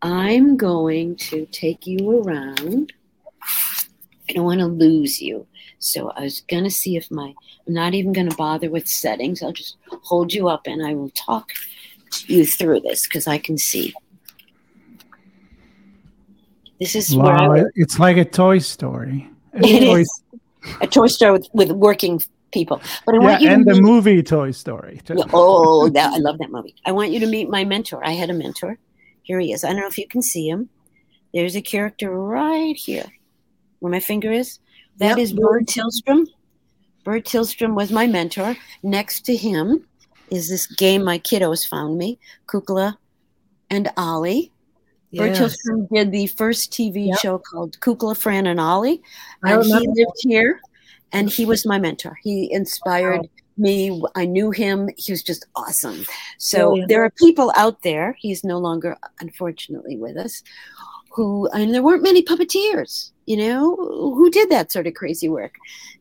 I'm 0.00 0.56
going 0.56 1.16
to 1.16 1.46
take 1.46 1.86
you 1.86 2.22
around. 2.22 2.92
I 4.28 4.32
don't 4.34 4.44
want 4.44 4.60
to 4.60 4.66
lose 4.66 5.20
you. 5.20 5.46
So 5.78 6.10
I 6.10 6.22
was 6.22 6.40
going 6.42 6.64
to 6.64 6.70
see 6.70 6.96
if 6.96 7.10
my, 7.10 7.34
I'm 7.66 7.74
not 7.74 7.94
even 7.94 8.12
going 8.12 8.28
to 8.28 8.36
bother 8.36 8.70
with 8.70 8.88
settings. 8.88 9.42
I'll 9.42 9.52
just 9.52 9.76
hold 10.02 10.32
you 10.32 10.48
up 10.48 10.66
and 10.66 10.84
I 10.84 10.94
will 10.94 11.10
talk 11.10 11.50
you 12.26 12.46
through 12.46 12.80
this 12.80 13.06
because 13.06 13.26
I 13.26 13.38
can 13.38 13.58
see. 13.58 13.94
This 16.80 16.96
is 16.96 17.14
wow, 17.14 17.50
where 17.50 17.66
I, 17.66 17.70
it's 17.74 17.98
like 17.98 18.16
a 18.16 18.24
Toy 18.24 18.58
Story. 18.58 19.31
A 19.54 19.58
It 19.66 19.80
toy, 19.84 20.00
is. 20.00 20.22
a 20.80 20.86
toy 20.86 21.06
store 21.08 21.32
with, 21.32 21.48
with 21.52 21.70
working 21.72 22.20
people. 22.52 22.80
But 23.06 23.14
I 23.14 23.18
yeah, 23.18 23.24
want 23.24 23.42
you 23.42 23.48
and 23.50 23.66
to 23.66 23.74
the 23.74 23.80
meet- 23.80 23.88
movie 23.90 24.22
Toy 24.22 24.50
Story. 24.52 25.00
too. 25.04 25.16
Oh, 25.32 25.88
that, 25.90 26.12
I 26.12 26.18
love 26.18 26.38
that 26.38 26.50
movie. 26.50 26.74
I 26.84 26.92
want 26.92 27.10
you 27.10 27.20
to 27.20 27.26
meet 27.26 27.48
my 27.48 27.64
mentor. 27.64 28.04
I 28.04 28.12
had 28.12 28.30
a 28.30 28.34
mentor. 28.34 28.78
Here 29.22 29.38
he 29.40 29.52
is. 29.52 29.64
I 29.64 29.68
don't 29.68 29.80
know 29.80 29.86
if 29.86 29.98
you 29.98 30.06
can 30.08 30.22
see 30.22 30.48
him. 30.48 30.68
There's 31.34 31.56
a 31.56 31.62
character 31.62 32.10
right 32.10 32.76
here 32.76 33.06
where 33.80 33.90
my 33.92 34.00
finger 34.00 34.30
is. 34.32 34.58
That 34.98 35.10
Yep. 35.16 35.18
is 35.18 35.32
Burr 35.32 35.60
Tillstrom. 35.62 36.26
Burr 37.04 37.20
Tillstrom 37.20 37.74
was 37.74 37.90
my 37.90 38.06
mentor. 38.06 38.54
Next 38.82 39.24
to 39.26 39.34
him 39.36 39.86
is 40.30 40.48
this 40.48 40.66
game 40.66 41.04
my 41.04 41.18
kiddos 41.18 41.66
found 41.66 41.96
me, 41.98 42.18
Kukla 42.46 42.96
and 43.70 43.90
Ollie. 43.96 44.52
Yes. 45.12 45.38
Tillstrom 45.38 45.88
did 45.92 46.10
the 46.10 46.26
first 46.26 46.72
TV 46.72 47.08
Yep. 47.08 47.18
show 47.18 47.38
called 47.38 47.78
Kukla, 47.80 48.16
Fran, 48.16 48.46
and 48.46 48.58
Ollie. 48.58 49.02
I 49.44 49.52
And 49.54 49.64
he 49.64 49.72
lived 49.72 50.16
here 50.20 50.60
and 51.12 51.28
he 51.30 51.44
was 51.44 51.66
my 51.66 51.78
mentor. 51.78 52.18
He 52.22 52.50
inspired 52.52 53.28
me. 53.58 54.02
I 54.14 54.24
knew 54.24 54.50
him. 54.50 54.88
He 54.96 55.12
was 55.12 55.22
just 55.22 55.46
awesome. 55.54 56.04
So 56.38 56.68
Brilliant. 56.70 56.88
there 56.88 57.04
are 57.04 57.10
people 57.10 57.52
out 57.56 57.82
there, 57.82 58.16
he's 58.18 58.42
no 58.42 58.58
longer, 58.58 58.96
unfortunately, 59.20 59.96
with 59.98 60.16
us, 60.16 60.42
who, 61.10 61.46
and 61.48 61.74
there 61.74 61.82
weren't 61.82 62.02
many 62.02 62.22
puppeteers, 62.22 63.10
you 63.26 63.36
know, 63.36 63.76
who 63.76 64.30
did 64.30 64.48
that 64.48 64.72
sort 64.72 64.86
of 64.86 64.94
crazy 64.94 65.28
work. 65.28 65.54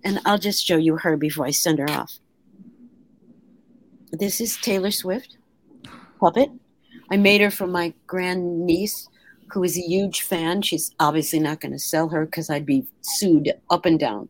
And 0.05 0.21
I'll 0.25 0.37
just 0.37 0.65
show 0.65 0.77
you 0.77 0.95
her 0.95 1.17
before 1.17 1.45
I 1.45 1.51
send 1.51 1.79
her 1.79 1.89
off. 1.89 2.17
This 4.13 4.39
is 4.39 4.55
Taylor 4.57 4.91
Swift, 4.91 5.37
puppet. 6.19 6.49
I 7.11 7.17
made 7.17 7.41
her 7.41 7.51
for 7.51 7.67
my 7.67 7.93
grandniece, 8.07 9.07
who 9.51 9.63
is 9.63 9.77
a 9.77 9.81
huge 9.81 10.21
fan. 10.21 10.61
She's 10.61 10.91
obviously 10.99 11.39
not 11.39 11.59
going 11.59 11.73
to 11.73 11.79
sell 11.79 12.07
her 12.09 12.25
because 12.25 12.49
I'd 12.49 12.65
be 12.65 12.85
sued 13.01 13.53
up 13.69 13.85
and 13.85 13.99
down. 13.99 14.29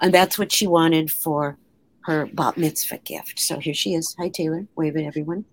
And 0.00 0.14
that's 0.14 0.38
what 0.38 0.52
she 0.52 0.66
wanted 0.66 1.10
for 1.10 1.58
her 2.04 2.26
bat 2.32 2.56
mitzvah 2.56 2.98
gift. 2.98 3.40
So 3.40 3.58
here 3.58 3.74
she 3.74 3.94
is. 3.94 4.14
Hi, 4.18 4.28
Taylor. 4.28 4.66
Wave 4.76 4.96
at 4.96 5.02
everyone. 5.02 5.44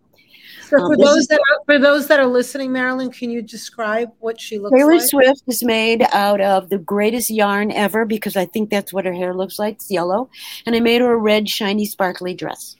So 0.67 0.77
Um, 0.77 0.91
for 0.91 0.97
this 0.97 1.05
those 1.05 1.27
that 1.27 1.39
are, 1.39 1.63
for 1.65 1.79
those 1.79 2.07
that 2.07 2.19
are 2.19 2.27
listening, 2.27 2.71
Marilyn, 2.71 3.11
can 3.11 3.29
you 3.31 3.41
describe 3.41 4.11
what 4.19 4.39
she 4.39 4.59
looks 4.59 4.75
Taylor 4.75 4.93
like? 4.93 4.99
Taylor 4.99 5.07
Swift 5.07 5.43
is 5.47 5.63
made 5.63 6.05
out 6.11 6.41
of 6.41 6.69
the 6.69 6.77
greatest 6.77 7.31
yarn 7.31 7.71
ever 7.71 8.05
because 8.05 8.35
I 8.35 8.45
think 8.45 8.69
that's 8.69 8.93
what 8.93 9.05
her 9.05 9.13
hair 9.13 9.33
looks 9.33 9.57
like. 9.57 9.75
It's 9.75 9.89
yellow. 9.89 10.29
And 10.65 10.75
I 10.75 10.79
made 10.79 11.01
her 11.01 11.11
a 11.11 11.17
red, 11.17 11.49
shiny, 11.49 11.85
sparkly 11.85 12.33
dress. 12.33 12.75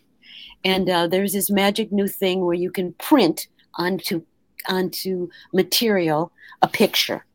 And 0.64 0.90
uh, 0.90 1.08
there's 1.08 1.34
this 1.34 1.50
magic 1.50 1.92
new 1.92 2.08
thing 2.08 2.46
where 2.46 2.54
you 2.54 2.70
can 2.70 2.94
print 2.94 3.48
onto 3.80 4.22
onto 4.68 5.30
material 5.54 6.32
a 6.62 6.68
picture. 6.68 7.26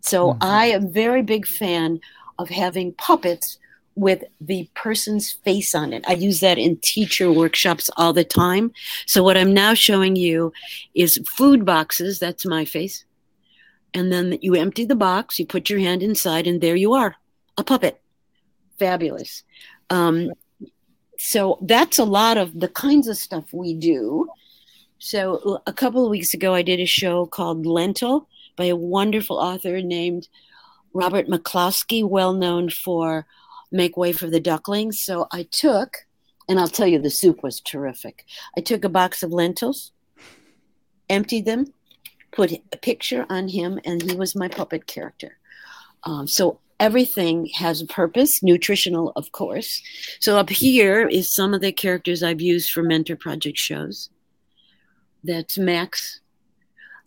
So 0.00 0.32
Mhm. 0.32 0.38
I 0.42 0.66
am 0.66 0.92
very 0.92 1.22
big 1.22 1.46
fan 1.46 2.00
of 2.38 2.50
having 2.50 2.92
puppets 2.92 3.58
with 3.94 4.24
the 4.40 4.68
person's 4.74 5.30
face 5.30 5.72
on 5.74 5.92
it. 5.92 6.04
I 6.06 6.14
use 6.14 6.40
that 6.40 6.58
in 6.58 6.78
teacher 6.78 7.30
workshops 7.32 7.88
all 7.96 8.12
the 8.12 8.24
time. 8.24 8.72
So 9.06 9.22
what 9.22 9.36
I'm 9.36 9.54
now 9.54 9.72
showing 9.72 10.16
you 10.16 10.52
is 10.94 11.20
food 11.38 11.64
boxes. 11.64 12.18
That's 12.18 12.44
my 12.44 12.64
face 12.64 13.04
and 13.94 14.12
then 14.12 14.36
you 14.42 14.54
empty 14.54 14.84
the 14.84 14.96
box 14.96 15.38
you 15.38 15.46
put 15.46 15.70
your 15.70 15.78
hand 15.78 16.02
inside 16.02 16.46
and 16.46 16.60
there 16.60 16.76
you 16.76 16.92
are 16.92 17.16
a 17.56 17.64
puppet 17.64 18.00
fabulous 18.78 19.44
um, 19.90 20.32
so 21.18 21.58
that's 21.62 21.98
a 21.98 22.04
lot 22.04 22.36
of 22.36 22.58
the 22.58 22.68
kinds 22.68 23.06
of 23.06 23.16
stuff 23.16 23.44
we 23.52 23.72
do 23.74 24.28
so 24.98 25.60
a 25.66 25.72
couple 25.72 26.04
of 26.04 26.10
weeks 26.10 26.34
ago 26.34 26.54
i 26.54 26.62
did 26.62 26.80
a 26.80 26.86
show 26.86 27.26
called 27.26 27.66
lentil 27.66 28.28
by 28.56 28.64
a 28.64 28.76
wonderful 28.76 29.38
author 29.38 29.80
named 29.80 30.28
robert 30.92 31.28
mccloskey 31.28 32.06
well 32.06 32.32
known 32.32 32.68
for 32.68 33.26
make 33.70 33.96
way 33.96 34.12
for 34.12 34.28
the 34.28 34.40
ducklings 34.40 35.00
so 35.00 35.26
i 35.32 35.42
took 35.50 36.06
and 36.48 36.58
i'll 36.60 36.68
tell 36.68 36.86
you 36.86 36.98
the 36.98 37.10
soup 37.10 37.42
was 37.42 37.60
terrific 37.60 38.24
i 38.56 38.60
took 38.60 38.84
a 38.84 38.88
box 38.88 39.22
of 39.22 39.32
lentils 39.32 39.92
emptied 41.08 41.44
them 41.44 41.66
put 42.34 42.52
a 42.72 42.76
picture 42.76 43.24
on 43.30 43.48
him, 43.48 43.80
and 43.84 44.02
he 44.02 44.16
was 44.16 44.34
my 44.34 44.48
puppet 44.48 44.86
character. 44.86 45.38
Um, 46.02 46.26
so 46.26 46.58
everything 46.80 47.48
has 47.54 47.80
a 47.80 47.86
purpose, 47.86 48.42
nutritional, 48.42 49.12
of 49.16 49.32
course. 49.32 49.80
So 50.20 50.36
up 50.36 50.50
here 50.50 51.06
is 51.06 51.32
some 51.32 51.54
of 51.54 51.60
the 51.60 51.72
characters 51.72 52.22
I've 52.22 52.40
used 52.40 52.70
for 52.70 52.82
Mentor 52.82 53.16
Project 53.16 53.56
shows. 53.56 54.10
That's 55.24 55.58
Max. 55.58 56.20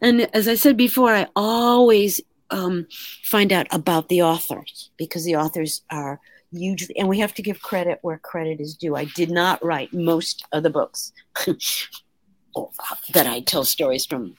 And 0.02 0.22
as 0.36 0.48
I 0.48 0.56
said 0.56 0.78
before, 0.78 1.14
I 1.14 1.28
always 1.36 2.20
um, 2.50 2.88
find 3.24 3.54
out 3.54 3.68
about 3.72 4.10
the 4.10 4.22
authors 4.22 4.92
because 4.98 5.24
the 5.24 5.36
authors 5.36 5.84
are 5.90 6.20
usually, 6.52 6.98
and 6.98 7.08
we 7.08 7.20
have 7.20 7.34
to 7.36 7.42
give 7.42 7.62
credit 7.62 8.00
where 8.02 8.18
credit 8.18 8.60
is 8.60 8.76
due. 8.76 8.96
I 8.96 9.06
did 9.16 9.32
not 9.32 9.64
write 9.64 9.94
most 9.94 10.46
of 10.52 10.64
the 10.64 10.70
books 10.70 11.14
that 11.46 13.28
I 13.28 13.42
tell 13.42 13.64
stories 13.64 14.06
from 14.06 14.36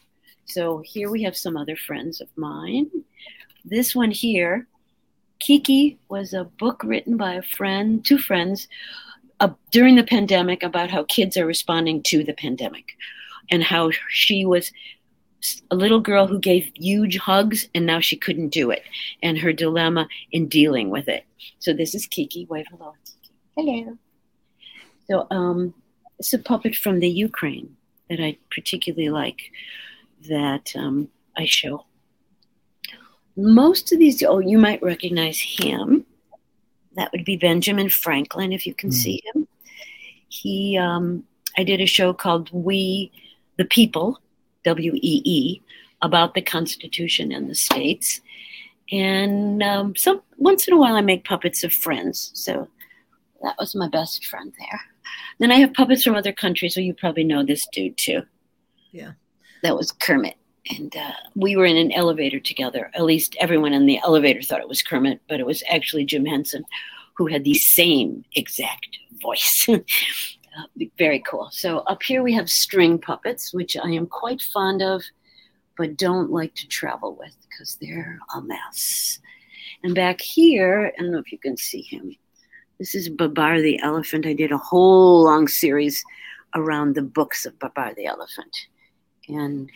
so 0.48 0.82
here 0.84 1.10
we 1.10 1.22
have 1.24 1.36
some 1.36 1.58
other 1.58 1.76
friends 1.76 2.22
of 2.22 2.28
mine. 2.36 2.90
This 3.66 3.94
one 3.94 4.10
here, 4.10 4.66
Kiki, 5.40 5.98
was 6.08 6.32
a 6.32 6.44
book 6.44 6.82
written 6.82 7.18
by 7.18 7.34
a 7.34 7.42
friend, 7.42 8.04
two 8.04 8.16
friends, 8.16 8.66
uh, 9.40 9.50
during 9.70 9.96
the 9.96 10.04
pandemic 10.04 10.62
about 10.62 10.90
how 10.90 11.04
kids 11.04 11.36
are 11.36 11.46
responding 11.46 12.02
to 12.04 12.24
the 12.24 12.32
pandemic 12.32 12.96
and 13.50 13.62
how 13.62 13.90
she 14.08 14.44
was 14.44 14.72
a 15.70 15.76
little 15.76 16.00
girl 16.00 16.26
who 16.26 16.38
gave 16.38 16.72
huge 16.74 17.16
hugs 17.16 17.68
and 17.74 17.86
now 17.86 18.00
she 18.00 18.16
couldn't 18.16 18.48
do 18.48 18.70
it 18.70 18.82
and 19.22 19.38
her 19.38 19.52
dilemma 19.52 20.08
in 20.32 20.48
dealing 20.48 20.90
with 20.90 21.08
it. 21.08 21.24
So 21.60 21.72
this 21.72 21.94
is 21.94 22.06
Kiki. 22.06 22.46
Wave 22.46 22.66
hello. 22.70 22.94
Hello. 23.56 23.96
So 25.08 25.26
um, 25.30 25.74
it's 26.18 26.32
a 26.34 26.38
puppet 26.38 26.74
from 26.74 26.98
the 26.98 27.08
Ukraine 27.08 27.76
that 28.10 28.20
I 28.20 28.36
particularly 28.50 29.10
like 29.10 29.40
that 30.28 30.72
um, 30.76 31.08
I 31.36 31.44
show. 31.44 31.84
Most 33.36 33.92
of 33.92 34.00
these, 34.00 34.22
oh, 34.24 34.40
you 34.40 34.58
might 34.58 34.82
recognize 34.82 35.38
him. 35.38 36.04
That 36.96 37.12
would 37.12 37.24
be 37.24 37.36
Benjamin 37.36 37.88
Franklin, 37.88 38.52
if 38.52 38.66
you 38.66 38.74
can 38.74 38.90
Mm. 38.90 38.94
see 38.94 39.22
him. 39.32 39.46
He, 40.28 40.76
um, 40.76 41.24
I 41.56 41.62
did 41.62 41.80
a 41.80 41.86
show 41.86 42.12
called 42.12 42.50
We 42.52 43.12
the 43.58 43.64
People, 43.64 44.18
W 44.64 44.94
E 44.94 45.22
E, 45.24 45.62
about 46.00 46.34
the 46.34 46.42
Constitution 46.42 47.32
and 47.32 47.50
the 47.50 47.54
states. 47.54 48.20
And 48.90 49.62
um, 49.62 49.94
some 49.96 50.22
once 50.38 50.66
in 50.66 50.74
a 50.74 50.78
while, 50.78 50.96
I 50.96 51.02
make 51.02 51.24
puppets 51.24 51.62
of 51.62 51.72
friends. 51.72 52.30
So 52.34 52.68
that 53.42 53.56
was 53.58 53.74
my 53.74 53.88
best 53.88 54.24
friend 54.26 54.52
there. 54.58 54.80
Then 55.38 55.52
I 55.52 55.56
have 55.56 55.74
puppets 55.74 56.02
from 56.02 56.14
other 56.14 56.32
countries. 56.32 56.74
So 56.74 56.80
you 56.80 56.94
probably 56.94 57.24
know 57.24 57.44
this 57.44 57.66
dude 57.72 57.96
too. 57.96 58.22
Yeah. 58.92 59.12
That 59.62 59.76
was 59.76 59.92
Kermit. 59.92 60.36
And 60.70 60.94
uh, 60.96 61.12
we 61.34 61.56
were 61.56 61.64
in 61.64 61.76
an 61.76 61.92
elevator 61.92 62.40
together. 62.40 62.90
At 62.94 63.04
least 63.04 63.36
everyone 63.40 63.72
in 63.72 63.86
the 63.86 63.98
elevator 63.98 64.42
thought 64.42 64.60
it 64.60 64.68
was 64.68 64.82
Kermit, 64.82 65.20
but 65.28 65.40
it 65.40 65.46
was 65.46 65.62
actually 65.70 66.04
Jim 66.04 66.26
Henson 66.26 66.64
who 67.18 67.26
had 67.26 67.44
the 67.44 67.54
same 67.54 68.24
exact 68.34 68.98
voice. 69.20 69.68
very 70.96 71.20
cool. 71.20 71.48
So 71.52 71.78
up 71.80 72.02
here 72.02 72.22
we 72.22 72.32
have 72.34 72.50
string 72.50 72.98
puppets, 72.98 73.52
which 73.52 73.76
I 73.76 73.90
am 73.90 74.06
quite 74.06 74.42
fond 74.42 74.82
of, 74.82 75.02
but 75.76 75.96
don't 75.96 76.30
like 76.30 76.54
to 76.56 76.68
travel 76.68 77.14
with 77.14 77.34
because 77.48 77.76
they're 77.80 78.18
a 78.34 78.40
mess. 78.40 79.20
And 79.84 79.94
back 79.94 80.20
here, 80.20 80.92
I 80.98 81.02
don't 81.02 81.12
know 81.12 81.18
if 81.18 81.32
you 81.32 81.38
can 81.38 81.56
see 81.56 81.82
him. 81.82 82.16
This 82.78 82.94
is 82.94 83.08
Babar 83.08 83.60
the 83.60 83.80
elephant. 83.80 84.26
I 84.26 84.32
did 84.32 84.52
a 84.52 84.58
whole 84.58 85.24
long 85.24 85.48
series 85.48 86.02
around 86.54 86.94
the 86.94 87.02
books 87.02 87.46
of 87.46 87.58
Babar 87.58 87.94
the 87.94 88.06
elephant. 88.06 88.56
And 89.28 89.70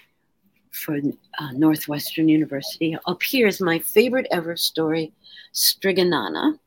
for 0.73 0.99
uh, 1.39 1.53
Northwestern 1.53 2.29
University. 2.29 2.97
Up 3.07 3.23
here 3.23 3.47
is 3.47 3.61
my 3.61 3.79
favorite 3.79 4.27
ever 4.31 4.57
story, 4.57 5.13
Strega 5.53 6.05
Nona. 6.05 6.59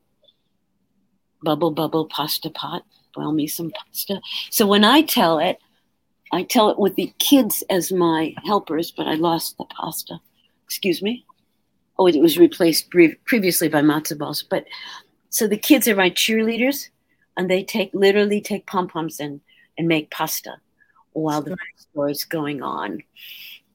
Bubble, 1.42 1.72
bubble, 1.72 2.06
pasta 2.06 2.50
pot. 2.50 2.84
Boil 3.16 3.32
me 3.32 3.46
some 3.46 3.72
pasta. 3.72 4.20
So 4.50 4.66
when 4.66 4.84
I 4.84 5.02
tell 5.02 5.38
it, 5.38 5.58
I 6.32 6.42
tell 6.42 6.68
it 6.70 6.78
with 6.78 6.96
the 6.96 7.12
kids 7.18 7.64
as 7.70 7.90
my 7.90 8.34
helpers, 8.44 8.90
but 8.90 9.06
I 9.06 9.14
lost 9.14 9.56
the 9.58 9.64
pasta. 9.64 10.20
Excuse 10.64 11.02
me. 11.02 11.24
Oh, 11.98 12.06
it 12.06 12.20
was 12.20 12.38
replaced 12.38 12.90
pre- 12.90 13.14
previously 13.24 13.68
by 13.68 13.80
matzo 13.80 14.18
balls. 14.18 14.42
But 14.42 14.66
so 15.30 15.46
the 15.46 15.56
kids 15.56 15.88
are 15.88 15.96
my 15.96 16.10
cheerleaders, 16.10 16.90
and 17.36 17.50
they 17.50 17.62
take 17.62 17.90
literally 17.94 18.40
take 18.40 18.66
pom 18.66 18.88
poms 18.88 19.18
and 19.18 19.40
and 19.78 19.88
make 19.88 20.10
pasta 20.10 20.56
while 21.12 21.42
the 21.42 21.56
story's 21.76 22.24
going 22.24 22.62
on. 22.62 23.02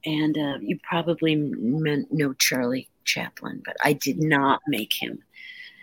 And 0.04 0.36
uh, 0.36 0.58
you 0.60 0.78
probably 0.88 1.36
meant 1.36 2.08
no 2.10 2.32
Charlie 2.34 2.88
Chaplin, 3.04 3.62
but 3.64 3.76
I 3.82 3.92
did 3.92 4.18
not 4.18 4.60
make 4.66 4.92
him. 4.92 5.22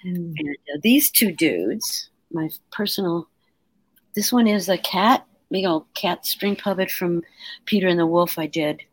Mm. 0.06 0.34
And 0.38 0.58
uh, 0.74 0.80
these 0.82 1.10
two 1.10 1.32
dudes, 1.32 2.10
my 2.32 2.50
personal, 2.72 3.28
this 4.19 4.34
one 4.34 4.47
is 4.47 4.67
a 4.67 4.77
cat, 4.77 5.25
big 5.49 5.63
old 5.63 5.86
cat 5.93 6.25
string 6.25 6.53
puppet 6.53 6.91
from 6.91 7.23
Peter 7.63 7.88
and 7.88 7.97
the 7.97 8.05
Wolf. 8.05 8.38
I 8.38 8.47
did 8.47 8.84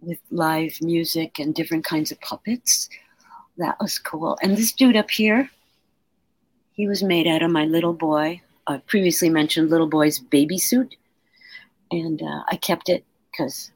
with 0.00 0.18
live 0.32 0.76
music 0.80 1.38
and 1.38 1.54
different 1.54 1.84
kinds 1.84 2.10
of 2.10 2.20
puppets. 2.20 2.88
That 3.56 3.76
was 3.80 4.00
cool. 4.00 4.36
And 4.42 4.56
this 4.56 4.72
dude 4.72 4.96
up 4.96 5.12
here, 5.12 5.48
he 6.72 6.88
was 6.88 7.04
made 7.04 7.28
out 7.28 7.44
of 7.44 7.52
my 7.52 7.66
little 7.66 7.92
boy, 7.92 8.42
I 8.66 8.78
previously 8.78 9.30
mentioned 9.30 9.70
little 9.70 9.86
boy's 9.86 10.18
baby 10.18 10.58
suit. 10.58 10.96
And 11.92 12.20
uh, 12.20 12.42
I 12.50 12.56
kept 12.56 12.88
it 12.88 13.04
because 13.30 13.70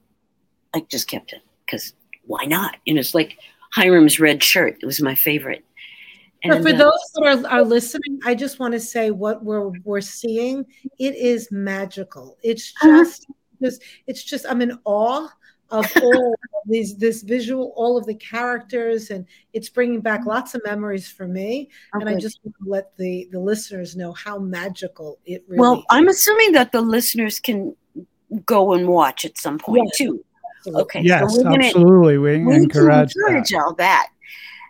I 0.75 0.81
just 0.81 1.07
kept 1.07 1.33
it 1.33 1.43
because 1.65 1.95
why 2.25 2.45
not? 2.45 2.77
And 2.89 2.99
it's 2.99 3.15
like 3.15 3.39
Hiram's 3.73 4.19
red 4.19 4.43
shirt. 4.43 4.79
It 4.83 4.87
was 4.87 5.01
my 5.01 5.15
favorite. 5.15 5.65
And, 6.45 6.63
for 6.63 6.71
uh, 6.71 6.77
those 6.77 7.11
that 7.15 7.25
are, 7.25 7.49
are 7.49 7.65
listening, 7.65 8.21
I 8.25 8.35
just 8.35 8.61
want 8.61 8.73
to 8.73 8.81
say 8.81 9.11
what 9.11 9.45
we're 9.45 9.71
we're 9.85 10.01
seeing. 10.01 10.65
It 10.99 11.17
is 11.17 11.49
magical. 11.51 12.39
It's 12.43 12.73
uh-huh. 12.81 13.05
just, 13.05 13.27
just 13.61 13.83
it's 14.07 14.23
just 14.23 14.47
I'm 14.49 14.63
in 14.63 14.79
awe 14.85 15.29
of 15.71 15.91
all 16.03 16.33
of 16.33 16.61
these 16.67 16.97
this 16.97 17.23
visual 17.23 17.73
all 17.77 17.97
of 17.97 18.07
the 18.07 18.15
characters 18.15 19.11
and 19.11 19.27
it's 19.53 19.69
bringing 19.69 20.01
back 20.01 20.21
mm-hmm. 20.21 20.31
lots 20.31 20.55
of 20.55 20.63
memories 20.65 21.09
for 21.09 21.27
me 21.27 21.69
okay. 21.95 22.01
and 22.01 22.09
i 22.09 22.19
just 22.19 22.41
want 22.45 22.55
to 22.63 22.71
let 22.71 22.97
the 22.97 23.29
the 23.33 23.39
listeners 23.39 23.97
know 23.97 24.13
how 24.13 24.39
magical 24.39 25.19
it 25.27 25.45
really 25.47 25.61
well 25.61 25.75
is. 25.75 25.85
i'm 25.91 26.09
assuming 26.09 26.53
that 26.53 26.73
the 26.73 26.81
listeners 26.81 27.39
can 27.39 27.75
go 28.45 28.73
and 28.73 28.89
watch 28.89 29.25
at 29.25 29.37
some 29.39 29.59
point 29.59 29.85
yes. 29.87 29.99
too 29.99 30.25
okay 30.75 31.01
yes 31.03 31.35
so 31.35 31.43
gonna, 31.43 31.65
absolutely 31.65 32.19
we, 32.19 32.45
we 32.45 32.55
encourage, 32.55 33.15
encourage 33.17 33.53
all 33.55 33.75
that 33.75 34.09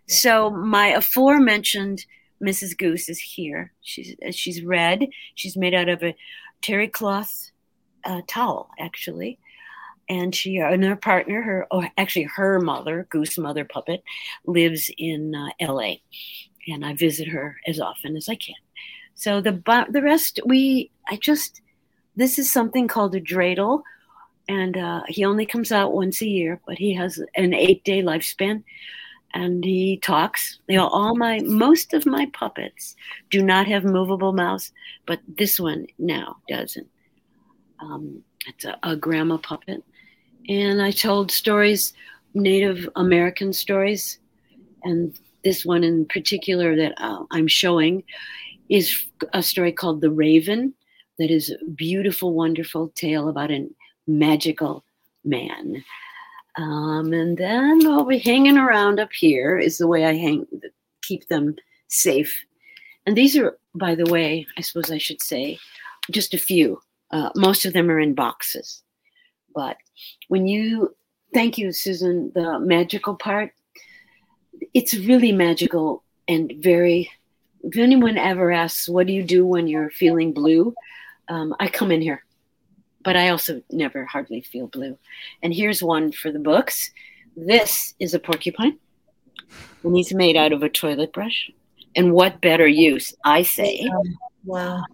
so 0.09 0.51
my 0.51 0.89
aforementioned 0.89 2.05
mrs 2.43 2.77
goose 2.77 3.09
is 3.09 3.19
here 3.19 3.73
she's 3.83 4.15
she's 4.33 4.63
red 4.63 5.07
she's 5.35 5.57
made 5.57 5.75
out 5.75 5.89
of 5.89 6.03
a 6.03 6.15
terry 6.63 6.89
cloth 6.89 7.51
uh, 8.05 8.21
towel 8.27 8.71
actually 8.79 9.39
and 10.09 10.35
she 10.35 10.57
and 10.57 10.85
her 10.85 10.97
partner, 10.97 11.43
her 11.43 11.67
or 11.71 11.89
actually 11.99 12.25
her 12.25 12.61
mother, 12.61 13.07
Goose 13.11 13.39
Mother 13.39 13.65
Puppet, 13.65 14.03
lives 14.47 14.91
in 14.97 15.35
uh, 15.35 15.49
L.A. 15.61 16.03
and 16.67 16.85
I 16.85 16.95
visit 16.95 17.29
her 17.29 17.57
as 17.67 17.79
often 17.79 18.17
as 18.17 18.29
I 18.29 18.35
can. 18.35 18.55
So 19.15 19.41
the 19.41 19.63
the 19.91 20.03
rest 20.03 20.41
we 20.47 20.91
I 21.09 21.17
just 21.17 21.61
this 22.17 22.39
is 22.39 22.51
something 22.51 22.89
called 22.89 23.15
a 23.15 23.21
dreidel, 23.21 23.83
and 24.49 24.77
uh, 24.77 25.03
he 25.09 25.25
only 25.25 25.45
comes 25.45 25.71
out 25.73 25.93
once 25.93 26.23
a 26.23 26.29
year, 26.29 26.61
but 26.67 26.79
he 26.79 26.95
has 26.95 27.21
an 27.37 27.53
eight 27.53 27.85
day 27.85 28.03
lifespan. 28.03 28.65
And 29.35 29.65
he 29.65 29.99
talks. 29.99 30.59
You 30.69 30.77
know, 30.79 30.89
all 30.89 31.15
my 31.15 31.41
most 31.41 31.93
of 31.93 32.07
my 32.07 32.27
puppets 32.33 32.97
do 33.31 33.43
not 33.43 33.67
have 33.67 33.85
movable 33.85 34.33
mouths, 34.33 34.73
but 35.07 35.21
this 35.27 35.61
one 35.61 35.87
now 35.99 36.37
doesn't. 36.49 36.89
Um, 37.81 38.23
it's 38.47 38.65
a, 38.65 38.79
a 38.83 38.97
grandma 38.97 39.37
puppet 39.37 39.85
and 40.49 40.81
I 40.81 40.91
told 40.91 41.31
stories, 41.31 41.93
Native 42.35 42.89
American 42.97 43.53
stories, 43.53 44.19
and 44.83 45.17
this 45.45 45.65
one 45.65 45.85
in 45.85 46.07
particular 46.07 46.75
that 46.77 46.95
uh, 46.97 47.25
I'm 47.31 47.47
showing 47.47 48.03
is 48.69 49.07
a 49.33 49.43
story 49.43 49.73
called 49.73 50.01
The 50.01 50.11
Raven, 50.11 50.75
that 51.19 51.31
is 51.31 51.51
a 51.51 51.65
beautiful, 51.71 52.33
wonderful 52.33 52.89
tale 52.95 53.29
about 53.29 53.51
a 53.51 53.69
magical 54.07 54.85
man. 55.25 55.85
Um, 56.59 57.13
and 57.13 57.39
then 57.39 57.87
I'll 57.87 58.05
be 58.05 58.19
hanging 58.19 58.59
around 58.59 58.99
up 58.99 59.13
here 59.13 59.57
is 59.57 59.79
the 59.79 59.87
way 59.87 60.05
I 60.05 60.15
hang, 60.15 60.45
keep 61.03 61.29
them 61.29 61.55
safe. 61.87 62.45
And 63.07 63.17
these 63.17 63.37
are, 63.37 63.57
by 63.77 63.95
the 63.95 64.11
way, 64.11 64.45
I 64.57 64.61
suppose 64.61 64.91
I 64.91 64.99
should 64.99 65.23
say, 65.23 65.59
just 66.11 66.35
a 66.35 66.39
few. 66.39 66.81
Uh, 67.13 67.31
most 67.37 67.65
of 67.65 67.73
them 67.73 67.89
are 67.89 68.01
in 68.01 68.15
boxes. 68.15 68.83
But 69.55 69.77
when 70.27 70.49
you, 70.49 70.97
thank 71.33 71.59
you, 71.59 71.71
Susan, 71.71 72.33
the 72.35 72.59
magical 72.59 73.15
part, 73.15 73.53
it's 74.75 74.95
really 74.95 75.31
magical 75.31 76.03
and 76.27 76.53
very, 76.59 77.09
if 77.63 77.77
anyone 77.77 78.19
ever 78.19 78.51
asks, 78.51 78.89
what 78.89 79.07
do 79.07 79.13
you 79.13 79.23
do 79.23 79.47
when 79.47 79.69
you're 79.69 79.91
feeling 79.91 80.33
blue? 80.33 80.75
Um, 81.29 81.55
I 81.61 81.69
come 81.69 81.93
in 81.93 82.03
here, 82.03 82.25
but 83.09 83.17
I 83.17 83.31
also 83.31 83.63
never 83.71 84.05
hardly 84.05 84.43
feel 84.43 84.67
blue. 84.67 84.99
And 85.43 85.55
here's 85.55 85.83
one 85.83 86.13
for 86.13 86.31
the 86.31 86.39
books. 86.39 86.91
This 87.39 87.95
is 87.99 88.13
a 88.13 88.19
porcupine, 88.19 88.79
and 89.83 89.97
he's 89.97 90.13
made 90.13 90.37
out 90.37 90.53
of 90.53 90.63
a 90.63 90.69
toilet 90.69 91.15
brush. 91.15 91.51
And 91.97 92.13
what 92.13 92.43
better 92.43 92.69
use, 92.69 93.15
I 93.25 93.45
say. 93.45 93.91
Wow. 94.45 94.85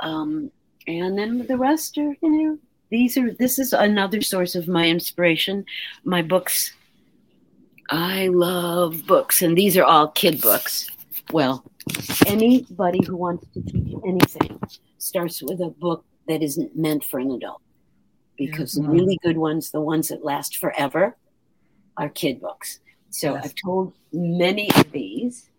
Um, 0.00 0.50
and 0.86 1.16
then 1.16 1.46
the 1.46 1.56
rest 1.56 1.96
are, 1.96 2.14
you 2.20 2.30
know, 2.30 2.58
these 2.90 3.16
are 3.16 3.32
this 3.32 3.58
is 3.58 3.72
another 3.72 4.20
source 4.20 4.54
of 4.54 4.68
my 4.68 4.86
inspiration 4.86 5.64
my 6.04 6.20
books 6.20 6.74
i 7.90 8.28
love 8.28 9.04
books 9.06 9.42
and 9.42 9.56
these 9.56 9.76
are 9.76 9.84
all 9.84 10.08
kid 10.08 10.40
books 10.40 10.88
well 11.32 11.64
anybody 12.26 13.00
who 13.06 13.16
wants 13.16 13.46
to 13.54 13.62
teach 13.62 13.96
anything 14.06 14.60
starts 14.98 15.42
with 15.42 15.60
a 15.60 15.70
book 15.70 16.04
that 16.28 16.42
isn't 16.42 16.76
meant 16.76 17.04
for 17.04 17.18
an 17.18 17.30
adult 17.30 17.60
because 18.36 18.72
the 18.72 18.82
really 18.82 19.18
good 19.22 19.36
ones 19.36 19.70
the 19.70 19.80
ones 19.80 20.08
that 20.08 20.24
last 20.24 20.56
forever 20.58 21.16
are 21.96 22.08
kid 22.08 22.40
books 22.40 22.80
so 23.10 23.34
yes. 23.34 23.44
i've 23.44 23.54
told 23.54 23.92
many 24.12 24.70
of 24.76 24.90
these 24.90 25.50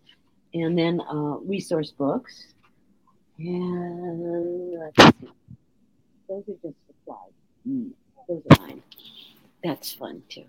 and 0.52 0.78
then 0.78 1.00
uh, 1.00 1.36
resource 1.44 1.90
books 1.90 2.52
and 3.38 4.78
let's 4.78 5.18
see. 5.20 5.28
those 6.28 6.42
are 6.48 6.54
just 6.62 6.76
Mm, 7.68 7.90
those 8.28 8.42
are 8.50 8.66
mine. 8.66 8.82
That's 9.64 9.92
fun 9.92 10.22
too. 10.28 10.44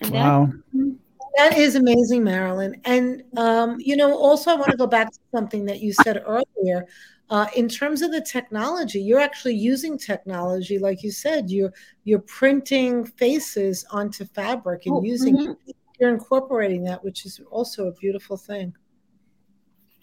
And 0.00 0.10
wow. 0.12 0.52
That, 0.72 0.96
that 1.36 1.58
is 1.58 1.76
amazing, 1.76 2.24
Marilyn. 2.24 2.80
And, 2.84 3.22
um, 3.36 3.76
you 3.78 3.96
know, 3.96 4.16
also 4.16 4.50
I 4.50 4.54
want 4.54 4.70
to 4.70 4.76
go 4.76 4.86
back 4.86 5.12
to 5.12 5.18
something 5.34 5.64
that 5.66 5.80
you 5.80 5.92
said 5.92 6.22
earlier. 6.26 6.86
Uh, 7.30 7.46
in 7.56 7.68
terms 7.68 8.02
of 8.02 8.12
the 8.12 8.20
technology, 8.20 9.00
you're 9.00 9.20
actually 9.20 9.54
using 9.54 9.96
technology, 9.96 10.78
like 10.78 11.02
you 11.02 11.10
said, 11.10 11.50
you're 11.50 11.72
you're 12.04 12.20
printing 12.20 13.04
faces 13.04 13.84
onto 13.90 14.26
fabric 14.26 14.84
and 14.86 14.96
oh, 14.96 15.02
using 15.02 15.36
mm-hmm. 15.36 15.70
you're 15.98 16.12
incorporating 16.12 16.84
that, 16.84 17.02
which 17.02 17.24
is 17.24 17.40
also 17.50 17.86
a 17.86 17.92
beautiful 17.92 18.36
thing. 18.36 18.74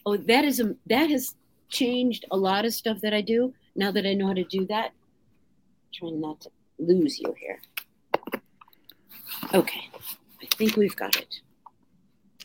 Oh, 0.06 0.18
that 0.18 0.46
is 0.46 0.60
a 0.60 0.76
that 0.88 1.12
has 1.12 1.36
changed 1.70 2.26
a 2.32 2.38
lot 2.38 2.66
of 2.66 2.74
stuff 2.74 3.00
that 3.02 3.14
I 3.14 3.22
do 3.22 3.54
now 3.76 3.92
that 3.92 4.06
I 4.06 4.14
know 4.14 4.28
how 4.28 4.34
to 4.34 4.44
do 4.44 4.66
that 4.68 4.92
trying 5.94 6.22
not 6.22 6.42
to 6.42 6.50
lose 6.80 7.20
you 7.20 7.36
here. 7.40 7.60
Okay, 9.54 9.90
I 10.42 10.46
think 10.56 10.76
we've 10.76 10.96
got 10.96 11.16
it. 11.18 11.42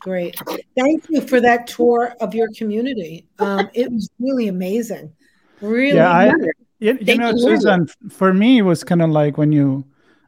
Great. 0.07 0.39
Thank 0.77 1.09
you 1.09 1.19
for 1.19 1.41
that 1.41 1.67
tour 1.67 2.15
of 2.21 2.33
your 2.33 2.47
community. 2.55 3.25
Um, 3.39 3.69
it 3.73 3.91
was 3.91 4.09
really 4.19 4.47
amazing. 4.47 5.11
Really. 5.59 5.97
Yeah, 5.97 6.09
I, 6.09 6.33
you, 6.79 6.97
you 7.01 7.17
know, 7.17 7.35
Susan, 7.35 7.87
for 8.09 8.33
me, 8.33 8.59
it 8.59 8.61
was 8.61 8.85
kind 8.85 9.01
of 9.01 9.09
like 9.09 9.37
when 9.37 9.51
you, 9.51 9.85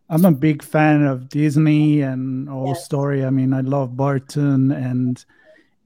I'm 0.10 0.26
a 0.26 0.34
big 0.34 0.64
fan 0.64 1.06
of 1.06 1.30
Disney 1.30 2.02
and 2.02 2.50
all 2.50 2.68
yes. 2.68 2.84
story. 2.84 3.24
I 3.24 3.30
mean, 3.30 3.54
I 3.54 3.62
love 3.62 3.96
Burton 3.96 4.74
and 4.74 5.24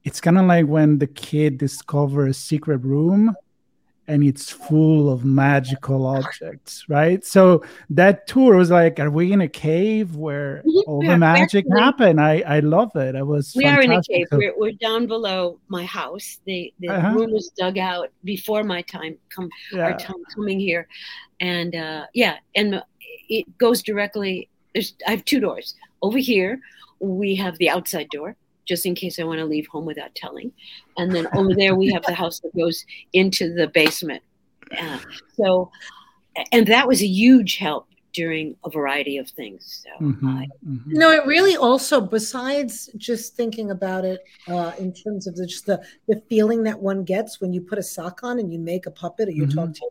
it's 0.02 0.20
kind 0.20 0.38
of 0.38 0.46
like 0.46 0.66
when 0.66 0.98
the 0.98 1.06
kid 1.06 1.58
discovers 1.58 2.36
a 2.36 2.40
secret 2.40 2.78
room 2.78 3.32
and 4.06 4.22
it's 4.22 4.50
full 4.50 5.10
of 5.10 5.24
magical 5.24 6.06
objects, 6.06 6.84
right? 6.88 7.24
So 7.24 7.64
that 7.90 8.26
tour 8.26 8.56
was 8.56 8.70
like, 8.70 9.00
are 9.00 9.10
we 9.10 9.32
in 9.32 9.40
a 9.40 9.48
cave 9.48 10.16
where 10.16 10.62
all 10.86 11.00
the 11.00 11.16
magic 11.16 11.64
happened? 11.72 12.20
I 12.20 12.42
I 12.46 12.60
love 12.60 12.94
it. 12.96 13.16
I 13.16 13.22
was 13.22 13.54
we 13.54 13.64
fantastic. 13.64 13.90
are 13.90 13.92
in 13.92 13.98
a 13.98 14.02
cave. 14.02 14.26
We're, 14.32 14.58
we're 14.58 14.72
down 14.72 15.06
below 15.06 15.58
my 15.68 15.84
house. 15.84 16.40
The 16.44 16.72
the 16.80 16.88
uh-huh. 16.88 17.14
room 17.14 17.32
was 17.32 17.48
dug 17.56 17.78
out 17.78 18.10
before 18.24 18.62
my 18.62 18.82
time 18.82 19.16
come 19.30 19.48
yeah. 19.72 19.84
our 19.84 19.98
time 19.98 20.22
coming 20.34 20.60
here, 20.60 20.86
and 21.40 21.74
uh, 21.74 22.06
yeah, 22.12 22.36
and 22.54 22.82
it 23.28 23.58
goes 23.58 23.82
directly. 23.82 24.48
There's 24.74 24.94
I 25.06 25.12
have 25.12 25.24
two 25.24 25.40
doors 25.40 25.74
over 26.02 26.18
here. 26.18 26.60
We 27.00 27.34
have 27.36 27.56
the 27.58 27.70
outside 27.70 28.08
door 28.10 28.36
just 28.64 28.86
in 28.86 28.94
case 28.94 29.18
I 29.18 29.24
want 29.24 29.38
to 29.38 29.44
leave 29.44 29.66
home 29.66 29.84
without 29.84 30.14
telling. 30.14 30.52
And 30.96 31.14
then 31.14 31.26
over 31.34 31.54
there, 31.54 31.74
we 31.74 31.92
have 31.92 32.04
the 32.04 32.14
house 32.14 32.40
that 32.40 32.54
goes 32.56 32.84
into 33.12 33.52
the 33.52 33.68
basement. 33.68 34.22
Uh, 34.78 34.98
so, 35.36 35.70
and 36.52 36.66
that 36.66 36.88
was 36.88 37.02
a 37.02 37.06
huge 37.06 37.56
help 37.56 37.88
during 38.12 38.56
a 38.64 38.70
variety 38.70 39.18
of 39.18 39.28
things. 39.28 39.84
So, 39.84 40.04
mm-hmm, 40.04 40.28
I, 40.28 40.48
mm-hmm. 40.66 40.92
no, 40.92 41.10
it 41.10 41.26
really 41.26 41.56
also, 41.56 42.00
besides 42.00 42.88
just 42.96 43.34
thinking 43.34 43.70
about 43.70 44.04
it 44.04 44.22
uh, 44.48 44.72
in 44.78 44.92
terms 44.92 45.26
of 45.26 45.34
the, 45.34 45.46
just 45.46 45.66
the, 45.66 45.84
the 46.06 46.22
feeling 46.28 46.62
that 46.62 46.78
one 46.78 47.04
gets 47.04 47.40
when 47.40 47.52
you 47.52 47.60
put 47.60 47.78
a 47.78 47.82
sock 47.82 48.20
on 48.22 48.38
and 48.38 48.52
you 48.52 48.58
make 48.58 48.86
a 48.86 48.90
puppet 48.90 49.28
or 49.28 49.32
you 49.32 49.46
mm-hmm. 49.46 49.58
talk 49.58 49.74
to 49.74 49.90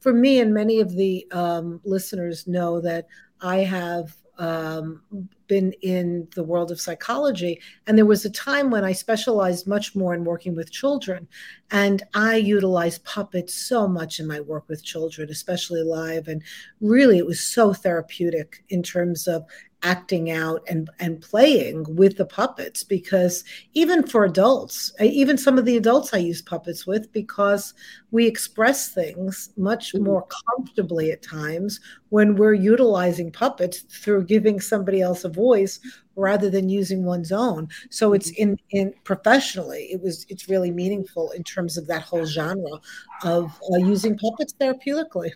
For 0.00 0.12
me, 0.12 0.40
and 0.40 0.52
many 0.52 0.80
of 0.80 0.96
the 0.96 1.26
um, 1.30 1.80
listeners 1.84 2.46
know 2.46 2.80
that 2.80 3.06
I 3.40 3.58
have 3.58 4.16
um, 4.40 5.02
been 5.48 5.72
in 5.82 6.26
the 6.34 6.42
world 6.42 6.70
of 6.70 6.80
psychology. 6.80 7.60
And 7.86 7.96
there 7.96 8.06
was 8.06 8.24
a 8.24 8.30
time 8.30 8.70
when 8.70 8.84
I 8.84 8.92
specialized 8.92 9.66
much 9.66 9.94
more 9.94 10.14
in 10.14 10.24
working 10.24 10.54
with 10.56 10.72
children. 10.72 11.28
And 11.70 12.02
I 12.14 12.36
utilized 12.36 13.04
puppets 13.04 13.54
so 13.54 13.86
much 13.86 14.18
in 14.18 14.26
my 14.26 14.40
work 14.40 14.66
with 14.68 14.82
children, 14.82 15.28
especially 15.28 15.82
live. 15.82 16.26
And 16.26 16.42
really, 16.80 17.18
it 17.18 17.26
was 17.26 17.40
so 17.40 17.74
therapeutic 17.74 18.64
in 18.70 18.82
terms 18.82 19.28
of 19.28 19.44
acting 19.82 20.30
out 20.30 20.62
and 20.68 20.90
and 20.98 21.22
playing 21.22 21.84
with 21.96 22.16
the 22.16 22.26
puppets 22.26 22.84
because 22.84 23.44
even 23.72 24.06
for 24.06 24.24
adults 24.24 24.92
even 25.00 25.38
some 25.38 25.56
of 25.56 25.64
the 25.64 25.76
adults 25.76 26.12
i 26.12 26.18
use 26.18 26.42
puppets 26.42 26.86
with 26.86 27.10
because 27.12 27.72
we 28.10 28.26
express 28.26 28.88
things 28.88 29.50
much 29.56 29.92
mm-hmm. 29.92 30.04
more 30.04 30.26
comfortably 30.56 31.10
at 31.10 31.22
times 31.22 31.80
when 32.10 32.36
we're 32.36 32.52
utilizing 32.52 33.30
puppets 33.30 33.80
through 33.80 34.22
giving 34.24 34.60
somebody 34.60 35.00
else 35.00 35.24
a 35.24 35.28
voice 35.28 35.80
rather 36.14 36.50
than 36.50 36.68
using 36.68 37.04
one's 37.04 37.32
own 37.32 37.66
so 37.88 38.12
it's 38.12 38.32
mm-hmm. 38.32 38.50
in 38.50 38.60
in 38.70 38.94
professionally 39.04 39.88
it 39.90 40.02
was 40.02 40.26
it's 40.28 40.48
really 40.48 40.70
meaningful 40.70 41.30
in 41.30 41.42
terms 41.42 41.78
of 41.78 41.86
that 41.86 42.02
whole 42.02 42.26
genre 42.26 42.78
of 43.24 43.58
uh, 43.72 43.78
using 43.78 44.18
puppets 44.18 44.52
therapeutically 44.60 45.30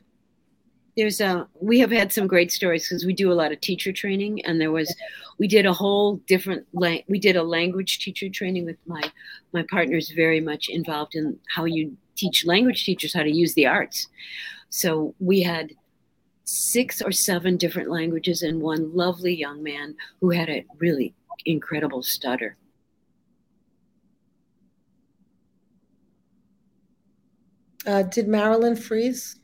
there's 0.96 1.20
a 1.20 1.46
we 1.60 1.80
have 1.80 1.90
had 1.90 2.12
some 2.12 2.26
great 2.26 2.52
stories 2.52 2.88
because 2.88 3.04
we 3.04 3.12
do 3.12 3.32
a 3.32 3.34
lot 3.34 3.52
of 3.52 3.60
teacher 3.60 3.92
training 3.92 4.44
and 4.44 4.60
there 4.60 4.70
was 4.70 4.94
we 5.38 5.48
did 5.48 5.66
a 5.66 5.72
whole 5.72 6.16
different 6.28 6.66
we 6.72 7.18
did 7.18 7.36
a 7.36 7.42
language 7.42 7.98
teacher 7.98 8.28
training 8.28 8.64
with 8.64 8.76
my 8.86 9.02
my 9.52 9.64
partners 9.70 10.12
very 10.14 10.40
much 10.40 10.68
involved 10.68 11.14
in 11.14 11.38
how 11.54 11.64
you 11.64 11.96
teach 12.16 12.46
language 12.46 12.84
teachers 12.84 13.14
how 13.14 13.22
to 13.22 13.30
use 13.30 13.54
the 13.54 13.66
arts. 13.66 14.08
So 14.70 15.14
we 15.18 15.42
had 15.42 15.72
six 16.44 17.02
or 17.02 17.10
seven 17.10 17.56
different 17.56 17.90
languages 17.90 18.42
and 18.42 18.60
one 18.60 18.94
lovely 18.94 19.34
young 19.34 19.62
man 19.62 19.96
who 20.20 20.30
had 20.30 20.48
a 20.48 20.64
really 20.78 21.14
incredible 21.44 22.02
stutter. 22.02 22.56
Uh, 27.86 28.02
did 28.02 28.26
marilyn 28.26 28.74
freeze 28.74 29.38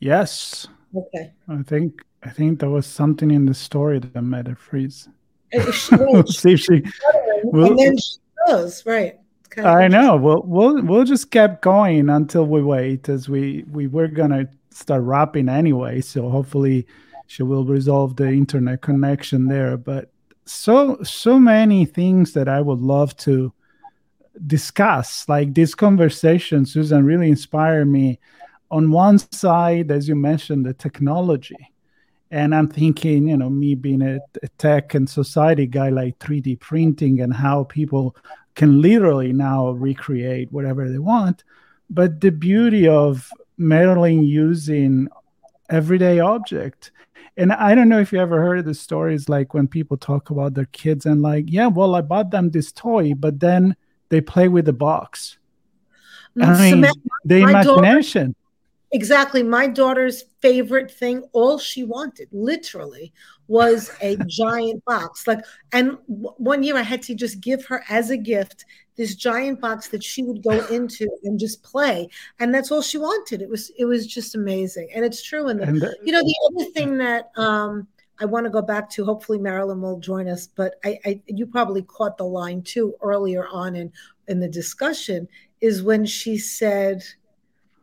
Yes. 0.00 0.68
Okay. 0.94 1.32
I 1.48 1.62
think 1.62 2.02
I 2.22 2.30
think 2.30 2.60
there 2.60 2.70
was 2.70 2.86
something 2.86 3.30
in 3.30 3.46
the 3.46 3.54
story 3.54 3.98
that 3.98 4.22
made 4.22 4.48
her 4.48 4.56
freeze. 4.56 5.08
Uh, 5.56 5.72
we'll 5.92 6.26
see 6.26 6.54
if 6.54 6.60
she. 6.60 6.82
We'll, 7.44 7.70
and 7.70 7.78
then 7.78 7.98
she 7.98 8.16
goes 8.46 8.84
right. 8.84 9.18
Kind 9.50 9.66
of 9.66 9.74
I 9.74 9.88
know. 9.88 10.16
We'll 10.16 10.42
we'll 10.44 10.82
we'll 10.82 11.04
just 11.04 11.30
keep 11.30 11.60
going 11.60 12.08
until 12.08 12.46
we 12.46 12.62
wait, 12.62 13.08
as 13.08 13.28
we 13.28 13.64
we 13.70 13.86
were 13.86 14.08
gonna 14.08 14.48
start 14.70 15.02
wrapping 15.02 15.48
anyway. 15.48 16.00
So 16.00 16.28
hopefully, 16.28 16.86
she 17.26 17.42
will 17.42 17.64
resolve 17.64 18.16
the 18.16 18.28
internet 18.28 18.82
connection 18.82 19.46
there. 19.46 19.76
But 19.76 20.10
so 20.46 21.02
so 21.02 21.38
many 21.38 21.84
things 21.84 22.32
that 22.32 22.48
I 22.48 22.60
would 22.60 22.80
love 22.80 23.16
to 23.18 23.52
discuss. 24.46 25.28
Like 25.28 25.54
this 25.54 25.74
conversation, 25.74 26.66
Susan, 26.66 27.04
really 27.04 27.28
inspired 27.28 27.86
me 27.86 28.18
on 28.70 28.90
one 28.90 29.18
side, 29.18 29.90
as 29.90 30.08
you 30.08 30.14
mentioned, 30.14 30.66
the 30.66 30.74
technology. 30.74 31.72
And 32.30 32.54
I'm 32.54 32.68
thinking, 32.68 33.28
you 33.28 33.36
know, 33.36 33.48
me 33.48 33.74
being 33.74 34.02
a, 34.02 34.18
a, 34.42 34.48
tech 34.58 34.94
and 34.94 35.08
society 35.08 35.66
guy, 35.66 35.90
like 35.90 36.18
3D 36.18 36.58
printing 36.58 37.20
and 37.20 37.32
how 37.32 37.64
people 37.64 38.16
can 38.56 38.82
literally 38.82 39.32
now 39.32 39.70
recreate 39.70 40.50
whatever 40.50 40.90
they 40.90 40.98
want. 40.98 41.44
But 41.88 42.20
the 42.20 42.30
beauty 42.30 42.88
of 42.88 43.30
Marilyn 43.58 44.24
using 44.24 45.08
everyday 45.70 46.18
object. 46.18 46.90
And 47.36 47.52
I 47.52 47.74
don't 47.74 47.88
know 47.88 48.00
if 48.00 48.12
you 48.12 48.18
ever 48.18 48.40
heard 48.40 48.64
the 48.64 48.74
stories 48.74 49.28
like 49.28 49.54
when 49.54 49.68
people 49.68 49.96
talk 49.96 50.30
about 50.30 50.54
their 50.54 50.66
kids 50.66 51.06
and 51.06 51.22
like, 51.22 51.44
yeah, 51.48 51.66
well, 51.66 51.94
I 51.94 52.00
bought 52.00 52.30
them 52.30 52.50
this 52.50 52.72
toy, 52.72 53.14
but 53.14 53.40
then 53.40 53.76
they 54.08 54.20
play 54.20 54.48
with 54.48 54.64
the 54.64 54.72
box. 54.72 55.38
I 56.40 56.58
mean, 56.58 56.86
the 57.24 57.36
imagination. 57.38 58.34
Exactly. 58.96 59.42
My 59.42 59.66
daughter's 59.66 60.24
favorite 60.40 60.90
thing, 60.90 61.22
all 61.34 61.58
she 61.58 61.84
wanted, 61.84 62.28
literally, 62.32 63.12
was 63.46 63.90
a 64.00 64.16
giant 64.26 64.82
box. 64.86 65.26
Like, 65.26 65.44
and 65.72 65.98
w- 66.08 66.32
one 66.38 66.62
year 66.62 66.78
I 66.78 66.82
had 66.82 67.02
to 67.02 67.14
just 67.14 67.42
give 67.42 67.66
her 67.66 67.84
as 67.90 68.08
a 68.08 68.16
gift 68.16 68.64
this 68.96 69.14
giant 69.14 69.60
box 69.60 69.88
that 69.88 70.02
she 70.02 70.22
would 70.22 70.42
go 70.42 70.64
into 70.70 71.06
and 71.24 71.38
just 71.38 71.62
play, 71.62 72.08
and 72.38 72.54
that's 72.54 72.72
all 72.72 72.80
she 72.80 72.96
wanted. 72.96 73.42
It 73.42 73.50
was, 73.50 73.70
it 73.76 73.84
was 73.84 74.06
just 74.06 74.34
amazing, 74.34 74.88
and 74.94 75.04
it's 75.04 75.22
true. 75.22 75.48
And, 75.48 75.60
the, 75.60 75.64
and 75.64 75.82
the, 75.82 75.94
you 76.02 76.12
know, 76.12 76.22
the 76.22 76.36
other 76.46 76.70
thing 76.70 76.96
that 76.96 77.32
um, 77.36 77.86
I 78.18 78.24
want 78.24 78.44
to 78.44 78.50
go 78.50 78.62
back 78.62 78.88
to, 78.92 79.04
hopefully 79.04 79.38
Marilyn 79.38 79.82
will 79.82 80.00
join 80.00 80.26
us, 80.26 80.46
but 80.46 80.76
I, 80.86 80.98
I, 81.04 81.20
you 81.26 81.46
probably 81.46 81.82
caught 81.82 82.16
the 82.16 82.24
line 82.24 82.62
too 82.62 82.94
earlier 83.02 83.46
on 83.48 83.76
in 83.76 83.92
in 84.26 84.40
the 84.40 84.48
discussion, 84.48 85.28
is 85.60 85.82
when 85.82 86.06
she 86.06 86.38
said 86.38 87.04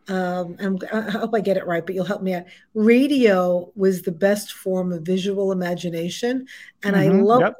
um, 0.09 0.79
i 0.91 1.11
hope 1.11 1.33
I 1.33 1.39
get 1.39 1.57
it 1.57 1.65
right, 1.65 1.85
but 1.85 1.95
you'll 1.95 2.05
help 2.05 2.21
me 2.21 2.33
out. 2.33 2.43
Radio 2.73 3.71
was 3.75 4.01
the 4.01 4.11
best 4.11 4.53
form 4.53 4.91
of 4.91 5.03
visual 5.03 5.51
imagination, 5.51 6.47
and 6.83 6.95
mm-hmm, 6.95 7.17
I 7.17 7.21
love 7.21 7.41
yep. 7.41 7.55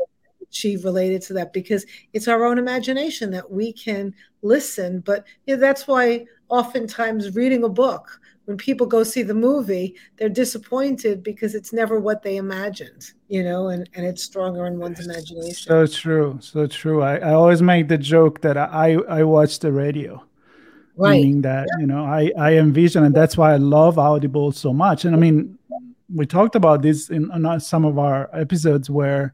she 0.50 0.78
related 0.78 1.22
to 1.24 1.34
that 1.34 1.54
because 1.54 1.86
it's 2.12 2.28
our 2.28 2.46
own 2.46 2.58
imagination 2.58 3.32
that 3.32 3.50
we 3.50 3.72
can 3.72 4.14
listen. 4.42 5.00
But 5.00 5.26
you 5.46 5.56
know, 5.56 5.62
that's 5.62 5.88
why 5.88 6.26
oftentimes 6.50 7.36
reading 7.36 7.64
a 7.64 7.70
book, 7.70 8.20
when 8.46 8.58
people 8.58 8.88
go 8.88 9.04
see 9.04 9.24
the 9.24 9.34
movie, 9.34 9.96
they're 10.18 10.28
disappointed 10.28 11.24
because 11.24 11.56
it's 11.56 11.72
never 11.72 12.02
what 12.02 12.24
they 12.24 12.36
imagined, 12.36 13.12
you 13.30 13.42
know, 13.42 13.70
and, 13.70 13.90
and 13.94 14.06
it's 14.06 14.22
stronger 14.22 14.68
in 14.68 14.80
one's 14.80 15.00
imagination. 15.00 15.70
So 15.70 15.88
true, 15.88 16.40
so 16.42 16.68
true. 16.68 17.02
I, 17.02 17.20
I 17.20 17.34
always 17.34 17.62
make 17.62 17.88
the 17.88 17.98
joke 17.98 18.42
that 18.42 18.58
I 18.58 18.96
I 19.08 19.24
watch 19.24 19.60
the 19.60 19.72
radio 19.72 20.22
right. 20.96 21.14
meaning 21.14 21.42
that 21.42 21.68
yeah. 21.72 21.82
you 21.82 21.88
know 21.88 22.04
I 22.04 22.32
I 22.38 22.54
envision, 22.58 23.04
and 23.04 23.16
that's 23.16 23.38
why 23.38 23.54
I 23.54 23.58
love 23.58 23.98
Audible 23.98 24.52
so 24.52 24.74
much. 24.74 25.06
And 25.06 25.16
I 25.16 25.20
mean, 25.20 25.58
we 26.14 26.26
talked 26.26 26.56
about 26.56 26.82
this 26.82 27.10
in, 27.10 27.32
in 27.34 27.60
some 27.60 27.86
of 27.86 27.98
our 27.98 28.30
episodes 28.34 28.90
where 28.90 29.34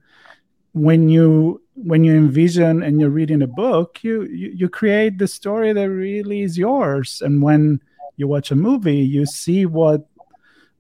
when 0.74 1.10
you 1.10 1.62
when 1.76 2.04
you 2.04 2.16
envision 2.16 2.84
and 2.84 3.00
you're 3.00 3.10
reading 3.10 3.42
a 3.42 3.48
book, 3.48 4.00
you, 4.04 4.24
you 4.24 4.50
you 4.50 4.70
create 4.70 5.18
the 5.18 5.28
story 5.28 5.74
that 5.74 5.90
really 5.90 6.42
is 6.42 6.58
yours, 6.58 7.22
and 7.24 7.42
when 7.42 7.82
you 8.18 8.28
watch 8.28 8.52
a 8.52 8.56
movie, 8.56 8.98
you 8.98 9.26
see 9.26 9.66
what 9.66 10.08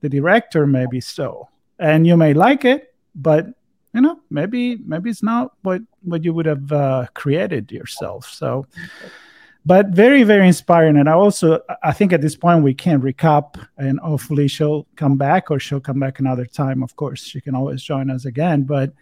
the 0.01 0.09
director 0.09 0.67
maybe 0.67 1.01
saw, 1.01 1.45
and 1.79 2.05
you 2.05 2.15
may 2.17 2.33
like 2.33 2.65
it, 2.65 2.93
but 3.15 3.47
you 3.93 4.01
know 4.01 4.19
maybe 4.29 4.77
maybe 4.85 5.09
it's 5.09 5.23
not 5.23 5.53
what 5.63 5.81
what 6.03 6.23
you 6.23 6.33
would 6.33 6.45
have 6.45 6.71
uh, 6.71 7.05
created 7.13 7.71
yourself. 7.71 8.25
So 8.25 8.65
but 9.65 9.87
very 9.89 10.23
very 10.23 10.47
inspiring. 10.47 10.97
And 10.97 11.09
i 11.09 11.13
also 11.13 11.61
i 11.83 11.91
think 11.91 12.13
at 12.13 12.21
this 12.21 12.35
point 12.35 12.63
we 12.63 12.73
can 12.73 13.01
recap 13.01 13.63
and 13.77 13.99
hopefully 13.99 14.47
she'll 14.47 14.87
come 14.95 15.17
back 15.17 15.51
or 15.51 15.59
she'll 15.59 15.79
come 15.79 15.99
back 15.99 16.19
another 16.19 16.45
time. 16.45 16.83
Of 16.83 16.95
course 16.95 17.23
she 17.23 17.41
can 17.41 17.55
always 17.55 17.81
join 17.83 18.09
us 18.09 18.25
again 18.25 18.63
but 18.63 18.93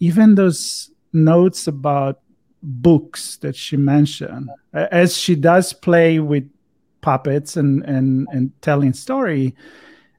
even 0.00 0.34
those 0.34 0.90
notes 1.12 1.66
about 1.66 2.20
books 2.62 3.36
that 3.38 3.54
she 3.54 3.76
mentioned 3.76 4.48
as 4.72 5.16
she 5.16 5.34
does 5.34 5.72
play 5.72 6.18
with 6.18 6.48
puppets 7.02 7.56
and 7.56 7.82
and 7.84 8.26
and 8.32 8.50
telling 8.62 8.92
story 8.92 9.54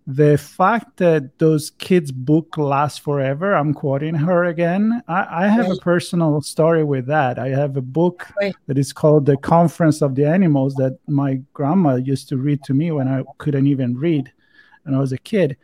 the 0.07 0.37
fact 0.37 0.97
that 0.97 1.39
those 1.39 1.71
kids 1.71 2.11
book 2.11 2.57
last 2.57 3.01
forever 3.01 3.55
i'm 3.55 3.73
quoting 3.73 4.13
her 4.13 4.45
again 4.45 5.01
i, 5.07 5.45
I 5.45 5.47
have 5.47 5.67
right. 5.67 5.77
a 5.77 5.81
personal 5.81 6.39
story 6.41 6.83
with 6.83 7.07
that 7.07 7.39
i 7.39 7.49
have 7.49 7.75
a 7.75 7.81
book 7.81 8.27
right. 8.39 8.55
that 8.67 8.77
is 8.77 8.93
called 8.93 9.25
the 9.25 9.37
conference 9.37 10.03
of 10.03 10.13
the 10.13 10.25
animals 10.25 10.75
that 10.75 10.99
my 11.07 11.41
grandma 11.53 11.95
used 11.95 12.29
to 12.29 12.37
read 12.37 12.61
to 12.65 12.73
me 12.75 12.91
when 12.91 13.07
i 13.07 13.23
couldn't 13.39 13.65
even 13.65 13.97
read 13.97 14.31
when 14.83 14.93
i 14.93 14.99
was 14.99 15.11
a 15.11 15.17
kid 15.17 15.57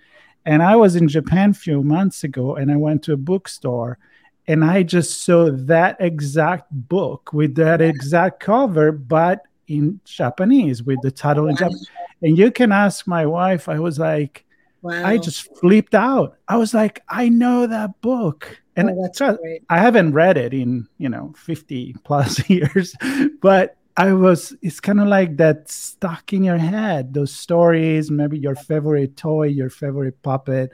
and 0.45 0.63
i 0.63 0.75
was 0.75 0.95
in 0.95 1.07
japan 1.07 1.51
a 1.51 1.53
few 1.53 1.83
months 1.83 2.23
ago 2.23 2.55
and 2.55 2.71
i 2.71 2.75
went 2.75 3.03
to 3.03 3.13
a 3.13 3.17
bookstore 3.17 3.99
and 4.47 4.65
i 4.65 4.81
just 4.81 5.23
saw 5.23 5.51
that 5.51 5.95
exact 5.99 6.65
book 6.71 7.31
with 7.31 7.53
that 7.53 7.79
exact 7.79 8.39
cover 8.39 8.91
but 8.91 9.43
in 9.71 9.99
Japanese 10.03 10.83
with 10.83 10.99
the 11.01 11.11
title 11.11 11.47
in 11.47 11.55
Japanese. 11.55 11.89
And 12.21 12.37
you 12.37 12.51
can 12.51 12.71
ask 12.71 13.07
my 13.07 13.25
wife, 13.25 13.67
I 13.67 13.79
was 13.79 13.97
like, 13.99 14.45
wow. 14.81 15.05
I 15.05 15.17
just 15.17 15.55
flipped 15.57 15.95
out. 15.95 16.37
I 16.47 16.57
was 16.57 16.73
like, 16.73 17.03
I 17.09 17.29
know 17.29 17.67
that 17.67 17.99
book. 18.01 18.61
And 18.75 18.89
oh. 18.89 19.37
I 19.69 19.79
haven't 19.79 20.13
read 20.13 20.37
it 20.37 20.53
in, 20.53 20.87
you 20.97 21.09
know, 21.09 21.33
50 21.37 21.95
plus 22.03 22.47
years, 22.49 22.95
but 23.41 23.75
I 23.97 24.13
was, 24.13 24.55
it's 24.61 24.79
kind 24.79 25.01
of 25.01 25.07
like 25.07 25.37
that 25.37 25.69
stuck 25.69 26.31
in 26.31 26.43
your 26.43 26.57
head, 26.57 27.13
those 27.13 27.33
stories, 27.33 28.09
maybe 28.09 28.39
your 28.39 28.55
favorite 28.55 29.17
toy, 29.17 29.47
your 29.47 29.69
favorite 29.69 30.21
puppet. 30.21 30.71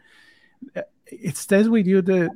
It 1.07 1.37
stays 1.37 1.67
with 1.69 1.87
you 1.87 2.01
the 2.01 2.29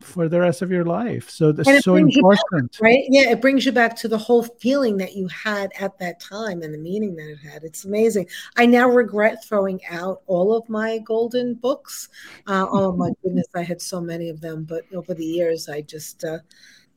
for 0.00 0.28
the 0.28 0.40
rest 0.40 0.62
of 0.62 0.70
your 0.70 0.84
life. 0.84 1.30
So 1.30 1.52
that's 1.52 1.84
so 1.84 1.96
important, 1.96 2.72
back, 2.72 2.80
right? 2.80 3.04
Yeah, 3.08 3.30
it 3.30 3.40
brings 3.40 3.64
you 3.64 3.72
back 3.72 3.96
to 3.96 4.08
the 4.08 4.18
whole 4.18 4.42
feeling 4.42 4.96
that 4.98 5.14
you 5.14 5.28
had 5.28 5.72
at 5.78 5.98
that 5.98 6.20
time 6.20 6.62
and 6.62 6.72
the 6.72 6.78
meaning 6.78 7.14
that 7.16 7.30
it 7.30 7.38
had. 7.38 7.64
It's 7.64 7.84
amazing. 7.84 8.28
I 8.56 8.66
now 8.66 8.88
regret 8.88 9.44
throwing 9.44 9.80
out 9.90 10.22
all 10.26 10.54
of 10.54 10.68
my 10.68 10.98
golden 10.98 11.54
books. 11.54 12.08
Uh, 12.46 12.66
oh 12.70 12.92
my 12.92 13.10
goodness, 13.22 13.46
I 13.54 13.62
had 13.62 13.80
so 13.80 14.00
many 14.00 14.28
of 14.28 14.40
them, 14.40 14.64
but 14.64 14.82
over 14.94 15.14
the 15.14 15.24
years, 15.24 15.68
I 15.68 15.82
just 15.82 16.24
uh, 16.24 16.38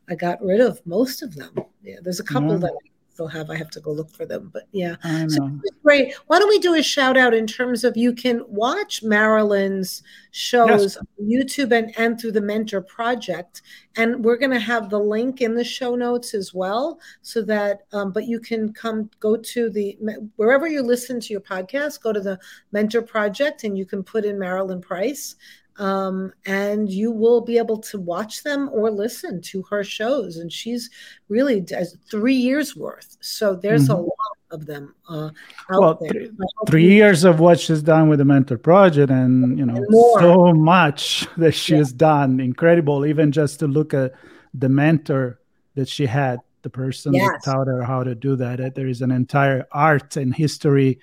I 0.10 0.16
got 0.16 0.42
rid 0.42 0.62
of 0.62 0.86
most 0.86 1.22
of 1.22 1.36
them. 1.36 1.52
Yeah, 1.84 1.98
there's 2.02 2.20
a 2.20 2.24
couple 2.24 2.54
yeah. 2.54 2.58
that 2.58 2.74
I 2.74 2.90
still 3.16 3.28
have. 3.30 3.50
I 3.50 3.56
have 3.56 3.70
to 3.70 3.80
go 3.80 3.92
look 3.92 4.12
for 4.12 4.26
them. 4.26 4.50
But 4.52 4.68
yeah, 4.74 4.98
so 5.30 5.50
great. 5.82 6.14
Why 6.28 6.38
don't 6.38 6.50
we 6.50 6.60
do 6.60 6.76
a 6.76 6.84
shout 6.84 7.16
out 7.16 7.34
in 7.34 7.48
terms 7.48 7.86
of 7.86 7.96
you 7.96 8.12
can 8.12 8.44
watch 8.46 9.02
Marilyn's 9.04 10.04
shows 10.32 10.82
yes. 10.82 10.98
on 10.98 11.08
YouTube 11.22 11.72
and, 11.72 11.98
and 11.98 12.20
through 12.20 12.34
the 12.34 12.42
Mentor 12.42 12.82
Project. 12.82 13.62
And 13.96 14.22
we're 14.26 14.36
going 14.36 14.52
to 14.52 14.60
have 14.60 14.90
the 14.90 15.00
link 15.00 15.40
in 15.40 15.56
the 15.56 15.64
show 15.64 15.96
notes 15.96 16.34
as 16.34 16.54
well. 16.54 17.00
So 17.22 17.42
that, 17.44 17.84
um, 17.94 18.12
but 18.12 18.26
you 18.26 18.42
can 18.42 18.74
come 18.74 19.10
go 19.22 19.38
to 19.38 19.70
the, 19.70 19.98
wherever 20.36 20.68
you 20.68 20.82
listen 20.82 21.22
to 21.22 21.32
your 21.32 21.42
podcast, 21.42 22.02
go 22.02 22.12
to 22.12 22.20
the 22.20 22.38
Mentor 22.74 23.02
Project 23.02 23.64
and 23.64 23.78
you 23.78 23.86
can 23.86 24.04
put 24.04 24.26
in 24.26 24.38
Marilyn 24.38 24.82
Price 24.82 25.38
um, 25.78 26.32
and 26.46 26.90
you 26.90 27.12
will 27.12 27.42
be 27.42 27.58
able 27.58 27.78
to 27.78 28.00
watch 28.00 28.44
them 28.44 28.70
or 28.72 28.90
listen 28.90 29.42
to 29.42 29.62
her 29.64 29.84
shows. 29.84 30.38
And 30.38 30.52
she's 30.52 30.90
really 31.28 31.60
does 31.60 31.98
three 32.10 32.36
years 32.36 32.76
worth. 32.76 33.18
So 33.20 33.56
there's 33.56 33.90
mm-hmm. 33.90 33.94
a 33.94 34.02
lot 34.02 34.36
of 34.52 34.66
them 34.66 34.96
uh, 35.10 35.30
well, 35.70 35.98
th- 35.98 36.32
three 36.68 36.94
years 36.94 37.24
of 37.24 37.40
what 37.40 37.60
she's 37.60 37.82
done 37.82 38.10
with 38.10 38.20
the 38.20 38.26
Mentor 38.26 38.58
Project, 38.58 39.12
and 39.12 39.58
you 39.58 39.66
know 39.66 39.76
and 39.76 39.86
so 40.20 40.54
much 40.54 41.28
that 41.38 41.54
she 41.54 41.74
yeah. 41.74 41.80
has 41.80 41.92
done. 41.92 42.40
Incredible, 42.40 43.06
even 43.06 43.32
just 43.32 43.60
to 43.60 43.68
look 43.68 43.94
at 43.94 44.14
the 44.54 44.70
mentor 44.70 45.40
that 45.76 45.90
she 45.90 46.06
had, 46.06 46.40
the 46.62 46.70
person 46.70 47.14
yes. 47.14 47.30
that 47.30 47.52
taught 47.52 47.68
her 47.68 47.84
how 47.84 48.04
to 48.04 48.16
do 48.16 48.36
that. 48.38 48.76
There 48.76 48.88
is 48.88 49.02
an 49.02 49.12
entire 49.12 49.68
art 49.72 50.16
and 50.16 50.34
history. 50.34 51.00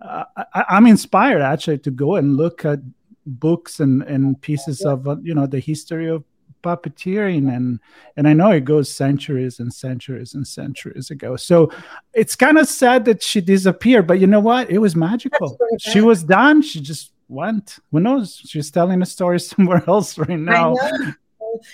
Uh, 0.00 0.24
I, 0.36 0.64
I'm 0.68 0.86
inspired 0.86 1.42
actually 1.42 1.78
to 1.78 1.90
go 1.90 2.16
and 2.16 2.36
look 2.36 2.64
at 2.64 2.80
books 3.26 3.80
and 3.80 4.02
and 4.02 4.40
pieces 4.40 4.82
of 4.82 5.06
uh, 5.06 5.16
you 5.22 5.34
know 5.34 5.46
the 5.46 5.60
history 5.60 6.08
of 6.08 6.24
puppeteering 6.62 7.54
and 7.54 7.80
and 8.16 8.28
I 8.28 8.32
know 8.32 8.50
it 8.52 8.64
goes 8.64 8.90
centuries 8.90 9.58
and 9.58 9.72
centuries 9.72 10.34
and 10.34 10.46
centuries 10.46 11.10
ago. 11.10 11.36
So 11.36 11.70
it's 12.14 12.36
kind 12.36 12.58
of 12.58 12.68
sad 12.68 13.04
that 13.06 13.22
she 13.22 13.40
disappeared, 13.40 14.06
but 14.06 14.20
you 14.20 14.26
know 14.26 14.40
what? 14.40 14.70
It 14.70 14.78
was 14.78 14.94
magical. 14.96 15.58
She 15.78 16.00
was 16.00 16.22
done. 16.22 16.62
She 16.62 16.80
just 16.80 17.12
went. 17.28 17.78
Who 17.90 18.00
knows? 18.00 18.36
She's 18.36 18.70
telling 18.70 19.02
a 19.02 19.06
story 19.06 19.40
somewhere 19.50 19.82
else 19.86 20.18
right 20.18 20.38
now. 20.38 20.76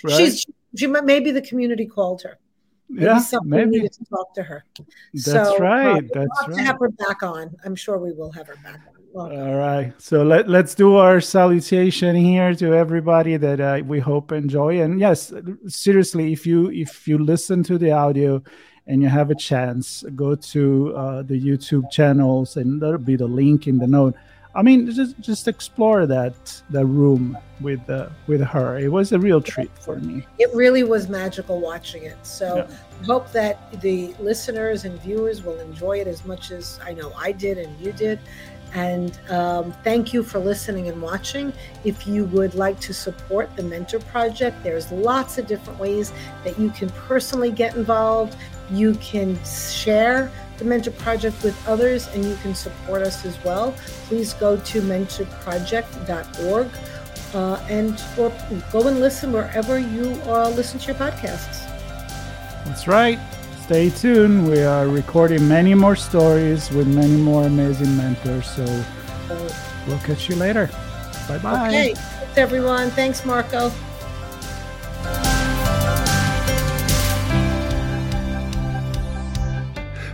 Right? 0.03 0.17
She's 0.17 0.45
she 0.75 0.87
maybe 0.87 1.31
the 1.31 1.41
community 1.41 1.85
called 1.85 2.21
her. 2.23 2.37
Maybe 2.89 3.05
yeah, 3.05 3.21
maybe 3.43 3.71
needed 3.71 3.93
to 3.93 4.05
talk 4.05 4.33
to 4.33 4.43
her. 4.43 4.65
That's 5.13 5.25
so, 5.25 5.57
right. 5.57 6.03
Uh, 6.03 6.07
That's 6.13 6.47
right. 6.47 6.57
To 6.57 6.63
have 6.63 6.79
her 6.79 6.89
back 6.89 7.23
on. 7.23 7.55
I'm 7.63 7.75
sure 7.75 7.97
we 7.97 8.11
will 8.11 8.31
have 8.31 8.47
her 8.47 8.57
back 8.57 8.81
on. 8.87 8.98
All 9.15 9.55
right. 9.55 9.93
So 9.97 10.23
let, 10.23 10.47
let's 10.47 10.75
do 10.75 10.95
our 10.95 11.19
salutation 11.19 12.15
here 12.15 12.53
to 12.55 12.73
everybody 12.73 13.37
that 13.37 13.59
uh, 13.59 13.81
we 13.85 13.99
hope 13.99 14.31
enjoy. 14.31 14.81
And 14.81 14.99
yes, 14.99 15.33
seriously, 15.67 16.31
if 16.31 16.45
you 16.45 16.69
if 16.69 17.07
you 17.07 17.17
listen 17.17 17.63
to 17.63 17.77
the 17.77 17.91
audio 17.91 18.41
and 18.85 19.01
you 19.01 19.07
have 19.07 19.31
a 19.31 19.35
chance, 19.35 20.03
go 20.15 20.35
to 20.35 20.95
uh, 20.95 21.21
the 21.23 21.39
YouTube 21.39 21.89
channels 21.91 22.55
and 22.55 22.81
there'll 22.81 22.97
be 22.97 23.15
the 23.15 23.27
link 23.27 23.67
in 23.67 23.79
the 23.79 23.87
note. 23.87 24.15
I 24.55 24.63
mean, 24.63 24.91
just 24.91 25.19
just 25.19 25.47
explore 25.47 26.07
that 26.07 26.61
that 26.71 26.85
room 26.85 27.37
with 27.61 27.87
uh, 27.89 28.09
with 28.27 28.41
her. 28.41 28.77
It 28.79 28.91
was 28.91 29.11
a 29.11 29.19
real 29.19 29.41
treat 29.41 29.71
for 29.79 29.97
me. 29.97 30.25
It 30.39 30.49
really 30.55 30.83
was 30.83 31.07
magical 31.07 31.59
watching 31.59 32.03
it. 32.03 32.17
So 32.25 32.57
yeah. 32.57 33.05
hope 33.05 33.31
that 33.31 33.79
the 33.81 34.13
listeners 34.19 34.85
and 34.85 34.99
viewers 35.01 35.43
will 35.43 35.59
enjoy 35.59 35.99
it 35.99 36.07
as 36.07 36.25
much 36.25 36.51
as 36.51 36.79
I 36.83 36.93
know 36.93 37.13
I 37.15 37.31
did 37.31 37.57
and 37.57 37.79
you 37.79 37.91
did. 37.91 38.19
And 38.73 39.19
um, 39.29 39.71
thank 39.83 40.13
you 40.13 40.23
for 40.23 40.39
listening 40.39 40.87
and 40.87 41.01
watching. 41.01 41.53
If 41.83 42.05
you 42.05 42.25
would 42.25 42.55
like 42.55 42.79
to 42.81 42.93
support 42.93 43.55
the 43.55 43.63
Mentor 43.63 43.99
Project, 43.99 44.63
there's 44.63 44.91
lots 44.91 45.37
of 45.37 45.47
different 45.47 45.79
ways 45.79 46.13
that 46.43 46.59
you 46.59 46.69
can 46.69 46.89
personally 46.89 47.51
get 47.51 47.75
involved. 47.75 48.35
You 48.71 48.93
can 48.95 49.43
share 49.43 50.31
the 50.57 50.65
Mentor 50.65 50.91
Project 50.91 51.41
with 51.43 51.67
others 51.67 52.07
and 52.09 52.23
you 52.23 52.35
can 52.37 52.53
support 52.53 53.01
us 53.01 53.25
as 53.25 53.41
well. 53.43 53.73
Please 54.05 54.33
go 54.33 54.57
to 54.57 54.81
mentorproject.org 54.81 56.67
uh, 57.33 57.65
and 57.69 58.01
or 58.17 58.31
go 58.71 58.87
and 58.87 58.99
listen 58.99 59.31
wherever 59.31 59.79
you 59.79 60.11
uh, 60.25 60.49
listen 60.49 60.79
to 60.79 60.87
your 60.87 60.95
podcasts. 60.95 61.65
That's 62.65 62.87
right 62.87 63.19
stay 63.69 63.91
tuned. 63.91 64.49
We 64.49 64.63
are 64.63 64.87
recording 64.87 65.47
many 65.47 65.75
more 65.75 65.95
stories 65.95 66.71
with 66.71 66.87
many 66.87 67.17
more 67.17 67.43
amazing 67.43 67.95
mentors. 67.95 68.49
So 68.49 68.65
we'll 69.85 69.99
catch 69.99 70.27
you 70.27 70.35
later. 70.37 70.71
Bye 71.27 71.37
bye. 71.37 71.67
Okay. 71.67 71.93
Thanks, 71.93 72.37
everyone. 72.37 72.89
Thanks, 72.89 73.23
Marco. 73.23 73.69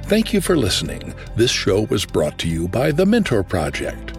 Thank 0.04 0.34
you 0.34 0.42
for 0.42 0.58
listening. 0.58 1.14
This 1.38 1.52
show 1.52 1.84
was 1.84 2.06
brought 2.06 2.38
to 2.40 2.50
you 2.50 2.68
by 2.68 2.92
The 2.92 3.06
Mentor 3.06 3.42
Project. 3.42 4.15